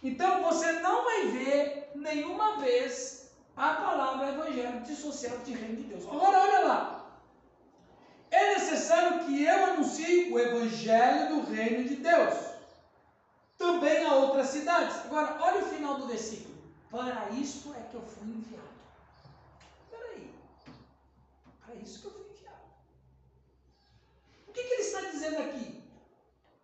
Então 0.01 0.43
você 0.45 0.71
não 0.79 1.05
vai 1.05 1.27
ver 1.27 1.91
nenhuma 1.93 2.57
vez 2.57 3.29
a 3.55 3.75
palavra 3.75 4.29
evangelho 4.29 4.81
dissociada 4.81 5.37
de 5.37 5.53
reino 5.53 5.75
de 5.75 5.83
Deus. 5.83 6.07
Agora 6.07 6.39
olha 6.39 6.59
lá. 6.61 7.19
É 8.31 8.55
necessário 8.55 9.25
que 9.25 9.43
eu 9.43 9.65
anuncie 9.65 10.33
o 10.33 10.39
evangelho 10.39 11.35
do 11.35 11.51
reino 11.51 11.87
de 11.87 11.97
Deus. 11.97 12.33
Também 13.59 14.03
a 14.05 14.15
outras 14.15 14.47
cidades. 14.47 14.95
Agora, 15.05 15.37
olha 15.39 15.61
o 15.61 15.69
final 15.69 15.99
do 15.99 16.07
versículo. 16.07 16.48
Para 16.89 17.29
isto 17.29 17.73
é 17.75 17.81
que 17.83 17.95
eu 17.95 18.01
fui 18.01 18.27
enviado. 18.27 18.67
Espera 19.83 20.09
aí. 20.09 20.33
Para 21.63 21.75
isso 21.75 22.01
que 22.01 22.07
eu 22.07 22.11
fui 22.11 22.31
enviado. 22.31 22.63
O 24.47 24.51
que, 24.51 24.63
que 24.63 24.73
ele 24.73 24.81
está 24.81 25.01
dizendo 25.01 25.37
aqui? 25.37 25.83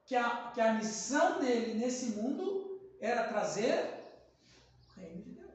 Que 0.05 0.15
a, 0.15 0.51
que 0.51 0.61
a 0.61 0.73
missão 0.73 1.39
dele 1.39 1.76
nesse 1.76 2.07
mundo 2.17 2.82
era 2.99 3.28
trazer 3.28 4.03
o 4.97 4.99
reino 4.99 5.23
de 5.23 5.32
Deus. 5.32 5.51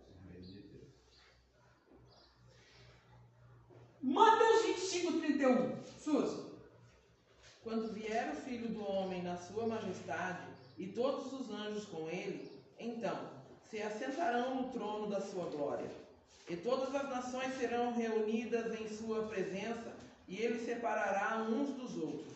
Mateus 4.01 4.67
25, 4.67 5.21
31. 5.21 5.85
Suzy. 5.99 6.51
Quando 7.63 7.93
vier 7.93 8.33
o 8.33 8.37
Filho 8.37 8.69
do 8.69 8.89
Homem 8.89 9.23
na 9.23 9.37
sua 9.37 9.67
majestade 9.67 10.47
e 10.79 10.87
todos 10.87 11.33
os 11.33 11.51
anjos 11.51 11.85
com 11.87 12.09
ele, 12.09 12.51
então 12.79 13.40
se 13.71 13.81
assentarão 13.81 14.57
no 14.57 14.69
trono 14.71 15.07
da 15.07 15.21
sua 15.21 15.47
glória. 15.47 15.89
E 16.49 16.57
todas 16.57 16.93
as 16.95 17.09
nações 17.09 17.57
serão 17.57 17.95
reunidas 17.95 18.79
em 18.81 18.89
sua 18.89 19.23
presença, 19.29 19.95
e 20.27 20.37
ele 20.39 20.65
separará 20.65 21.47
uns 21.49 21.71
dos 21.71 21.97
outros, 21.97 22.35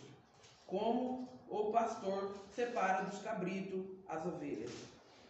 como 0.67 1.29
o 1.49 1.73
pastor 1.73 2.37
separa 2.55 3.05
dos 3.05 3.19
cabritos 3.21 3.85
as 4.09 4.25
ovelhas. 4.25 4.71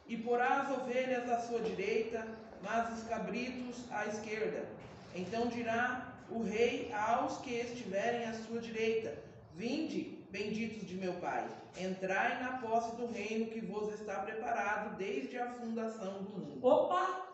E 0.06 0.16
porá 0.18 0.62
as 0.62 0.78
ovelhas 0.78 1.30
à 1.30 1.40
sua 1.40 1.60
direita, 1.60 2.26
mas 2.62 2.98
os 2.98 3.08
cabritos 3.08 3.90
à 3.90 4.06
esquerda. 4.06 4.66
Então 5.14 5.48
dirá 5.48 6.12
o 6.30 6.42
rei 6.42 6.92
aos 6.92 7.38
que 7.38 7.54
estiverem 7.54 8.26
à 8.26 8.34
sua 8.34 8.60
direita: 8.60 9.16
Vinde, 9.54 10.23
benditos 10.34 10.84
de 10.84 10.96
meu 10.96 11.12
Pai, 11.20 11.48
entrai 11.78 12.42
na 12.42 12.58
posse 12.58 12.96
do 12.96 13.06
reino 13.06 13.52
que 13.52 13.60
vos 13.60 13.94
está 13.94 14.18
preparado 14.22 14.96
desde 14.96 15.38
a 15.38 15.52
fundação 15.52 16.24
do 16.24 16.30
mundo. 16.30 16.66
Opa! 16.66 17.28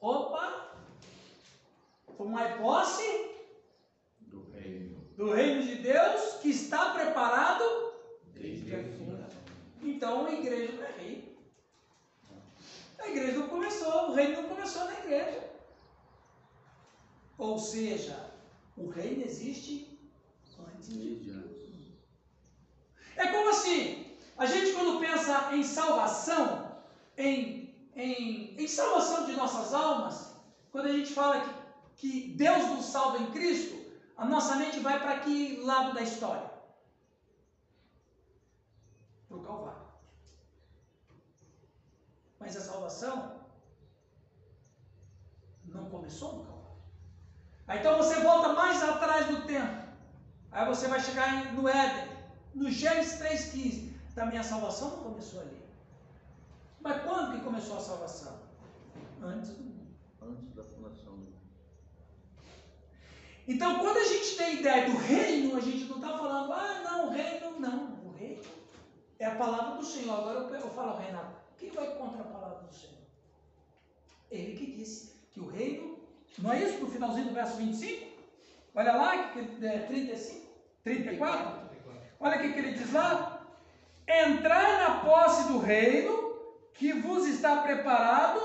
Opa! 0.00 0.76
Tomai 2.16 2.58
posse 2.58 3.30
do 4.18 4.50
reino. 4.50 4.98
do 5.16 5.32
reino 5.32 5.62
de 5.62 5.76
Deus 5.76 6.38
que 6.42 6.48
está 6.48 6.94
preparado. 6.94 7.92
Desde 8.34 8.74
a 8.74 8.82
fundação. 8.82 9.42
Então 9.80 10.26
a 10.26 10.32
igreja 10.32 10.72
não 10.72 10.82
é 10.82 10.90
rei. 10.98 11.38
A 12.98 13.08
igreja 13.08 13.38
não 13.38 13.48
começou, 13.48 14.10
o 14.10 14.14
reino 14.14 14.42
não 14.42 14.48
começou 14.48 14.84
na 14.86 14.98
igreja. 14.98 15.48
Ou 17.38 17.56
seja, 17.56 18.32
o 18.76 18.88
reino 18.88 19.22
existe 19.22 19.96
antes 20.58 20.88
de 20.88 21.30
antes. 21.30 21.55
É 23.16 23.28
como 23.28 23.48
assim, 23.50 24.16
a 24.36 24.44
gente 24.46 24.72
quando 24.72 25.00
pensa 25.00 25.54
em 25.54 25.62
salvação, 25.62 26.76
em, 27.16 27.74
em, 27.94 28.54
em 28.62 28.68
salvação 28.68 29.24
de 29.24 29.32
nossas 29.32 29.72
almas, 29.72 30.34
quando 30.70 30.86
a 30.86 30.92
gente 30.92 31.12
fala 31.12 31.40
que, 31.40 31.50
que 31.96 32.28
Deus 32.36 32.66
nos 32.68 32.84
salva 32.84 33.18
em 33.18 33.30
Cristo, 33.30 33.74
a 34.16 34.24
nossa 34.24 34.56
mente 34.56 34.80
vai 34.80 35.00
para 35.00 35.20
que 35.20 35.60
lado 35.62 35.94
da 35.94 36.02
história? 36.02 36.50
Para 39.28 39.36
o 39.38 39.42
Calvário. 39.42 39.86
Mas 42.38 42.56
a 42.56 42.60
salvação 42.60 43.40
não 45.64 45.88
começou 45.88 46.34
no 46.34 46.44
Calvário. 46.44 46.66
Aí, 47.66 47.78
então 47.80 47.96
você 47.96 48.20
volta 48.20 48.50
mais 48.50 48.82
atrás 48.82 49.26
do 49.26 49.46
tempo. 49.46 49.86
Aí 50.52 50.66
você 50.66 50.86
vai 50.88 51.00
chegar 51.00 51.52
no 51.54 51.68
Éden, 51.68 52.15
no 52.56 52.70
Gênesis 52.70 53.20
3,15. 53.20 53.92
Também 54.14 54.38
a 54.38 54.42
salvação 54.42 54.90
não 54.96 55.02
começou 55.04 55.40
ali. 55.40 55.60
Mas 56.80 57.02
quando 57.02 57.36
que 57.36 57.44
começou 57.44 57.76
a 57.76 57.80
salvação? 57.80 58.40
Antes 59.22 59.50
do 59.50 59.62
mundo. 59.64 59.86
Antes 60.22 60.54
da 60.54 60.64
fundação 60.64 61.12
do 61.12 61.18
mundo. 61.18 61.36
Então, 63.46 63.78
quando 63.78 63.98
a 63.98 64.04
gente 64.04 64.36
tem 64.36 64.58
ideia 64.60 64.90
do 64.90 64.96
reino, 64.96 65.56
a 65.56 65.60
gente 65.60 65.84
não 65.84 65.96
está 65.96 66.18
falando, 66.18 66.52
ah, 66.52 66.80
não, 66.82 67.06
o 67.08 67.10
reino, 67.10 67.60
não. 67.60 68.06
O 68.06 68.10
reino 68.12 68.42
é 69.18 69.26
a 69.26 69.36
palavra 69.36 69.76
do 69.76 69.84
Senhor. 69.84 70.18
Agora 70.18 70.38
eu, 70.40 70.54
eu 70.60 70.70
falo, 70.70 70.98
Renato, 70.98 71.36
quem 71.58 71.70
vai 71.70 71.94
contra 71.96 72.22
a 72.22 72.26
palavra 72.26 72.64
do 72.64 72.74
Senhor? 72.74 72.96
Ele 74.30 74.56
que 74.56 74.72
disse 74.72 75.12
que 75.30 75.40
o 75.40 75.48
reino, 75.48 75.98
não 76.38 76.52
é 76.52 76.64
isso 76.64 76.78
no 76.80 76.90
finalzinho 76.90 77.28
do 77.28 77.34
verso 77.34 77.56
25? 77.56 78.16
Olha 78.74 78.96
lá, 78.96 79.28
que, 79.28 79.44
que- 79.46 79.66
é, 79.66 79.78
35, 79.80 80.46
34. 80.82 81.65
Olha 82.18 82.36
o 82.36 82.40
que, 82.40 82.58
ele 82.58 82.72
diz 82.72 82.92
lá. 82.92 83.42
Entrai 84.08 84.78
na 84.78 85.00
posse 85.00 85.48
do 85.48 85.58
reino 85.58 86.34
que 86.74 86.92
vos 86.92 87.26
está 87.26 87.62
preparado 87.62 88.40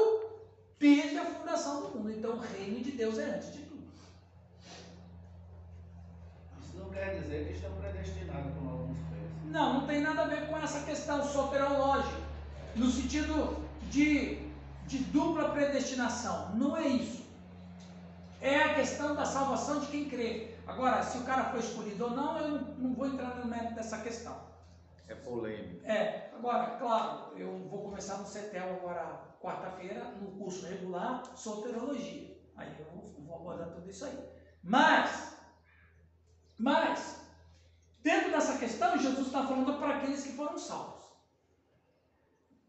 desde 0.80 1.18
a 1.18 1.26
fundação 1.26 1.82
do 1.82 1.98
mundo. 1.98 2.12
Então, 2.12 2.32
o 2.32 2.40
reino 2.40 2.80
de 2.80 2.92
Deus 2.92 3.18
é 3.20 3.26
antes 3.26 3.54
de 3.54 3.60
tudo. 3.60 3.84
Isso 6.64 6.78
não 6.78 6.90
quer 6.90 7.20
dizer 7.20 7.48
que 7.48 7.54
estão 7.54 7.72
predestinados, 7.74 8.54
como 8.56 8.70
alguns 8.70 8.98
pensam. 8.98 9.52
Não, 9.52 9.74
não 9.82 9.88
tem 9.88 10.02
nada 10.02 10.24
a 10.24 10.28
ver 10.28 10.48
com 10.48 10.58
essa 10.58 10.82
questão 10.82 11.24
soterológica, 11.24 12.22
no 12.76 12.90
sentido 12.90 13.66
de, 13.90 14.40
de 14.88 14.98
dupla 14.98 15.50
predestinação. 15.50 16.56
Não 16.56 16.76
é 16.76 16.88
isso. 16.88 17.22
É 18.42 18.64
a 18.64 18.74
questão 18.74 19.16
da 19.16 19.26
salvação 19.26 19.80
de 19.80 19.88
quem 19.88 20.10
crê. 20.10 20.51
Agora, 20.72 21.04
se 21.04 21.18
o 21.18 21.26
cara 21.26 21.50
foi 21.52 21.60
escolhido 21.60 22.06
ou 22.06 22.12
não, 22.12 22.38
eu 22.40 22.48
não, 22.50 22.60
não 22.76 22.94
vou 22.94 23.06
entrar 23.06 23.36
no 23.36 23.46
mérito 23.46 23.76
dessa 23.76 24.02
questão. 24.02 24.50
É 25.06 25.14
polêmico. 25.14 25.86
É, 25.86 26.32
agora, 26.34 26.78
claro, 26.78 27.38
eu 27.38 27.68
vou 27.68 27.84
começar 27.84 28.20
no 28.20 28.26
CETEL 28.26 28.78
agora, 28.78 29.36
quarta-feira, 29.42 30.12
no 30.12 30.32
curso 30.38 30.66
regular, 30.66 31.26
soterologia. 31.36 32.38
Aí 32.56 32.74
eu 32.80 32.86
vou, 32.86 33.04
vou 33.04 33.36
abordar 33.36 33.72
tudo 33.72 33.90
isso 33.90 34.06
aí. 34.06 34.18
Mas, 34.64 35.38
mas, 36.58 37.28
dentro 38.00 38.32
dessa 38.32 38.58
questão, 38.58 38.98
Jesus 38.98 39.28
está 39.28 39.46
falando 39.46 39.78
para 39.78 39.98
aqueles 39.98 40.24
que 40.24 40.38
foram 40.38 40.58
salvos. 40.58 41.02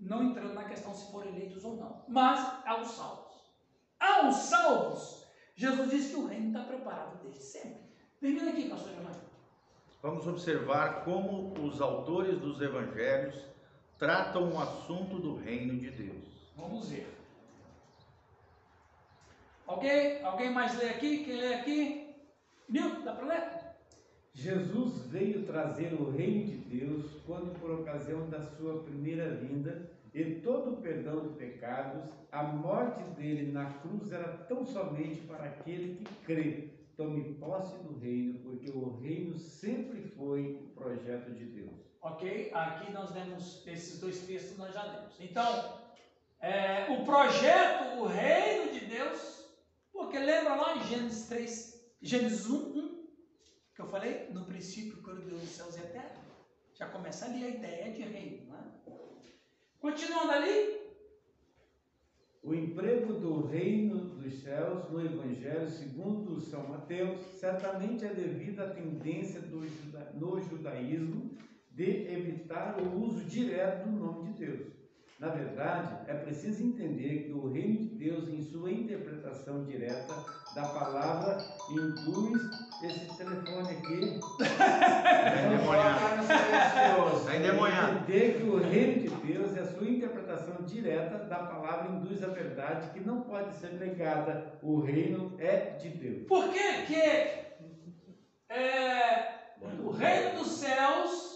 Não 0.01 0.25
entrando 0.25 0.55
na 0.55 0.65
questão 0.65 0.93
se 0.93 1.13
foram 1.13 1.29
eleitos 1.29 1.65
ou 1.65 1.77
não, 1.77 2.05
mas 2.09 2.67
aos 2.67 2.91
salvos. 2.91 3.55
Aos 4.01 4.35
salvos, 4.35 5.25
Jesus 5.55 5.89
diz 5.89 6.09
que 6.09 6.17
o 6.17 6.27
reino 6.27 6.49
está 6.49 6.65
preparado 6.65 7.23
desde 7.23 7.45
sempre. 7.45 7.82
Termina 8.23 8.51
aqui, 8.51 8.69
pastor 8.69 8.93
Giovanni. 8.93 9.17
Vamos 10.01 10.29
observar 10.29 11.05
como 11.05 11.53
os 11.61 11.81
autores 11.81 12.39
dos 12.39 12.61
evangelhos 12.61 13.35
tratam 13.99 14.53
o 14.53 14.61
assunto 14.61 15.19
do 15.19 15.35
reino 15.35 15.77
de 15.77 15.91
Deus. 15.91 16.53
Vamos 16.57 16.89
ver. 16.89 17.13
Alguém, 19.67 20.23
alguém 20.23 20.53
mais 20.53 20.79
lê 20.79 20.91
aqui? 20.91 21.25
Quem 21.25 21.37
lê 21.37 21.55
aqui? 21.55 22.15
Nilton, 22.69 23.03
dá 23.03 23.13
para 23.13 23.27
ler? 23.27 23.43
Jesus 24.33 25.05
veio 25.07 25.45
trazer 25.45 25.93
o 25.93 26.09
reino 26.13 26.45
de 26.45 26.59
Deus 26.59 27.21
quando, 27.27 27.59
por 27.59 27.73
ocasião 27.73 28.31
da 28.31 28.41
sua 28.41 28.85
primeira 28.85 29.35
vinda 29.35 29.91
e 30.15 30.37
todo 30.37 30.75
o 30.75 30.77
perdão 30.77 31.27
de 31.27 31.31
pecados, 31.31 32.05
a 32.31 32.45
morte 32.45 33.03
dele 33.17 33.51
na 33.51 33.73
cruz 33.81 34.13
era 34.13 34.29
tão 34.47 34.65
somente 34.65 35.23
para 35.23 35.47
aquele 35.47 35.97
que 35.97 36.15
crê. 36.25 36.82
Tome 36.97 37.35
posse 37.35 37.77
do 37.79 37.99
reino, 37.99 38.39
porque 38.41 38.71
o 38.71 39.01
reino 39.01 39.39
sempre 39.39 40.03
foi 40.11 40.57
o 40.57 40.69
projeto 40.75 41.33
de 41.33 41.45
Deus. 41.47 41.73
Ok? 42.03 42.51
Aqui 42.53 42.93
nós 42.93 43.15
lemos 43.15 43.67
esses 43.67 44.01
dois 44.01 44.21
textos, 44.27 44.59
nós 44.59 44.75
já 44.75 44.83
lemos. 44.83 45.15
Então, 45.21 45.81
é, 46.41 46.91
o 46.91 47.05
projeto, 47.05 48.01
o 48.01 48.07
reino 48.07 48.73
de 48.73 48.87
Deus, 48.87 49.47
porque 49.93 50.19
lembra 50.19 50.55
lá 50.57 50.77
em 50.77 50.85
Gênesis 50.85 51.29
3, 51.29 51.95
Gênesis 52.03 52.51
1, 52.51 52.57
1, 52.57 53.07
que 53.75 53.81
eu 53.81 53.87
falei? 53.87 54.29
No 54.31 54.45
princípio, 54.45 55.03
quando 55.03 55.25
Deus 55.25 55.43
os 55.43 55.49
céus 55.51 55.77
e 55.77 55.81
a 55.81 55.87
terra. 55.87 56.23
Já 56.75 56.89
começa 56.89 57.27
ali 57.27 57.45
a 57.45 57.49
ideia 57.49 57.93
de 57.93 58.03
reino, 58.03 58.47
não 58.49 58.59
é? 58.59 58.63
Continuando 59.81 60.33
ali, 60.33 60.82
emprego 62.63 63.15
do 63.15 63.47
reino 63.47 63.97
dos 64.01 64.35
céus 64.43 64.89
no 64.91 65.05
Evangelho 65.05 65.69
segundo 65.69 66.41
São 66.41 66.69
Mateus 66.69 67.21
certamente 67.35 68.05
é 68.05 68.13
devido 68.15 68.61
à 68.61 68.69
tendência 68.71 69.41
juda- 69.41 70.13
no 70.15 70.41
judaísmo 70.41 71.31
de 71.71 72.07
evitar 72.13 72.77
o 72.81 73.03
uso 73.03 73.25
direto 73.25 73.89
do 73.89 73.99
nome 73.99 74.33
de 74.33 74.39
Deus. 74.47 74.82
Na 75.19 75.29
verdade, 75.29 75.97
é 76.09 76.15
preciso 76.15 76.65
entender 76.65 77.25
que 77.25 77.33
o 77.33 77.49
reino 77.49 77.79
de 77.79 77.95
Deus, 77.95 78.29
em 78.29 78.43
sua 78.43 78.73
interpretação 78.73 79.65
direta 79.65 80.15
da 80.55 80.63
palavra, 80.63 81.39
induz 81.71 82.43
esse 82.83 83.17
telefone 83.17 83.71
aqui. 83.71 84.21
Está 84.41 85.47
endemoniado. 85.47 86.25
Endemoniado. 87.37 87.99
Entender 87.99 88.39
que 88.39 88.43
o 88.43 88.59
reino 88.59 89.01
de 89.01 89.09
Deus 89.33 89.55
e 89.55 89.59
a 89.61 89.67
sua 89.67 89.89
interpretação 89.89 90.57
direta 90.67 91.19
da 91.19 91.37
palavra 91.37 91.93
induz 91.93 92.23
a 92.25 92.29
verdade 92.29 92.91
que 92.91 93.01
não 93.01 93.23
pode 93.23 93.55
ser 93.55 93.75
negada. 93.75 94.59
O 94.63 94.81
reino 94.81 95.37
é 95.39 95.77
de 95.77 95.89
Deus. 95.91 96.27
por 96.27 96.53
que 96.53 96.83
que 96.87 97.01
é, 98.49 99.33
o 99.83 99.91
reino 99.91 100.39
dos 100.39 100.49
céus 100.49 101.32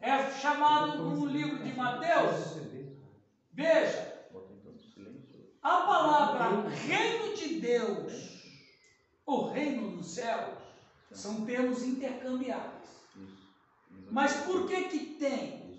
é 0.00 0.30
chamado 0.30 0.98
no 1.04 1.26
livro 1.26 1.62
de 1.62 1.72
Mateus? 1.74 2.56
Veja. 3.52 4.10
A 5.62 5.82
palavra 5.82 6.68
reino 6.70 7.34
de 7.34 7.60
Deus, 7.60 8.12
o 9.26 9.48
reino 9.48 9.96
dos 9.96 10.14
céus, 10.14 10.56
são 11.12 11.44
termos 11.44 11.82
intercambiáveis. 11.82 12.88
Mas 14.10 14.32
por 14.44 14.66
que 14.66 14.84
que 14.84 14.98
tem? 15.16 15.78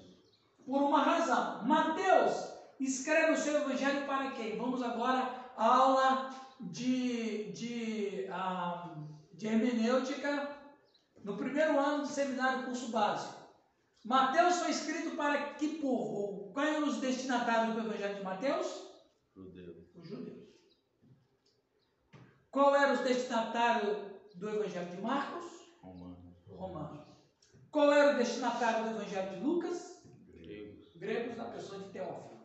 Por 0.66 0.84
uma 0.84 1.02
razão. 1.02 1.64
Mateus 1.66 2.48
escreve 2.80 3.32
o 3.32 3.38
seu 3.38 3.58
evangelho 3.58 4.06
para 4.06 4.32
quem? 4.32 4.58
Vamos 4.58 4.84
agora 4.84 5.34
à 5.58 5.66
aula 5.66 6.30
de, 6.60 7.52
de, 7.52 8.28
ah, 8.32 8.88
de 9.34 9.48
hermenêutica 9.48 10.56
no 11.24 11.36
primeiro 11.38 11.80
ano 11.80 12.04
do 12.04 12.08
seminário 12.08 12.66
curso 12.66 12.90
básico. 12.90 13.41
Mateus 14.04 14.58
foi 14.58 14.72
escrito 14.72 15.16
para 15.16 15.54
que 15.54 15.80
povo? 15.80 16.52
Quais 16.54 16.76
eram 16.76 16.88
os 16.88 16.98
destinatários 16.98 17.76
do 17.76 17.82
evangelho 17.82 18.16
de 18.16 18.24
Mateus? 18.24 18.92
Judeu. 19.36 19.76
os 19.96 20.08
judeus. 20.08 20.42
Qual 22.52 22.76
era 22.76 22.94
os 22.94 23.00
destinatários 23.00 23.98
do 24.36 24.50
Evangelho 24.50 24.94
de 24.94 25.02
Marcos? 25.02 25.46
Romanos. 25.82 26.46
Romanos. 26.50 27.08
Qual 27.72 27.94
era 27.94 28.14
o 28.14 28.18
destinatário 28.18 28.84
do 28.84 28.90
Evangelho 29.00 29.30
de 29.30 29.40
Lucas? 29.40 30.04
Gregos. 30.28 30.96
Gregos, 30.96 31.38
na 31.38 31.46
pessoa 31.46 31.82
de 31.82 31.90
Teófilo. 31.92 32.42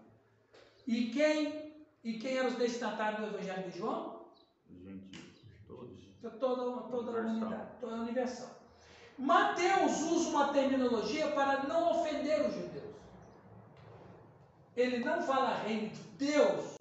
E 0.87 1.11
quem, 1.11 1.87
e 2.05 2.19
quem 2.19 2.37
eram 2.37 2.51
os 2.51 2.55
destinatários 2.55 3.21
do 3.21 3.37
Evangelho 3.37 3.69
de 3.69 3.79
João? 3.79 4.31
Gentios. 4.71 5.45
Todos. 5.67 6.07
Toda, 6.21 6.89
toda 6.89 7.11
a 7.11 7.21
humanidade, 7.23 7.81
toda 7.81 7.97
a 7.97 8.01
universal. 8.03 8.56
Mateus 9.19 10.03
usa 10.03 10.29
uma 10.29 10.53
terminologia 10.53 11.29
para 11.29 11.63
não 11.63 11.91
ofender 11.93 12.47
os 12.47 12.55
judeus. 12.55 12.95
Ele 14.77 14.99
não 14.99 15.23
fala 15.23 15.55
reino 15.55 15.89
de 15.89 16.03
Deus 16.19 16.77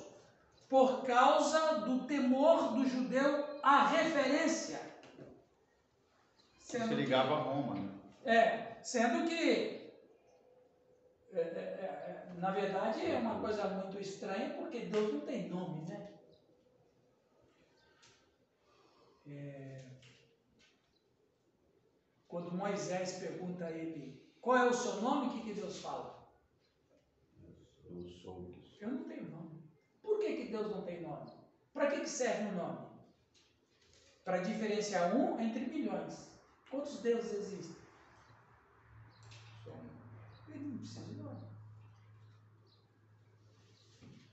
por 0.67 1.05
causa 1.05 1.79
do 1.79 2.05
temor 2.05 2.73
do 2.73 2.86
judeu 2.86 3.45
à 3.63 3.88
referência. 3.88 4.81
Se 6.59 6.77
Sendo 6.77 6.95
ligava 6.95 7.36
a 7.36 7.39
Roma, 7.39 7.75
né? 7.75 7.89
é, 8.25 8.83
sendo 8.83 9.29
que, 9.29 9.93
é, 11.31 11.39
é, 11.39 11.41
é, 11.41 12.33
na 12.38 12.51
verdade, 12.51 13.05
é 13.05 13.17
uma 13.17 13.39
coisa 13.39 13.65
muito 13.67 13.97
estranha, 13.99 14.55
porque 14.57 14.79
Deus 14.79 15.13
não 15.13 15.21
tem 15.21 15.47
nome, 15.47 15.88
né? 15.88 16.09
É, 19.27 19.81
quando 22.36 22.51
Moisés 22.51 23.13
pergunta 23.13 23.63
a 23.63 23.71
ele, 23.71 24.21
qual 24.41 24.57
é 24.57 24.65
o 24.65 24.73
seu 24.73 25.01
nome, 25.01 25.27
o 25.27 25.29
que, 25.31 25.43
que 25.47 25.53
Deus 25.53 25.79
fala? 25.79 26.27
Eu 27.89 28.09
sou. 28.09 28.53
Eu 28.81 28.89
não 28.89 29.03
tenho 29.05 29.29
nome. 29.29 29.63
Por 30.01 30.19
que, 30.19 30.36
que 30.36 30.51
Deus 30.51 30.69
não 30.69 30.81
tem 30.81 31.01
nome? 31.01 31.31
Para 31.73 31.91
que, 31.91 32.01
que 32.01 32.09
serve 32.09 32.49
um 32.49 32.57
nome? 32.57 32.88
Para 34.25 34.39
diferenciar 34.39 35.15
um 35.15 35.39
entre 35.39 35.65
milhões. 35.65 36.27
Quantos 36.69 36.99
deuses 36.99 37.31
existem? 37.31 37.77
Sou 39.63 39.73
um. 39.73 40.51
Ele 40.53 40.71
não 40.71 40.77
precisa 40.79 41.05
de 41.05 41.13
nome. 41.13 41.39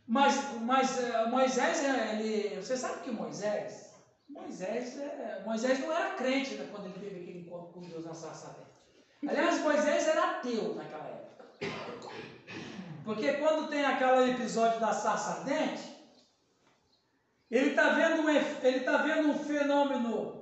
Mas, 0.09 0.61
mas 0.63 0.99
eh, 0.99 1.27
Moisés, 1.27 1.85
eh, 1.85 2.21
ele, 2.21 2.57
você 2.61 2.77
sabe 2.77 3.05
que 3.05 3.13
Moisés, 3.13 3.95
Moisés, 4.29 4.99
eh, 4.99 5.43
Moisés 5.47 5.79
não 5.79 5.93
era 5.93 6.17
crente 6.17 6.57
quando 6.73 6.87
ele 6.87 6.99
teve 6.99 7.13
encontro 7.21 7.32
com 7.73 7.81
Deus 7.81 8.05
na 8.05 8.15
sarça 8.15 8.47
ardente. 8.47 8.73
Aliás, 9.27 9.61
Moisés 9.63 10.07
era 10.07 10.25
ateu 10.25 10.75
naquela 10.75 11.07
época. 11.07 11.45
Porque 13.05 13.33
quando 13.35 13.69
tem 13.69 13.85
aquele 13.85 14.31
episódio 14.31 14.81
da 14.81 14.93
sarça 14.93 15.31
ardente, 15.31 15.91
ele 17.51 17.71
está 17.71 17.91
vendo, 17.91 18.23
um, 18.23 18.85
tá 18.85 18.97
vendo 18.99 19.29
um 19.29 19.45
fenômeno 19.45 20.41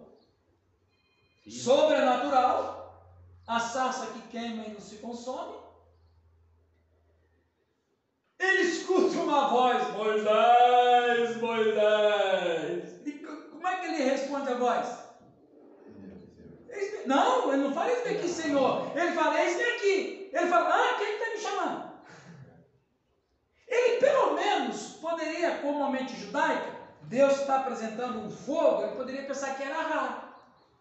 sobrenatural, 1.49 3.05
a 3.47 3.59
sarça 3.59 4.07
que 4.09 4.21
queima 4.23 4.65
e 4.65 4.71
não 4.71 4.81
se 4.81 4.97
consome. 4.99 5.59
Ele 8.39 8.61
escuta 8.63 9.19
uma 9.19 9.49
voz, 9.49 9.91
Moisés, 9.91 11.37
Moisés. 11.37 13.01
E 13.05 13.13
co- 13.13 13.37
como 13.51 13.67
é 13.67 13.77
que 13.79 13.87
ele 13.87 14.03
responde 14.05 14.49
a 14.49 14.55
voz? 14.55 15.00
Não, 17.07 17.53
ele 17.53 17.63
não 17.63 17.73
fala 17.73 17.91
eis-me 17.91 18.17
aqui, 18.17 18.29
Senhor. 18.29 18.97
Ele 18.97 19.13
fala, 19.13 19.41
eis-me 19.41 19.63
aqui. 19.63 20.31
Ele 20.33 20.47
fala, 20.47 20.69
ah, 20.69 20.95
quem 20.99 21.15
está 21.15 21.31
me 21.31 21.39
chamando? 21.39 21.91
Ele 23.69 23.97
pelo 23.99 24.35
menos 24.35 24.83
poderia, 25.01 25.59
como 25.59 25.85
a 25.85 25.91
mente 25.91 26.17
judaica, 26.17 26.81
Deus 27.03 27.41
está 27.41 27.61
apresentando 27.61 28.21
um 28.21 28.31
fogo, 28.31 28.83
ele 28.83 28.97
poderia 28.97 29.25
pensar 29.25 29.57
que 29.57 29.63
era 29.63 29.83
Ra. 29.83 30.35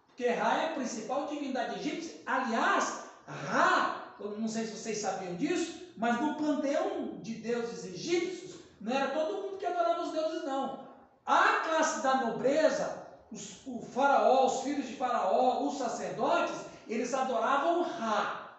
Porque 0.07 0.27
Ra 0.27 0.61
é 0.61 0.65
a 0.65 0.73
principal 0.73 1.27
divindade 1.27 1.79
egípcia. 1.79 2.21
Aliás, 2.25 3.03
Ra, 3.25 4.15
não 4.19 4.47
sei 4.47 4.65
se 4.65 4.75
vocês 4.75 4.97
sabiam 4.97 5.35
disso, 5.35 5.87
mas 5.97 6.19
no 6.19 6.35
panteão 6.35 7.19
de 7.21 7.35
deuses 7.35 7.85
egípcios, 7.85 8.59
Não 8.81 8.95
era 8.95 9.07
todo 9.09 9.41
mundo 9.41 9.57
que 9.57 9.65
adorava 9.65 10.03
os 10.03 10.11
deuses, 10.11 10.43
não. 10.45 10.87
A 11.25 11.61
classe 11.63 12.01
da 12.01 12.15
nobreza, 12.15 13.08
os, 13.31 13.65
o 13.65 13.81
faraó, 13.81 14.45
os 14.45 14.61
filhos 14.61 14.87
de 14.87 14.95
faraó, 14.95 15.63
os 15.65 15.77
sacerdotes, 15.77 16.55
eles 16.87 17.13
adoravam 17.13 17.83
Ra. 17.83 18.57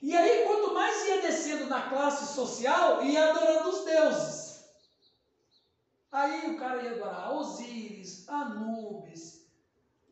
E 0.00 0.14
aí, 0.16 0.44
quanto 0.46 0.74
mais 0.74 1.04
ia 1.06 1.20
descendo 1.22 1.66
na 1.66 1.88
classe 1.88 2.34
social, 2.34 3.02
ia 3.02 3.30
adorando 3.30 3.68
os 3.70 3.84
deuses. 3.84 4.60
Aí 6.12 6.50
o 6.52 6.58
cara 6.58 6.82
ia 6.82 6.92
adorar 6.92 7.32
Osíris, 7.34 8.26
Anubis. 8.28 9.42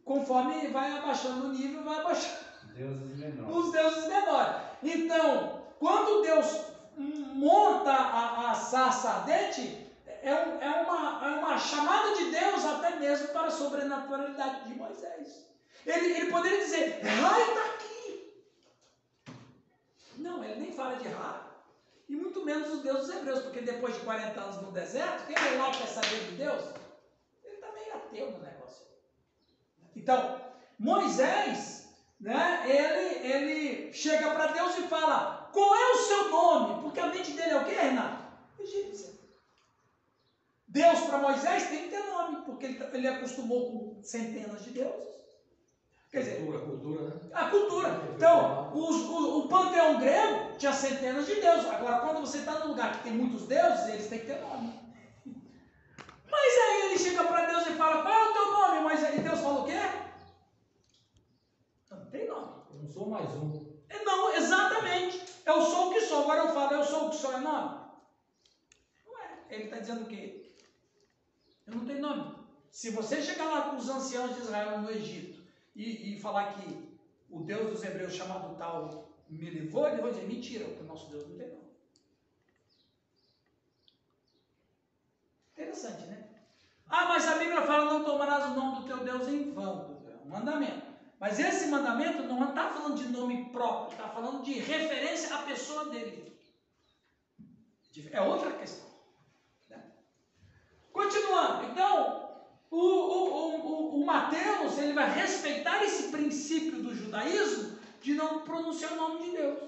Conforme 0.05 0.69
vai 0.69 0.93
abaixando 0.99 1.47
o 1.47 1.53
nível, 1.53 1.83
vai 1.85 1.99
abaixando 2.01 2.47
Deuses 2.75 3.19
menores. 3.19 3.57
os 3.57 3.73
deuses 3.73 4.09
menores. 4.09 4.57
Então, 4.83 5.63
quando 5.79 6.23
Deus 6.23 6.61
monta 6.97 7.93
a, 7.93 8.51
a 8.51 8.55
sarça 8.55 9.09
ardente, 9.09 9.86
é, 10.27 10.35
um- 10.35 10.61
é 10.61 10.71
uma, 10.83 11.25
é 11.25 11.31
uma 11.39 11.57
chamada 11.57 12.13
de 12.17 12.25
Deus 12.31 12.65
até 12.65 12.97
mesmo 12.97 13.29
para 13.29 13.47
a 13.47 13.51
sobrenaturalidade 13.51 14.67
de 14.67 14.75
Moisés. 14.75 15.47
Ele, 15.85 16.07
ele 16.17 16.31
poderia 16.31 16.59
dizer, 16.59 16.99
Ra 17.01 17.39
está 17.41 17.65
aqui. 17.67 18.21
Não, 20.17 20.43
ele 20.43 20.57
nem 20.57 20.73
fala 20.73 20.97
de 20.97 21.07
Ra. 21.07 21.47
E 22.09 22.17
muito 22.17 22.45
menos 22.45 22.69
os 22.69 22.81
deuses 22.83 23.09
hebreus, 23.09 23.41
porque 23.41 23.61
depois 23.61 23.95
de 23.95 24.01
40 24.01 24.41
anos 24.41 24.57
no 24.57 24.71
deserto, 24.73 25.25
quem 25.27 25.37
é 25.37 25.51
lá 25.57 25.71
quer 25.71 25.87
saber 25.87 26.21
de 26.21 26.33
Deus? 26.33 26.63
Ele 27.45 27.55
está 27.55 27.71
meio 27.73 27.95
ateu 27.95 28.31
no 28.31 28.41
negócio. 28.41 28.85
Então, 29.95 30.29
Moisés, 30.79 31.85
né, 32.19 32.63
ele, 32.65 33.27
ele 33.27 33.93
chega 33.93 34.29
para 34.31 34.47
Deus 34.47 34.75
e 34.77 34.83
fala: 34.83 35.49
Qual 35.53 35.75
é 35.75 35.87
o 35.93 35.97
seu 35.97 36.29
nome? 36.31 36.81
Porque 36.81 37.01
a 37.01 37.07
mente 37.07 37.33
dele 37.33 37.53
é 37.53 37.57
o 37.57 37.65
quê, 37.65 37.73
Renato? 37.73 38.25
Egípcia. 38.59 39.16
Deus 40.77 41.01
para 41.01 41.19
Moisés 41.19 41.69
tem 41.71 41.85
que 41.85 41.89
ter 41.89 42.05
nome, 42.07 42.45
porque 42.45 42.67
ele, 42.67 42.79
ele 42.93 43.09
acostumou 43.09 43.61
com 43.71 44.03
centenas 44.03 44.63
de 44.63 44.71
deuses. 44.73 45.17
Quer 46.11 46.19
dizer, 46.21 46.37
Cultura, 46.37 46.59
cultura, 46.61 47.01
né? 47.09 47.21
a 47.33 47.45
cultura. 47.51 47.89
Então, 48.15 48.71
os- 48.75 49.03
o, 49.09 49.39
o 49.39 49.49
panteão 49.49 49.99
grego 49.99 50.57
tinha 50.59 50.73
centenas 50.73 51.27
de 51.27 51.35
deuses. 51.37 51.67
Agora, 51.67 52.01
quando 52.01 52.21
você 52.21 52.39
está 52.39 52.59
num 52.61 52.69
lugar 52.69 52.93
que 52.93 53.05
tem 53.05 53.13
muitos 53.13 53.43
deuses, 53.47 53.89
eles 53.89 54.07
têm 54.09 54.21
que 54.21 54.27
ter 54.27 54.41
nome. 54.41 54.71
Mas 56.31 56.53
aí 56.65 56.81
ele 56.87 56.99
chega 56.99 57.25
para 57.25 57.47
Deus 57.47 57.67
e 57.67 57.73
fala: 57.75 58.03
Qual 58.03 58.15
é 58.15 58.29
o 58.29 58.33
teu 58.33 58.51
nome? 58.53 58.81
Mas 58.81 59.03
aí 59.05 59.21
Deus 59.21 59.41
fala 59.41 59.61
o 59.61 59.65
quê? 59.65 59.81
Não 61.91 62.11
tem 62.11 62.27
nome. 62.29 62.53
Eu 62.71 62.77
não 62.83 62.89
sou 62.89 63.09
mais 63.09 63.31
um. 63.35 63.67
É, 63.89 64.03
Não, 64.05 64.31
exatamente. 64.35 65.25
Eu 65.45 65.63
sou 65.63 65.89
o 65.89 65.91
que 65.93 66.01
sou. 66.03 66.23
Agora 66.23 66.41
eu 66.45 66.53
falo, 66.53 66.73
eu 66.75 66.85
sou 66.85 67.07
o 67.07 67.11
que 67.11 67.17
sou, 67.17 67.33
é 67.33 67.39
nome? 67.39 67.81
Não 69.07 69.19
é. 69.23 69.45
Ele 69.49 69.65
está 69.65 69.79
dizendo 69.79 70.03
o 70.03 70.07
quê? 70.07 70.46
Eu 71.67 71.75
não 71.75 71.85
tenho 71.85 72.01
nome. 72.01 72.37
Se 72.71 72.91
você 72.91 73.23
chegar 73.23 73.47
lá 73.47 73.71
com 73.71 73.77
os 73.77 73.89
anciãos 73.89 74.35
de 74.35 74.43
Israel 74.43 74.81
no 74.81 74.91
Egito 74.91 75.43
e, 75.75 76.15
e 76.15 76.21
falar 76.21 76.55
que 76.55 76.97
o 77.31 77.41
Deus 77.41 77.71
dos 77.71 77.83
hebreus 77.83 78.15
chamado 78.15 78.57
tal 78.57 79.09
me 79.29 79.51
levou, 79.51 79.89
ele 79.89 80.03
vai 80.03 80.13
dizer, 80.13 80.27
mentira, 80.27 80.65
porque 80.67 80.85
o 80.85 80.87
nosso 80.87 81.11
Deus 81.11 81.29
não 81.29 81.37
tem 81.37 81.49
nome. 81.49 81.67
Interessante, 85.53 86.07
né? 86.07 86.29
Ah, 86.89 87.07
mas 87.07 87.27
a 87.27 87.39
Bíblia 87.39 87.63
fala, 87.63 87.93
não 87.93 88.05
tomarás 88.05 88.53
o 88.53 88.55
nome 88.55 88.81
do 88.81 88.87
teu 88.87 88.99
Deus 88.99 89.27
em 89.27 89.53
vão. 89.53 90.01
É 90.07 90.25
um 90.25 90.29
mandamento. 90.29 90.87
Mas 91.19 91.39
esse 91.41 91.69
mandamento 91.69 92.23
não 92.25 92.51
está 92.51 92.71
falando 92.71 92.97
de 92.97 93.09
nome 93.09 93.51
próprio, 93.51 93.97
está 93.97 94.09
falando 94.11 94.45
de 94.45 94.53
referência 94.53 95.35
à 95.35 95.43
pessoa 95.43 95.87
dele. 95.87 96.39
É 98.11 98.21
outra 98.21 98.53
questão. 98.53 98.86
Continuando, 100.97 101.65
então, 101.67 102.31
o, 102.71 102.79
o, 102.79 103.35
o, 103.35 103.67
o, 103.67 104.01
o 104.01 104.07
Mateus 104.07 104.79
ele 104.79 104.95
vai 104.95 105.13
respeitar 105.13 105.85
esse 105.85 106.05
princípio 106.05 106.83
do 106.83 106.95
judaísmo 106.95 107.79
de 108.01 108.15
não 108.15 108.41
pronunciar 108.41 108.93
o 108.93 108.97
nome 108.97 109.25
de 109.25 109.31
Deus. 109.33 109.59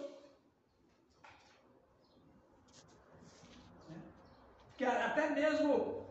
Que 4.78 4.86
até 4.86 5.28
mesmo, 5.28 6.06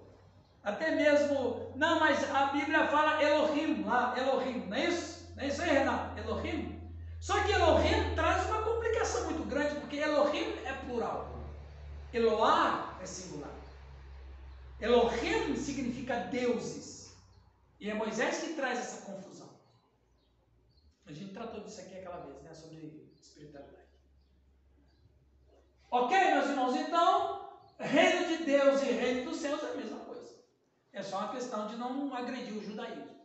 até 0.64 0.92
mesmo, 0.92 1.72
não, 1.76 2.00
mas 2.00 2.24
a 2.30 2.46
Bíblia 2.48 2.86
fala 2.86 3.24
Elohim 3.24 3.84
lá, 3.86 4.14
Elohim, 4.16 4.68
não 4.68 4.78
é 4.78 4.86
isso? 4.86 5.34
Não 5.36 5.44
é 5.44 5.48
isso 5.48 5.64
aí, 5.64 5.70
Renato? 5.70 6.20
Elohim? 6.20 6.80
Só 7.20 7.42
que 7.44 7.54
Elohim 7.54 8.14
traz 8.14 8.46
uma 8.46 8.62
complicação 8.62 9.24
muito 9.24 9.44
grande, 9.46 9.80
porque 9.80 9.98
Elohim 9.98 10.54
é 10.64 10.74
plural. 10.86 11.40
Eloá 12.14 12.94
é 13.02 13.06
singular. 13.08 13.57
Elohim 14.80 15.56
significa 15.56 16.20
deuses. 16.26 17.16
E 17.80 17.90
é 17.90 17.94
Moisés 17.94 18.40
que 18.40 18.54
traz 18.54 18.80
essa 18.80 19.06
confusão. 19.06 19.50
A 21.06 21.12
gente 21.12 21.34
tratou 21.34 21.62
disso 21.62 21.82
aqui 21.82 21.98
aquela 21.98 22.18
vez, 22.26 22.42
né? 22.42 22.54
Sobre 22.54 23.10
espiritualidade. 23.16 23.88
Ok, 25.90 26.18
meus 26.18 26.50
irmãos? 26.50 26.76
Então, 26.76 27.50
reino 27.80 28.28
de 28.28 28.44
Deus 28.44 28.82
e 28.82 28.92
reino 28.92 29.30
dos 29.30 29.40
céus 29.40 29.64
é 29.64 29.72
a 29.72 29.76
mesma 29.76 30.00
coisa. 30.00 30.36
É 30.92 31.02
só 31.02 31.20
uma 31.20 31.32
questão 31.32 31.68
de 31.68 31.76
não 31.78 32.14
agredir 32.14 32.54
o 32.54 32.64
judaísmo. 32.64 33.18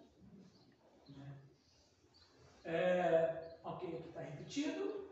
É, 2.64 3.56
ok, 3.64 3.88
aqui 3.88 4.08
está 4.08 4.20
repetido. 4.20 5.08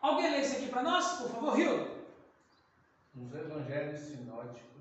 Alguém 0.00 0.30
lê 0.30 0.40
isso 0.42 0.56
aqui 0.56 0.68
para 0.68 0.82
nós, 0.82 1.18
por 1.18 1.30
favor, 1.30 1.56
Rio? 1.56 2.04
Nos 3.14 3.34
evangelhos 3.34 4.00
sinóticos, 4.00 4.73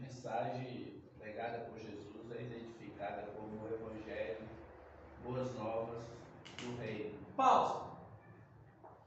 a 0.00 0.02
mensagem 0.02 1.02
pregada 1.18 1.58
por 1.58 1.78
Jesus 1.78 2.30
é 2.34 2.42
identificada 2.42 3.30
como 3.36 3.62
o 3.62 3.68
evangelho 3.68 4.38
boas 5.22 5.54
novas 5.54 6.02
do 6.58 6.76
reino. 6.80 7.18
Pausa. 7.36 7.90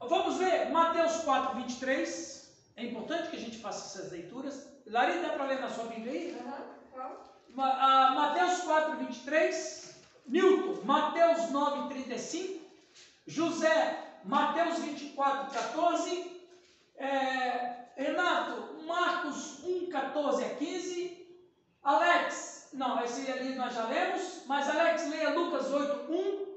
Vamos 0.00 0.36
ver 0.38 0.70
Mateus 0.70 1.16
4, 1.22 1.56
23. 1.56 2.54
É 2.76 2.84
importante 2.84 3.30
que 3.30 3.36
a 3.36 3.40
gente 3.40 3.58
faça 3.58 3.98
essas 3.98 4.12
leituras. 4.12 4.68
Lari, 4.86 5.20
dá 5.20 5.30
para 5.30 5.46
ler 5.46 5.60
na 5.60 5.68
sua 5.68 5.86
Bíblia 5.86 6.12
aí? 6.12 6.42
Qual? 6.92 7.24
Ma- 7.50 7.78
ah, 7.80 8.10
Mateus 8.12 8.60
4, 8.60 8.96
23. 8.98 10.02
Newton, 10.26 10.84
Mateus 10.84 11.50
9, 11.50 11.88
35. 11.94 12.64
José, 13.26 14.20
Mateus 14.24 14.78
24, 14.78 15.52
14. 15.52 16.40
É, 16.96 17.86
Renato, 17.96 18.73
Marcos 18.86 19.64
1, 19.64 19.90
14 19.90 20.44
a 20.44 20.54
15. 20.54 21.26
Alex, 21.82 22.68
não, 22.72 23.02
esse 23.04 23.30
ali 23.30 23.54
nós 23.54 23.74
já 23.74 23.86
lemos, 23.86 24.42
mas 24.46 24.68
Alex, 24.68 25.08
leia 25.08 25.30
Lucas 25.30 25.70
8, 25.70 26.12
1. 26.12 26.54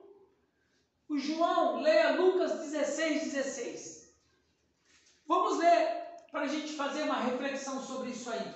O 1.10 1.18
João, 1.18 1.82
leia 1.82 2.20
Lucas 2.20 2.60
16, 2.60 3.34
16. 3.34 4.14
Vamos 5.26 5.58
ler 5.58 6.06
para 6.32 6.42
a 6.42 6.48
gente 6.48 6.74
fazer 6.74 7.04
uma 7.04 7.20
reflexão 7.20 7.82
sobre 7.82 8.12
isso 8.12 8.30
aí. 8.30 8.54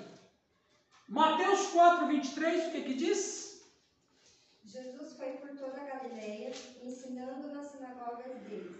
Mateus 1.07 1.67
4, 1.67 2.07
23, 2.07 2.67
o 2.67 2.71
que 2.71 2.81
que 2.83 2.93
diz? 2.93 3.61
Jesus 4.63 5.13
foi 5.17 5.31
por 5.33 5.49
toda 5.57 5.81
a 5.81 5.83
Galileia, 5.83 6.51
ensinando 6.81 7.47
nas 7.49 7.67
sinagogas 7.67 8.37
deles, 8.43 8.77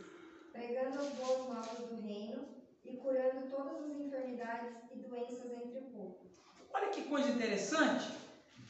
pregando 0.53 0.99
as 0.99 1.09
boas 1.09 1.49
novas 1.49 1.89
do 1.89 2.01
reino 2.01 2.50
e 2.83 2.97
curando 2.97 3.49
todas 3.49 3.83
as 3.83 3.97
enfermidades 3.99 4.73
e 4.93 4.97
doenças 4.99 5.51
entre 5.51 5.79
o 5.79 5.83
povo. 5.91 6.31
Olha 6.73 6.89
que 6.89 7.03
coisa 7.03 7.29
interessante. 7.29 8.09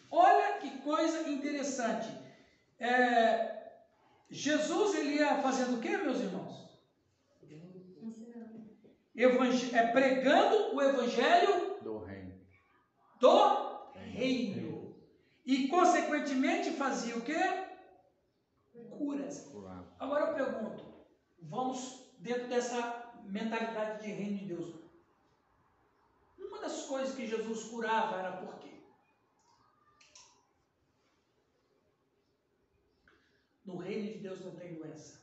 Olha 0.09 0.57
que 0.59 0.79
coisa 0.79 1.29
interessante. 1.29 2.11
É, 2.79 3.71
Jesus 4.29 4.95
ele 4.95 5.15
ia 5.15 5.41
fazendo 5.41 5.77
o 5.77 5.81
que, 5.81 5.95
meus 5.97 6.19
irmãos? 6.19 6.79
Ensinando. 8.01 8.69
Evangé- 9.15 9.77
é, 9.77 9.87
pregando 9.87 10.75
o 10.75 10.81
evangelho 10.81 11.79
do 11.81 11.99
reino. 11.99 12.33
do 13.19 13.91
reino. 13.93 14.95
E, 15.45 15.67
consequentemente, 15.67 16.71
fazia 16.71 17.15
o 17.17 17.21
quê? 17.21 17.39
Curas. 18.97 19.47
Agora 19.99 20.25
eu 20.27 20.33
pergunto, 20.33 20.83
vamos 21.41 22.11
dentro 22.19 22.47
dessa 22.47 23.10
mentalidade 23.31 24.03
de 24.03 24.11
reino 24.11 24.37
de 24.39 24.45
Deus. 24.45 24.75
Uma 26.37 26.59
das 26.59 26.83
coisas 26.83 27.15
que 27.15 27.25
Jesus 27.25 27.63
curava 27.63 28.17
era 28.17 28.37
por 28.37 28.59
quê? 28.59 28.81
No 33.65 33.77
reino 33.77 34.11
de 34.11 34.19
Deus 34.19 34.41
não 34.41 34.55
tem 34.55 34.75
doença. 34.75 35.21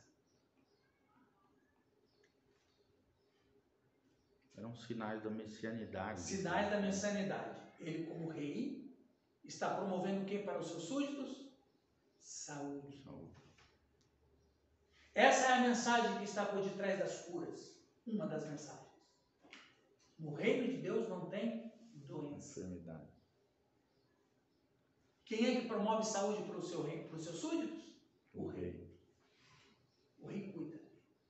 Eram 4.57 4.75
sinais 4.75 5.23
da 5.23 5.29
messianidade. 5.29 6.19
Sinais 6.19 6.69
da 6.69 6.81
messianidade. 6.81 7.59
Ele, 7.79 8.07
como 8.07 8.29
rei, 8.29 8.93
está 9.43 9.75
promovendo 9.75 10.23
o 10.23 10.25
que 10.25 10.39
para 10.39 10.59
os 10.59 10.67
seus 10.67 10.83
súditos? 10.83 11.47
Saúde. 12.19 13.01
Saúde. 13.03 13.39
Essa 15.13 15.47
é 15.47 15.53
a 15.53 15.61
mensagem 15.61 16.17
que 16.17 16.23
está 16.23 16.45
por 16.45 16.63
detrás 16.63 16.97
das 16.99 17.21
curas. 17.25 17.78
Uma 18.09 18.25
das 18.25 18.45
mensagens. 18.45 18.89
No 20.17 20.33
reino 20.33 20.67
de 20.67 20.81
Deus 20.81 21.07
não 21.07 21.29
tem 21.29 21.71
doença. 21.93 22.59
Enfermidade. 22.59 23.07
Quem 25.25 25.45
é 25.45 25.61
que 25.61 25.67
promove 25.67 26.05
saúde 26.05 26.41
para 26.47 26.57
o 26.57 26.63
seu 26.63 26.81
reino, 26.81 27.07
para 27.07 27.17
os 27.17 27.23
seus 27.23 27.37
súditos? 27.37 27.93
O 28.33 28.47
rei. 28.47 28.89
O 30.17 30.27
rei 30.27 30.51
cuida. 30.51 30.79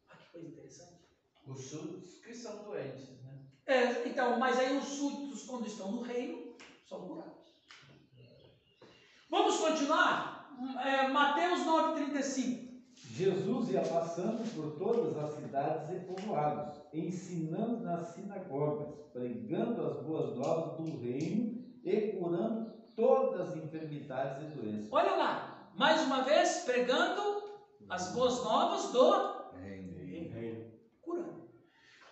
Ah, 0.08 0.16
que 0.16 0.32
coisa 0.32 0.48
interessante. 0.48 0.98
Os 1.46 1.60
súditos 1.66 2.14
que 2.16 2.34
são 2.34 2.64
doentes, 2.64 3.10
né? 3.22 3.40
É, 3.66 4.08
então, 4.08 4.40
mas 4.40 4.58
aí 4.58 4.76
os 4.76 4.86
súditos, 4.86 5.44
quando 5.44 5.68
estão 5.68 5.92
no 5.92 6.02
reino, 6.02 6.58
são 6.88 7.06
curados. 7.06 7.54
Vamos 9.30 9.58
continuar? 9.58 10.50
É, 10.82 11.08
Mateus 11.10 11.60
9,35. 11.62 12.69
Jesus 13.12 13.70
ia 13.70 13.82
passando 13.82 14.44
por 14.54 14.78
todas 14.78 15.18
as 15.18 15.36
cidades 15.36 15.90
e 15.90 16.00
povoados, 16.06 16.80
ensinando 16.94 17.82
nas 17.84 18.08
sinagogas, 18.10 18.94
pregando 19.12 19.86
as 19.86 20.04
boas 20.04 20.36
novas 20.38 20.78
do 20.78 21.00
reino 21.00 21.64
e 21.84 22.14
curando 22.14 22.72
todas 22.96 23.50
as 23.50 23.58
enfermidades 23.58 24.44
e 24.44 24.56
doenças. 24.56 24.88
Olha 24.92 25.16
lá, 25.16 25.72
mais 25.76 26.02
uma 26.04 26.22
vez, 26.22 26.64
pregando 26.66 27.50
as 27.90 28.12
boas 28.14 28.44
novas 28.44 28.92
do 28.92 29.40
Reino. 29.60 30.72
curando. 31.02 31.50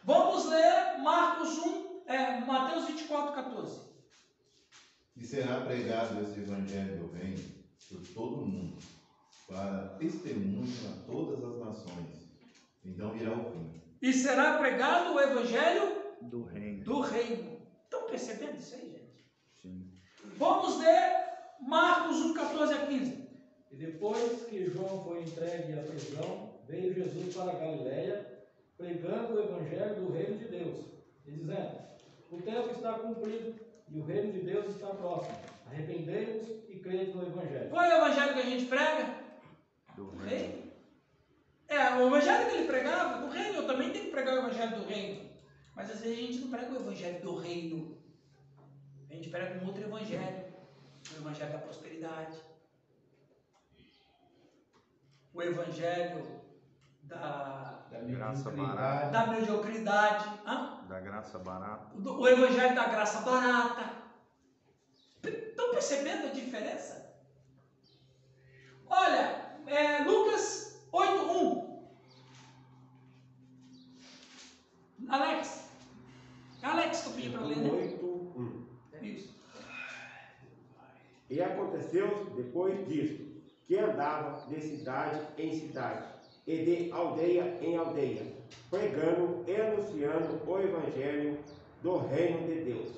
Vamos 0.04 0.46
ler 0.46 0.98
Marcos 1.00 1.58
1, 1.60 2.02
é, 2.08 2.40
Mateus 2.42 2.86
24, 2.86 3.34
14. 3.34 3.82
E 5.16 5.24
será 5.24 5.62
pregado 5.62 6.22
esse 6.22 6.40
evangelho 6.40 6.98
do 6.98 7.12
reino 7.14 7.44
por 7.90 8.02
todo 8.14 8.42
o 8.42 8.46
mundo, 8.46 8.78
para 9.48 9.96
testemunho 9.98 10.68
a 10.90 11.06
todas 11.12 11.44
as 11.44 11.60
nações. 11.60 12.28
Então 12.84 13.12
virá 13.12 13.32
o 13.34 13.52
fim. 13.52 13.82
E 14.02 14.14
será 14.14 14.58
pregado 14.58 15.14
o 15.16 15.20
evangelho 15.20 16.02
Do 16.22 16.44
reino. 16.44 16.84
do 16.84 17.00
reino. 17.02 17.58
Estão 17.84 18.04
percebendo 18.08 18.58
isso 18.58 18.76
aí, 18.76 18.82
gente? 18.92 19.26
Sim. 19.62 19.92
Vamos 20.38 20.78
ler 20.80 21.26
Marcos 21.62 22.18
1, 22.18 22.34
14 22.34 22.74
a 22.74 22.86
15. 22.88 23.28
E 23.72 23.76
depois 23.76 24.44
que 24.44 24.70
João 24.70 25.04
foi 25.04 25.22
entregue 25.24 25.80
à 25.80 25.84
prisão, 25.84 26.54
veio 26.68 26.94
Jesus 26.94 27.34
para 27.36 27.52
a 27.52 27.56
Galiléia, 27.56 28.44
pregando 28.78 29.34
o 29.34 29.40
evangelho 29.44 29.96
do 29.96 30.12
reino 30.12 30.38
de 30.38 30.46
Deus, 30.46 30.86
e 31.26 31.32
dizendo: 31.32 31.78
O 32.32 32.42
tempo 32.42 32.70
está 32.72 32.94
cumprido 32.94 33.56
e 33.90 34.00
o 34.00 34.04
reino 34.04 34.32
de 34.34 34.40
Deus 34.42 34.68
está 34.70 34.88
próximo. 34.88 35.38
Arrependei-vos 35.66 36.48
e 36.70 36.80
crede 36.80 37.12
no 37.14 37.24
evangelho. 37.24 37.70
Qual 37.70 37.84
é 37.84 37.94
o 37.94 38.06
evangelho 38.06 38.34
que 38.34 38.40
a 38.40 38.46
gente 38.46 38.66
prega? 38.66 39.27
Do 39.98 40.10
reino. 40.18 40.30
reino. 40.30 40.72
É, 41.68 41.90
o 41.96 42.08
evangelho 42.08 42.50
que 42.50 42.56
ele 42.58 42.68
pregava, 42.68 43.26
do 43.26 43.30
reino, 43.30 43.56
eu 43.58 43.68
também 43.68 43.92
tenho 43.92 44.06
que 44.06 44.12
pregar 44.12 44.36
o 44.36 44.38
evangelho 44.38 44.80
do 44.80 44.86
reino. 44.88 45.30
Mas 45.76 45.92
às 45.92 46.00
vezes 46.02 46.18
a 46.18 46.22
gente 46.22 46.40
não 46.40 46.50
prega 46.52 46.72
o 46.72 46.76
evangelho 46.78 47.22
do 47.22 47.36
reino. 47.36 47.98
A 49.10 49.14
gente 49.14 49.30
prega 49.30 49.60
um 49.62 49.68
outro 49.68 49.84
evangelho. 49.84 50.46
O 51.14 51.16
evangelho 51.18 51.52
da 51.52 51.58
prosperidade. 51.60 52.38
O 55.34 55.42
evangelho 55.42 56.42
da, 57.04 57.86
Da 57.90 58.00
Graça 58.00 58.50
mediocridade. 58.52 59.12
da 59.12 59.26
mediocridade. 59.28 60.26
Hã? 60.46 60.80
Da 60.88 61.00
graça 61.00 61.40
barata. 61.40 61.96
O 61.96 62.02
do- 62.02 62.20
o 62.22 62.28
evangelho 62.28 62.76
da 62.76 62.86
graça 62.88 63.20
barata. 63.22 63.98
Estão 65.24 65.72
percebendo 65.72 66.28
a 66.28 66.32
diferença? 66.32 67.14
Olha, 68.90 69.47
é, 69.68 70.04
Lucas 70.04 70.82
8.1. 70.92 71.68
Alex. 75.10 75.70
Alex, 76.64 77.02
que 77.02 77.08
eu 77.08 77.14
pedi 77.14 77.30
para 77.30 77.46
ler, 77.46 77.58
né? 77.58 77.70
8, 77.72 78.06
1. 78.06 79.06
Isso. 79.06 79.38
E 81.30 81.42
aconteceu 81.42 82.26
depois 82.36 82.88
disto, 82.88 83.26
que 83.68 83.78
andava 83.78 84.48
de 84.48 84.62
cidade 84.62 85.22
em 85.38 85.60
cidade, 85.60 86.08
e 86.46 86.58
de 86.64 86.92
aldeia 86.92 87.58
em 87.62 87.76
aldeia, 87.76 88.34
pregando 88.70 89.44
e 89.46 89.56
anunciando 89.56 90.42
o 90.50 90.60
evangelho 90.60 91.40
do 91.84 91.98
reino 91.98 92.48
de 92.48 92.62
Deus. 92.62 92.92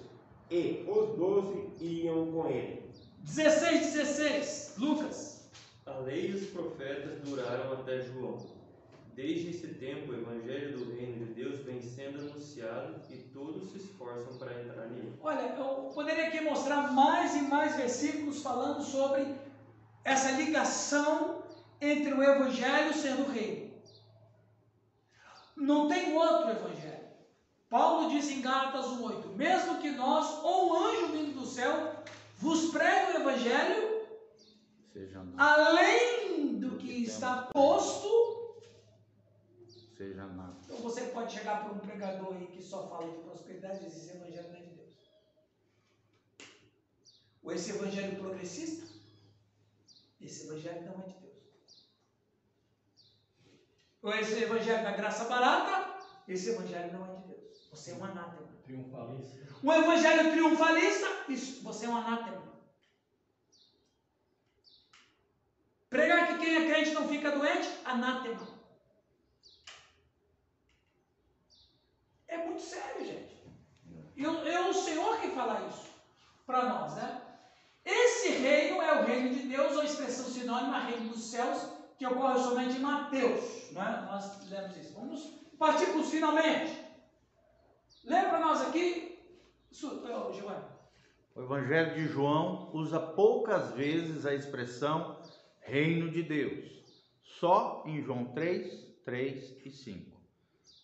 E 0.52 0.86
os 0.88 1.18
doze 1.18 1.70
iam 1.80 2.32
com 2.32 2.48
ele. 2.48 2.84
16, 3.24 3.94
16. 3.94 4.76
Lucas. 4.78 5.29
Lei 6.00 6.32
e 6.32 6.34
os 6.34 6.47
profetas 6.47 7.20
duraram 7.22 7.74
até 7.74 8.02
João. 8.02 8.38
Desde 9.14 9.50
esse 9.50 9.68
tempo, 9.68 10.12
o 10.12 10.16
evangelho 10.16 10.78
do 10.78 10.95
reino 10.95 11.26
de 11.26 11.34
Deus 11.34 11.60
vem 11.66 11.82
sendo 11.82 12.20
anunciado 12.20 13.02
e 13.10 13.18
todos 13.34 13.70
se 13.72 13.80
esforçam 13.80 14.38
para 14.38 14.62
entrar 14.62 14.86
nele. 14.88 15.14
Olha, 15.22 15.41
eu 15.58 15.91
poderia 15.93 16.28
aqui 16.28 16.39
mostrar 16.39 16.93
mais 16.93 17.36
e 17.36 17.41
mais 17.41 17.76
versículos 17.76 18.41
falando 18.41 18.82
sobre 18.82 19.28
essa 20.06 20.32
ligação 20.32 21.43
entre 21.82 22.14
o 22.14 22.24
evangelho 22.24 22.93
sendo 22.93 23.24
o 23.24 23.32
reino. 23.32 23.70
Não 25.56 25.89
tem 25.89 26.16
outro 26.16 26.52
evangelho. 26.52 27.10
Paulo 27.70 28.10
diz 28.10 28.30
em 28.30 28.41
Gálatas 28.41 28.86
1:8, 28.86 29.36
mesmo 29.36 29.80
que 29.80 29.91
nós 29.91 30.43
ou 30.43 30.70
um 30.70 30.76
anjo 30.76 31.08
vindo 31.08 31.39
do 31.39 31.45
céu 31.45 31.93
vos 32.38 32.72
pregue 32.72 33.12
o 33.12 33.22
evangelho 33.22 33.89
Seja 35.00 35.24
nada. 35.24 35.70
além 35.70 36.60
do 36.60 36.78
que 36.78 37.04
está 37.04 37.43
posto, 37.54 38.10
Seja 39.95 40.26
nada. 40.28 40.58
então 40.66 40.76
você 40.78 41.04
pode 41.04 41.32
chegar 41.32 41.64
para 41.64 41.72
um 41.74 41.80
pregador 41.80 42.36
aí 42.36 42.47
que 42.47 42.62
só 42.62 42.86
fala 42.89 43.10
de 43.10 43.18
prosperidade 43.20 43.86
e 43.86 43.89
dizer 43.89 43.97
esse 43.97 44.18
evangelho 44.18 44.50
não 44.50 44.56
é 44.58 44.62
de 44.62 44.70
Deus. 44.76 44.93
Ou 47.41 47.54
esse 47.54 47.70
evangelho 47.72 48.18
progressista, 48.20 48.93
esse 50.20 50.47
evangelho 50.47 50.86
não 50.86 51.02
é 51.02 51.08
de 51.08 51.14
Deus. 51.20 51.89
Ou 54.02 54.14
esse 54.16 54.43
evangelho 54.43 54.84
da 54.84 54.91
graça 54.91 55.24
barata, 55.26 55.97
esse 56.28 56.50
evangelho 56.50 56.91
não 56.91 57.06
é 57.06 57.16
de 57.16 57.28
Deus. 57.28 57.68
Você 57.72 57.91
é 57.91 57.95
um 57.95 58.04
anátema. 58.04 58.50
Triunfalista. 58.64 59.39
Um 59.64 59.72
evangelho 59.74 60.32
triunfalista, 60.32 61.08
isso, 61.30 61.64
você 61.64 61.86
é 61.86 61.89
um 61.89 61.95
anátema. 61.97 62.49
Pregar 65.90 66.28
que 66.28 66.38
quem 66.38 66.56
é 66.56 66.72
crente 66.72 66.92
não 66.92 67.08
fica 67.08 67.32
doente, 67.32 67.70
anátema. 67.84 68.48
É 72.28 72.38
muito 72.38 72.62
sério, 72.62 73.06
gente. 73.06 73.40
Eu- 74.16 74.46
é 74.48 74.70
o 74.70 74.74
Senhor 74.74 75.20
que 75.20 75.30
fala 75.30 75.68
isso 75.68 75.88
para 76.46 76.66
nós, 76.66 76.96
né? 76.96 77.22
Esse 77.84 78.30
reino 78.30 78.82
é 78.82 79.02
o 79.02 79.06
reino 79.06 79.34
de 79.34 79.48
Deus, 79.48 79.74
ou 79.74 79.82
a 79.82 79.86
expressão 79.86 80.26
sinônima, 80.26 80.80
reino 80.82 81.10
dos 81.10 81.24
céus, 81.24 81.70
que 81.98 82.06
ocorre 82.06 82.40
somente 82.40 82.78
em 82.78 82.82
Mateus. 82.82 83.72
Né? 83.72 84.08
Nós 84.12 84.50
lemos 84.50 84.78
isso. 84.78 84.94
Vamos 84.94 85.22
partir 85.58 85.88
para 85.88 85.98
os 85.98 86.10
finalmente. 86.10 86.86
Lê 88.04 88.22
para 88.24 88.40
nós 88.40 88.62
aqui, 88.62 89.20
Giovanni. 89.72 90.64
O 91.36 91.42
Evangelho 91.42 91.96
de 91.96 92.08
João 92.08 92.70
usa 92.74 93.00
poucas 93.00 93.72
vezes 93.72 94.26
a 94.26 94.34
expressão 94.34 95.19
reino 95.70 96.10
de 96.10 96.24
Deus, 96.24 96.66
só 97.40 97.84
em 97.86 98.02
João 98.02 98.26
3, 98.26 98.88
3 99.06 99.58
e 99.66 99.70
5. 99.72 100.20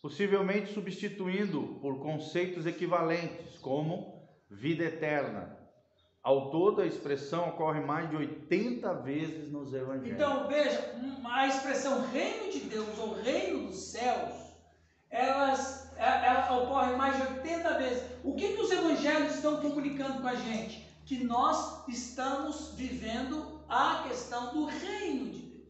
Possivelmente 0.00 0.72
substituindo 0.72 1.78
por 1.80 1.98
conceitos 2.00 2.66
equivalentes, 2.66 3.58
como 3.58 4.22
vida 4.50 4.84
eterna. 4.84 5.56
Ao 6.22 6.50
todo, 6.50 6.80
a 6.80 6.86
expressão 6.86 7.48
ocorre 7.50 7.80
mais 7.80 8.08
de 8.10 8.16
80 8.16 8.92
vezes 9.02 9.50
nos 9.50 9.72
Evangelhos. 9.72 10.14
Então, 10.16 10.48
veja, 10.48 10.94
a 11.24 11.46
expressão 11.46 12.06
reino 12.10 12.50
de 12.52 12.60
Deus 12.60 12.98
ou 12.98 13.14
reino 13.14 13.66
dos 13.66 13.78
céus, 13.92 14.34
elas, 15.10 15.92
é- 15.96 16.26
ela 16.26 16.62
ocorre 16.62 16.96
mais 16.96 17.16
de 17.16 17.22
80 17.22 17.78
vezes. 17.78 18.02
O 18.24 18.34
que, 18.34 18.54
que 18.54 18.60
os 18.60 18.70
evangelhos 18.70 19.36
estão 19.36 19.60
comunicando 19.60 20.20
com 20.20 20.26
a 20.28 20.34
gente? 20.34 20.84
Que 21.04 21.22
nós 21.22 21.86
estamos 21.88 22.74
vivendo 22.74 23.55
a 23.68 24.04
questão 24.08 24.52
do 24.52 24.66
reino 24.66 25.30
de 25.30 25.40
Deus. 25.40 25.68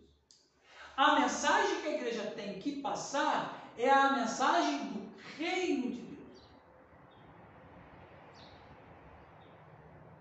A 0.97 1.21
mensagem 1.21 1.81
que 1.81 1.89
a 1.89 1.95
igreja 1.95 2.31
tem 2.35 2.59
que 2.59 2.81
passar 2.81 3.73
é 3.77 3.91
a 3.91 4.13
mensagem 4.13 4.79
do 4.87 5.13
reino 5.37 5.93
de 5.93 6.01
Deus. 6.01 6.39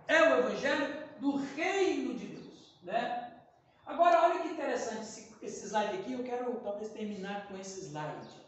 É 0.07 0.21
o 0.21 0.39
evangelho 0.39 1.03
do 1.19 1.37
reino 1.37 2.13
de 2.15 2.27
Deus, 2.27 2.79
né? 2.83 3.41
Agora, 3.85 4.23
olha 4.23 4.41
que 4.41 4.49
interessante 4.49 5.01
esse, 5.01 5.35
esse 5.41 5.67
slide 5.67 5.97
aqui. 5.99 6.13
Eu 6.13 6.23
quero 6.23 6.53
talvez 6.55 6.91
terminar 6.91 7.47
com 7.47 7.57
esse 7.57 7.81
slide. 7.81 8.45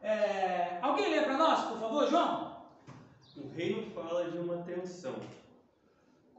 É, 0.00 0.78
alguém 0.82 1.10
lê 1.10 1.22
para 1.22 1.36
nós, 1.36 1.68
por 1.68 1.78
favor, 1.78 2.08
João? 2.08 2.66
O 3.36 3.48
reino 3.54 3.90
fala 3.92 4.30
de 4.30 4.38
uma 4.38 4.62
tensão. 4.64 5.14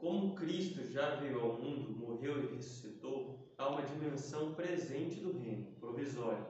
Como 0.04 0.34
Cristo 0.34 0.84
já 0.92 1.14
veio 1.14 1.40
ao 1.40 1.54
mundo, 1.54 1.96
morreu 1.96 2.42
e 2.42 2.54
ressuscitou, 2.54 3.40
há 3.56 3.70
uma 3.70 3.84
dimensão 3.84 4.54
presente 4.54 5.18
do 5.18 5.32
reino, 5.32 5.64
provisória. 5.80 6.44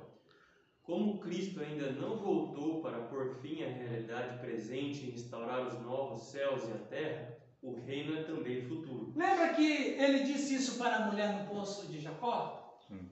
Como 0.83 1.21
Cristo 1.21 1.61
ainda 1.61 1.93
não 1.93 2.17
voltou 2.17 2.83
para 2.83 3.05
pôr 3.05 3.29
fim 3.41 3.63
à 3.63 3.69
realidade 3.69 4.41
presente 4.41 5.07
e 5.07 5.15
instaurar 5.15 5.69
os 5.69 5.79
novos 5.79 6.33
céus 6.33 6.67
e 6.67 6.73
a 6.73 6.79
terra, 6.79 7.33
o 7.63 7.77
reino 7.77 8.17
é 8.17 8.25
também 8.25 8.61
futuro. 8.67 9.13
Lembra 9.15 9.55
que 9.55 9.63
ele 10.01 10.25
disse 10.25 10.57
isso 10.57 10.77
para 10.77 10.97
a 10.97 11.07
mulher 11.07 11.33
no 11.39 11.47
poço 11.47 11.87
de 11.87 12.01
Jacó? 12.01 12.77
Sim. 12.89 13.09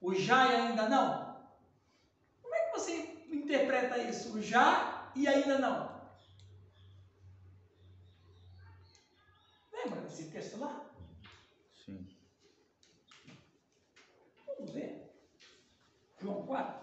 O 0.00 0.14
já 0.14 0.46
e 0.46 0.54
ainda 0.54 0.88
não? 0.88 1.36
Como 2.40 2.54
é 2.54 2.60
que 2.62 2.70
você 2.70 3.26
interpreta 3.30 3.98
isso? 3.98 4.32
O 4.32 4.40
já 4.40 5.10
e 5.14 5.28
ainda 5.28 5.58
não? 5.58 5.87
Lembra 9.88 10.02
desse 10.02 10.26
texto 10.26 10.58
lá? 10.58 10.84
Sim. 11.82 12.06
Vamos 14.58 14.70
ver. 14.70 15.02
João 16.20 16.44
4. 16.44 16.76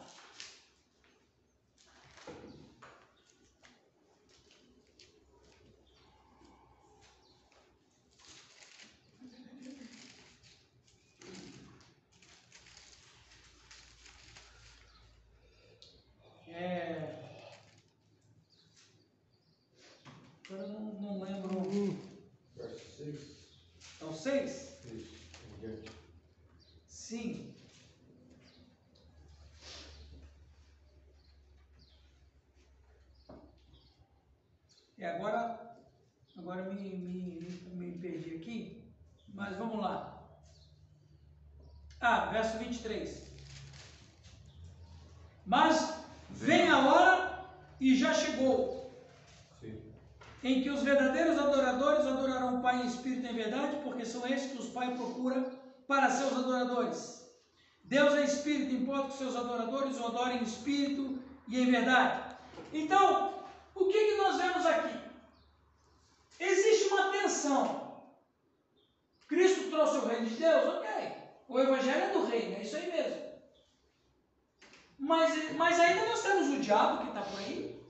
É. 16.47 17.13
Agora 20.49 20.67
não, 20.69 20.79
não 20.93 21.21
lembro. 21.21 21.34
Verso 24.25 24.31
6. 24.31 24.51
São 24.81 25.59
seis? 25.61 25.85
Sim. 26.87 27.55
E 34.97 35.05
agora, 35.05 35.77
agora 36.37 36.63
me, 36.73 36.97
me, 36.97 37.49
me, 37.75 37.91
perdi 37.99 38.37
aqui, 38.37 38.91
mas 39.27 39.55
vamos 39.57 39.79
lá. 39.79 40.27
Ah, 41.99 42.25
verso 42.31 42.57
23. 42.57 43.31
Mas 45.45 45.93
vem 46.31 46.67
a 46.67 46.79
hora 46.79 47.45
e 47.79 47.95
já 47.95 48.11
chegou. 48.11 48.74
Em 50.45 50.61
que 50.61 50.69
os 50.69 50.83
verdadeiros 50.83 51.39
adoradores 51.39 52.05
adorarão 52.05 52.57
o 52.57 52.61
Pai 52.61 52.83
em 52.83 52.85
espírito 52.85 53.25
e 53.25 53.29
em 53.31 53.33
verdade, 53.33 53.77
porque 53.83 54.05
são 54.05 54.27
esses 54.27 54.51
que 54.51 54.59
os 54.59 54.69
Pai 54.69 54.95
procura 54.95 55.51
para 55.87 56.11
seus 56.11 56.33
adoradores. 56.33 57.25
Deus 57.83 58.13
é 58.13 58.23
espírito, 58.23 58.75
importa 58.75 59.07
que 59.07 59.17
seus 59.17 59.35
adoradores 59.35 59.99
o 59.99 60.05
adorem 60.05 60.37
em 60.37 60.43
espírito 60.43 61.17
e 61.47 61.59
em 61.59 61.71
verdade. 61.71 62.35
Então, 62.71 63.43
o 63.73 63.85
que, 63.85 64.05
que 64.05 64.17
nós 64.17 64.37
vemos 64.37 64.65
aqui? 64.67 64.99
Existe 66.39 66.93
uma 66.93 67.11
tensão. 67.11 68.03
Cristo 69.27 69.71
trouxe 69.71 69.97
o 69.97 70.05
reino 70.05 70.27
de 70.27 70.35
Deus, 70.35 70.75
ok. 70.75 70.89
O 71.47 71.59
evangelho 71.59 72.03
é 72.03 72.13
do 72.13 72.25
reino, 72.27 72.57
é 72.57 72.61
isso 72.61 72.75
aí 72.75 72.91
mesmo. 72.91 73.21
Mas, 74.99 75.55
mas 75.55 75.79
ainda 75.79 76.05
nós 76.05 76.21
temos 76.21 76.49
o 76.49 76.59
diabo 76.59 77.01
que 77.01 77.07
está 77.07 77.21
por 77.21 77.39
aí. 77.39 77.84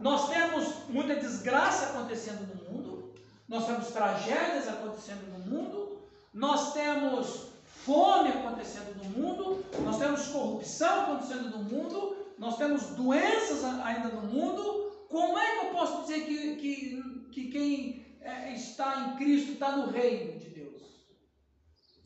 Nós 0.00 0.28
temos 0.28 0.88
muita 0.88 1.16
desgraça 1.16 1.90
acontecendo 1.90 2.46
no 2.54 2.70
mundo. 2.70 3.12
Nós 3.48 3.66
temos 3.66 3.88
tragédias 3.88 4.68
acontecendo 4.68 5.26
no 5.32 5.38
mundo. 5.38 5.98
Nós 6.32 6.72
temos 6.72 7.48
fome 7.64 8.30
acontecendo 8.30 8.96
no 8.96 9.04
mundo. 9.10 9.64
Nós 9.84 9.98
temos 9.98 10.28
corrupção 10.28 11.02
acontecendo 11.02 11.50
no 11.50 11.64
mundo. 11.64 12.16
Nós 12.38 12.56
temos 12.56 12.86
doenças 12.86 13.64
ainda 13.64 14.08
no 14.08 14.22
mundo. 14.22 14.90
Como 15.08 15.38
é 15.38 15.58
que 15.58 15.66
eu 15.66 15.70
posso 15.72 16.02
dizer 16.02 16.24
que, 16.26 16.56
que, 16.56 17.28
que 17.32 17.50
quem 17.50 18.16
é, 18.20 18.52
está 18.54 19.00
em 19.00 19.16
Cristo 19.16 19.52
está 19.52 19.76
no 19.76 19.90
reino 19.90 20.38
de 20.38 20.48
Deus? 20.50 20.82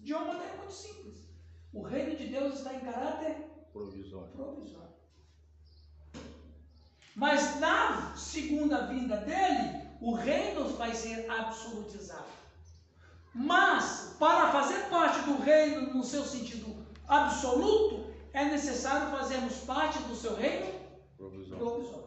De 0.00 0.14
uma 0.14 0.24
maneira 0.24 0.56
muito 0.56 0.72
simples. 0.72 1.28
O 1.72 1.82
reino 1.82 2.16
de 2.16 2.26
Deus 2.28 2.54
está 2.54 2.74
em 2.74 2.80
caráter 2.80 3.36
Provisório. 3.72 4.28
provisório. 4.32 4.93
Mas 7.14 7.60
na 7.60 8.14
segunda 8.16 8.86
vinda 8.86 9.16
dele, 9.18 9.88
o 10.00 10.14
reino 10.14 10.68
vai 10.76 10.92
ser 10.94 11.30
absolutizado. 11.30 12.24
Mas, 13.32 14.14
para 14.18 14.50
fazer 14.52 14.88
parte 14.88 15.20
do 15.22 15.40
reino 15.40 15.94
no 15.94 16.04
seu 16.04 16.24
sentido 16.24 16.84
absoluto, 17.06 18.12
é 18.32 18.44
necessário 18.46 19.10
fazermos 19.16 19.56
parte 19.58 19.98
do 20.00 20.14
seu 20.14 20.34
reino 20.34 20.72
Provisório. 21.58 22.04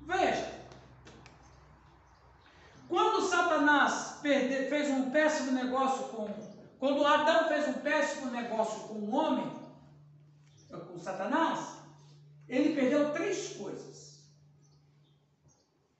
Veja, 0.00 0.52
quando 2.88 3.22
Satanás 3.28 4.18
perde- 4.22 4.68
fez 4.68 4.90
um 4.90 5.10
péssimo 5.10 5.52
negócio 5.52 6.04
com. 6.08 6.28
Quando 6.78 7.04
Adão 7.04 7.48
fez 7.48 7.68
um 7.68 7.72
péssimo 7.74 8.30
negócio 8.30 8.80
com 8.88 8.94
o 8.94 9.14
homem, 9.14 9.50
com 10.70 10.98
Satanás, 10.98 11.75
ele 12.48 12.74
perdeu 12.74 13.12
três 13.12 13.56
coisas. 13.56 14.20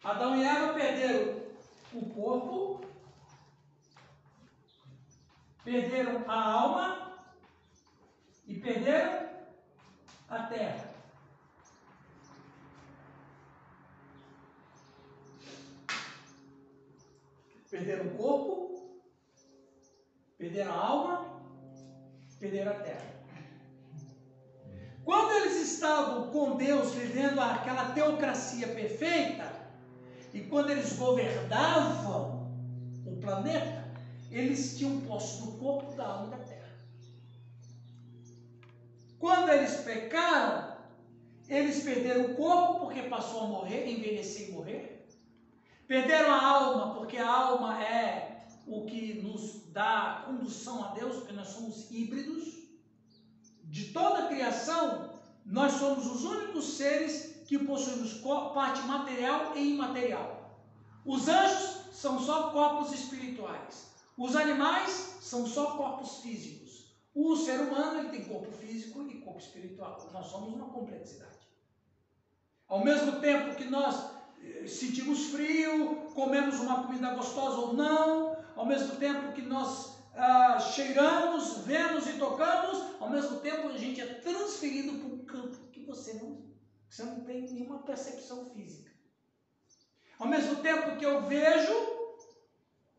Adão 0.03 0.37
e 0.37 0.45
Eva 0.45 0.75
perderam 0.75 1.43
o 1.93 2.11
corpo, 2.11 2.81
perderam 5.65 6.25
a 6.31 6.53
alma 6.53 7.19
e 8.47 8.61
perderam 8.61 9.29
a 10.29 10.43
terra. 10.45 10.95
Perderam 17.69 18.07
o 18.07 18.17
corpo, 18.17 19.03
perderam 20.39 20.73
a 20.73 20.77
alma, 20.77 21.43
perderam 22.39 22.71
a 22.71 22.81
terra. 22.81 23.16
Quando 25.07 25.31
eles 25.31 25.73
estavam 25.73 26.33
com 26.33 26.57
Deus, 26.57 26.91
vivendo 26.91 27.41
aquela 27.41 27.93
teocracia 27.93 28.67
perfeita, 28.67 29.49
e 30.35 30.41
quando 30.41 30.71
eles 30.71 30.95
governavam 30.95 32.51
o 33.07 33.17
planeta, 33.21 33.85
eles 34.33 34.77
tinham 34.77 35.03
posse 35.03 35.41
do 35.43 35.53
corpo, 35.59 35.95
da 35.95 36.09
alma 36.09 36.27
e 36.27 36.31
da 36.31 36.45
terra. 36.45 36.75
Quando 39.21 39.49
eles 39.51 39.77
pecaram, 39.77 40.77
eles 41.49 41.85
perderam 41.85 42.33
o 42.33 42.35
corpo 42.35 42.81
porque 42.81 43.03
passou 43.03 43.45
a 43.45 43.47
morrer, 43.47 43.89
envelhecer 43.89 44.49
e 44.49 44.53
morrer. 44.55 45.09
Perderam 45.87 46.33
a 46.33 46.45
alma, 46.45 46.95
porque 46.97 47.17
a 47.17 47.31
alma 47.31 47.81
é 47.81 48.45
o 48.67 48.85
que 48.87 49.23
nos 49.23 49.71
dá 49.73 50.25
condução 50.27 50.85
a 50.85 50.89
Deus, 50.89 51.19
porque 51.19 51.33
nós 51.33 51.47
somos 51.47 51.89
híbridos. 51.93 52.66
De 53.77 53.93
toda 53.93 54.21
a 54.21 54.29
criação, 54.29 55.11
nós 55.45 55.73
somos 55.73 56.07
os 56.07 56.25
únicos 56.25 56.65
seres 56.79 57.43
que 57.47 57.59
possuímos 57.59 58.15
parte 58.55 58.81
material 58.87 59.55
e 59.55 59.75
imaterial. 59.75 60.57
Os 61.05 61.29
anjos 61.29 61.81
são 61.93 62.19
só 62.19 62.53
corpos 62.53 62.91
espirituais. 62.93 63.89
Os 64.17 64.35
animais 64.35 65.19
são 65.21 65.47
só 65.47 65.77
corpos 65.77 66.21
físicos. 66.23 66.97
O 67.15 67.37
ser 67.37 67.61
humano 67.61 67.99
ele 67.99 68.09
tem 68.09 68.25
corpo 68.25 68.51
físico 68.51 69.03
e 69.11 69.21
corpo 69.21 69.41
espiritual. 69.41 70.09
Nós 70.11 70.27
somos 70.27 70.55
uma 70.55 70.71
complexidade. 70.71 71.37
Ao 72.67 72.83
mesmo 72.83 73.21
tempo 73.21 73.57
que 73.57 73.65
nós 73.65 74.07
eh, 74.43 74.67
sentimos 74.67 75.27
frio, 75.27 75.97
comemos 76.15 76.61
uma 76.61 76.83
comida 76.83 77.15
gostosa 77.15 77.59
ou 77.59 77.75
não, 77.75 78.39
ao 78.57 78.65
mesmo 78.65 78.97
tempo 78.97 79.35
que 79.35 79.43
nós 79.43 79.96
ah, 80.17 80.59
cheiramos, 80.59 81.59
vemos 81.59 82.07
e 82.07 82.19
tocamos, 82.19 83.01
ao 83.01 83.11
mesmo 83.11 83.41
tempo 83.41 83.69
a 83.69 83.77
gente 83.77 84.01
é 84.01 84.15
transferido 84.15 84.99
para 84.99 85.09
um 85.09 85.25
campo 85.25 85.71
que 85.71 85.85
você 85.85 86.15
não, 86.15 86.43
você 86.89 87.05
não 87.05 87.21
tem 87.21 87.43
nenhuma 87.43 87.83
percepção 87.83 88.47
física. 88.47 88.91
Ao 90.19 90.27
mesmo 90.27 90.57
tempo 90.63 90.97
que 90.97 91.05
eu 91.05 91.23
vejo 91.23 91.73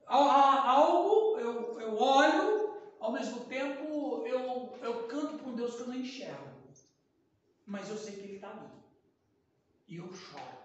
algo, 0.06 1.40
eu, 1.40 1.80
eu 1.82 1.98
olho, 1.98 2.78
ao 3.00 3.12
mesmo 3.12 3.46
tempo 3.46 4.24
eu, 4.26 4.78
eu 4.82 5.08
canto 5.08 5.40
para 5.40 5.50
um 5.50 5.56
Deus 5.56 5.76
que 5.76 5.82
eu 5.82 5.88
não 5.88 5.96
enxergo. 5.96 6.48
Mas 7.66 7.90
eu 7.90 7.98
sei 7.98 8.16
que 8.16 8.22
Ele 8.22 8.36
está 8.36 8.50
ali. 8.50 8.70
E 9.90 9.98
eu 9.98 10.14
choro. 10.14 10.58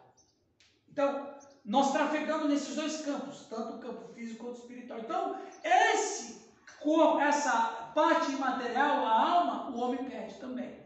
Então, 0.88 1.34
nós 1.64 1.92
trafegamos 1.92 2.48
nesses 2.48 2.76
dois 2.76 3.00
campos, 3.05 3.46
tanto 3.48 3.76
o 3.76 3.80
campo 3.80 4.12
físico 4.12 4.44
quanto 4.44 4.61
espiritual. 4.61 5.00
Então, 5.00 5.40
esse 5.64 6.41
corpo, 6.83 7.20
essa 7.20 7.91
parte 7.95 8.33
imaterial, 8.33 9.05
a 9.07 9.30
alma, 9.30 9.70
o 9.70 9.80
homem 9.80 10.05
perde 10.05 10.35
também. 10.39 10.80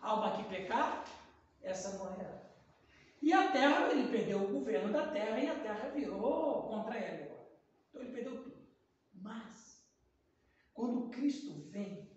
A 0.00 0.10
alma 0.10 0.36
que 0.36 0.44
pecar, 0.44 1.04
essa 1.62 1.98
morrerá. 1.98 2.42
E 3.20 3.32
a 3.32 3.52
terra, 3.52 3.90
ele 3.92 4.10
perdeu 4.10 4.42
o 4.42 4.48
governo 4.48 4.92
da 4.92 5.06
terra 5.06 5.38
e 5.38 5.48
a 5.48 5.54
terra 5.54 5.90
virou 5.90 6.64
contra 6.64 6.98
ele 6.98 7.22
agora. 7.22 7.48
Então 7.88 8.02
ele 8.02 8.12
perdeu 8.12 8.42
tudo. 8.42 8.56
Mas, 9.14 9.86
quando 10.74 11.10
Cristo 11.10 11.52
vem, 11.70 12.10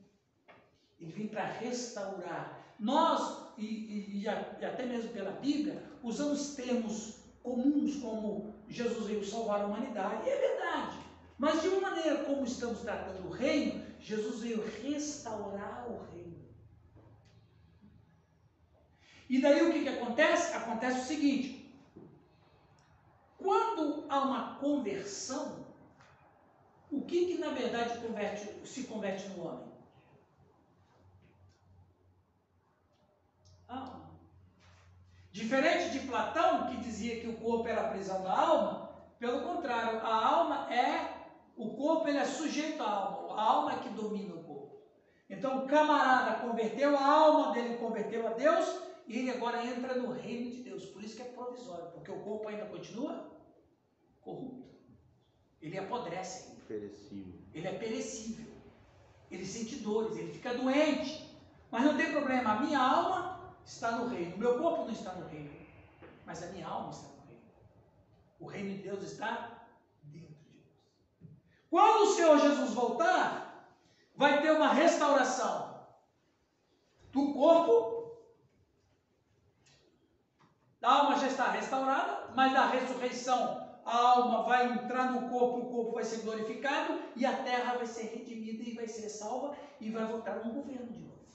Ele 0.99 1.11
vem 1.11 1.27
para 1.27 1.45
restaurar. 1.45 2.75
Nós, 2.79 3.53
e, 3.57 3.65
e, 3.65 4.21
e, 4.21 4.27
até 4.27 4.85
mesmo 4.85 5.11
pela 5.11 5.31
Bíblia, 5.31 5.83
usamos 6.01 6.55
termos 6.55 7.19
comuns 7.43 7.97
como 7.97 8.55
Jesus 8.67 9.05
veio 9.05 9.23
salvar 9.23 9.61
a 9.61 9.67
humanidade. 9.67 10.27
E 10.27 10.29
é 10.29 10.37
verdade. 10.37 10.97
Mas 11.37 11.61
de 11.61 11.67
uma 11.67 11.89
maneira 11.89 12.23
como 12.23 12.45
estamos 12.45 12.81
tratando 12.81 13.27
o 13.27 13.31
reino, 13.31 13.85
Jesus 13.99 14.41
veio 14.41 14.63
restaurar 14.81 15.85
o 15.89 16.03
reino. 16.11 16.45
E 19.29 19.41
daí 19.41 19.63
o 19.63 19.73
que, 19.73 19.83
que 19.83 19.89
acontece? 19.89 20.55
Acontece 20.55 20.99
o 20.99 21.03
seguinte: 21.03 21.75
quando 23.37 24.05
há 24.07 24.19
uma 24.21 24.55
conversão, 24.55 25.65
o 26.91 27.01
que, 27.01 27.25
que 27.25 27.37
na 27.37 27.49
verdade 27.49 27.99
converte, 27.99 28.67
se 28.67 28.83
converte 28.85 29.27
no 29.29 29.45
homem? 29.45 29.65
Alma. 33.67 34.09
Diferente 35.31 35.89
de 35.89 36.07
Platão, 36.07 36.67
que 36.67 36.77
dizia 36.77 37.19
que 37.19 37.27
o 37.27 37.37
corpo 37.37 37.67
era 37.67 37.81
a 37.81 37.89
prisão 37.89 38.23
da 38.23 38.31
alma, 38.31 38.89
pelo 39.19 39.41
contrário, 39.41 39.99
a 39.99 40.25
alma 40.25 40.73
é, 40.73 41.14
o 41.55 41.75
corpo 41.75 42.07
ele 42.07 42.17
é 42.17 42.25
sujeito 42.25 42.81
à 42.83 42.89
alma, 42.89 43.33
a 43.33 43.43
alma 43.43 43.73
é 43.73 43.79
que 43.79 43.89
domina 43.89 44.35
o 44.35 44.43
corpo. 44.43 44.81
Então 45.29 45.63
o 45.63 45.67
camarada 45.67 46.39
converteu 46.41 46.97
a 46.97 47.05
alma 47.05 47.53
dele, 47.53 47.77
converteu 47.77 48.27
a 48.27 48.31
Deus, 48.31 48.65
e 49.07 49.19
ele 49.19 49.31
agora 49.31 49.63
entra 49.65 49.95
no 49.95 50.11
reino 50.11 50.51
de 50.51 50.63
Deus. 50.63 50.85
Por 50.85 51.03
isso 51.03 51.15
que 51.15 51.21
é 51.21 51.25
provisório, 51.25 51.91
porque 51.91 52.11
o 52.11 52.19
corpo 52.19 52.47
ainda 52.47 52.65
continua 52.65 53.31
corrupto. 54.21 54.65
Ele 55.61 55.77
apodrece 55.77 56.49
ainda. 56.49 56.61
Perecível. 56.67 57.39
Ele 57.53 57.67
é 57.67 57.73
perecível. 57.73 58.53
Ele 59.31 59.45
sente 59.45 59.77
dores, 59.77 60.17
ele 60.17 60.33
fica 60.33 60.53
doente. 60.53 61.25
Mas 61.71 61.83
não 61.83 61.97
tem 61.97 62.11
problema, 62.11 62.53
a 62.53 62.59
minha 62.61 62.79
alma 62.79 63.55
está 63.65 63.91
no 63.91 64.07
reino. 64.07 64.35
O 64.35 64.39
meu 64.39 64.59
corpo 64.59 64.85
não 64.85 64.91
está 64.91 65.13
no 65.13 65.27
reino, 65.27 65.51
mas 66.25 66.43
a 66.43 66.47
minha 66.47 66.67
alma 66.67 66.91
está 66.91 67.07
no 67.07 67.25
reino. 67.27 67.41
O 68.39 68.45
reino 68.45 68.69
de 68.75 68.83
Deus 68.83 69.03
está. 69.03 69.54
Quando 71.75 72.03
o 72.03 72.15
Senhor 72.15 72.39
Jesus 72.39 72.71
voltar, 72.71 73.69
vai 74.15 74.41
ter 74.41 74.49
uma 74.51 74.69
restauração 74.69 75.77
do 77.11 77.33
corpo 77.33 78.15
a 80.81 80.99
alma 80.99 81.17
já 81.17 81.27
está 81.27 81.49
restaurada, 81.49 82.31
mas 82.33 82.53
na 82.53 82.67
ressurreição 82.67 83.67
a 83.83 83.97
alma 83.97 84.43
vai 84.43 84.71
entrar 84.71 85.11
no 85.11 85.27
corpo, 85.27 85.59
o 85.59 85.69
corpo 85.69 85.91
vai 85.95 86.05
ser 86.05 86.19
glorificado 86.19 86.97
e 87.13 87.25
a 87.25 87.43
terra 87.43 87.73
vai 87.73 87.85
ser 87.85 88.03
redimida 88.03 88.63
e 88.63 88.73
vai 88.73 88.87
ser 88.87 89.09
salva 89.09 89.57
e 89.81 89.89
vai 89.89 90.05
voltar 90.05 90.45
no 90.45 90.53
governo 90.53 90.87
de 90.93 90.99
novo. 90.99 91.25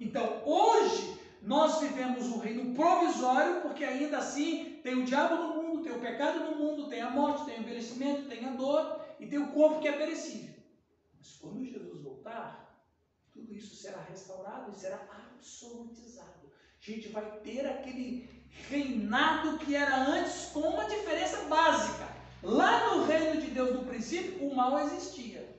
Então, 0.00 0.42
hoje 0.46 1.20
nós 1.42 1.78
vivemos 1.80 2.26
um 2.28 2.38
reino 2.38 2.74
provisório, 2.74 3.60
porque 3.60 3.84
ainda 3.84 4.16
assim 4.16 4.80
tem 4.82 4.94
o 4.94 5.04
diabo 5.04 5.36
no 5.36 5.59
tem 5.90 5.96
o 5.96 6.00
pecado 6.00 6.44
no 6.44 6.56
mundo, 6.56 6.88
tem 6.88 7.00
a 7.00 7.10
morte, 7.10 7.44
tem 7.44 7.58
o 7.58 7.62
envelhecimento, 7.62 8.28
tem 8.28 8.46
a 8.46 8.52
dor 8.52 9.00
e 9.18 9.26
tem 9.26 9.38
o 9.38 9.52
corpo 9.52 9.80
que 9.80 9.88
é 9.88 9.92
perecível. 9.92 10.54
Mas 11.18 11.32
quando 11.32 11.64
Jesus 11.64 12.00
voltar, 12.00 12.86
tudo 13.32 13.52
isso 13.52 13.74
será 13.74 14.00
restaurado 14.02 14.70
e 14.70 14.74
será 14.74 15.00
absolutizado. 15.10 16.50
A 16.80 16.90
gente 16.90 17.08
vai 17.08 17.40
ter 17.40 17.66
aquele 17.66 18.46
reinado 18.68 19.58
que 19.58 19.74
era 19.74 19.96
antes 19.96 20.46
com 20.52 20.60
uma 20.60 20.84
diferença 20.84 21.42
básica. 21.44 22.08
Lá 22.42 22.94
no 22.94 23.04
reino 23.04 23.40
de 23.40 23.50
Deus 23.50 23.74
no 23.74 23.84
princípio, 23.84 24.46
o 24.46 24.54
mal 24.54 24.78
existia. 24.80 25.58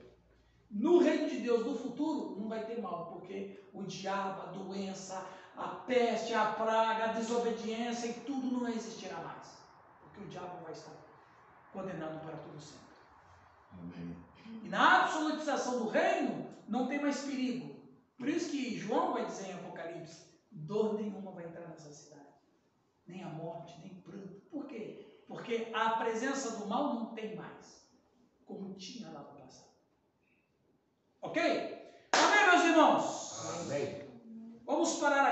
No 0.69 0.99
reino 0.99 1.29
de 1.29 1.39
Deus 1.39 1.65
no 1.65 1.77
futuro, 1.77 2.39
não 2.39 2.47
vai 2.47 2.65
ter 2.65 2.82
mal, 2.82 3.11
porque 3.11 3.67
o 3.73 3.84
diabo, 3.84 4.41
a 4.41 4.45
doença, 4.45 5.27
a 5.57 5.67
peste, 5.67 6.34
a 6.34 6.45
praga, 6.45 7.03
a 7.05 7.13
desobediência 7.13 8.07
e 8.07 8.13
tudo 8.21 8.49
não 8.49 8.67
existirá 8.69 9.17
mais 9.17 9.61
o 10.22 10.30
diabo 10.30 10.63
vai 10.63 10.72
estar 10.72 10.93
condenado 11.74 12.24
para 12.26 12.38
todo 12.38 12.59
sempre. 12.59 12.95
Amém. 13.74 14.15
E 14.63 14.69
na 14.69 15.03
absolutização 15.03 15.80
do 15.80 15.89
reino 15.89 16.47
não 16.67 16.88
tem 16.88 17.01
mais 17.01 17.22
perigo. 17.22 17.76
Por 18.17 18.28
isso 18.28 18.51
que 18.51 18.78
João 18.78 19.13
vai 19.13 19.26
dizer 19.26 19.47
em 19.47 19.53
Apocalipse: 19.53 20.28
dor 20.51 20.93
nenhuma 20.95 21.32
vai 21.32 21.45
entrar 21.45 21.67
nessa 21.67 21.91
cidade, 21.91 22.28
nem 23.07 23.24
a 23.24 23.30
morte, 23.30 23.80
nem 23.82 23.95
pranto. 23.95 24.41
Por 24.49 24.67
quê? 24.67 25.24
Porque 25.28 25.72
a 25.74 25.91
presença 25.91 26.57
do 26.57 26.67
mal 26.67 26.93
não 26.93 27.13
tem 27.13 27.36
mais, 27.36 27.88
como 28.45 28.76
tinha 28.76 29.09
lá 29.09 29.22
no 29.22 29.39
passado. 29.39 29.72
Ok? 31.22 31.41
Amém, 32.11 32.49
meus 32.49 32.63
irmãos? 32.63 33.61
Amém. 33.61 34.01
Vamos 34.65 34.93
parar 34.95 35.32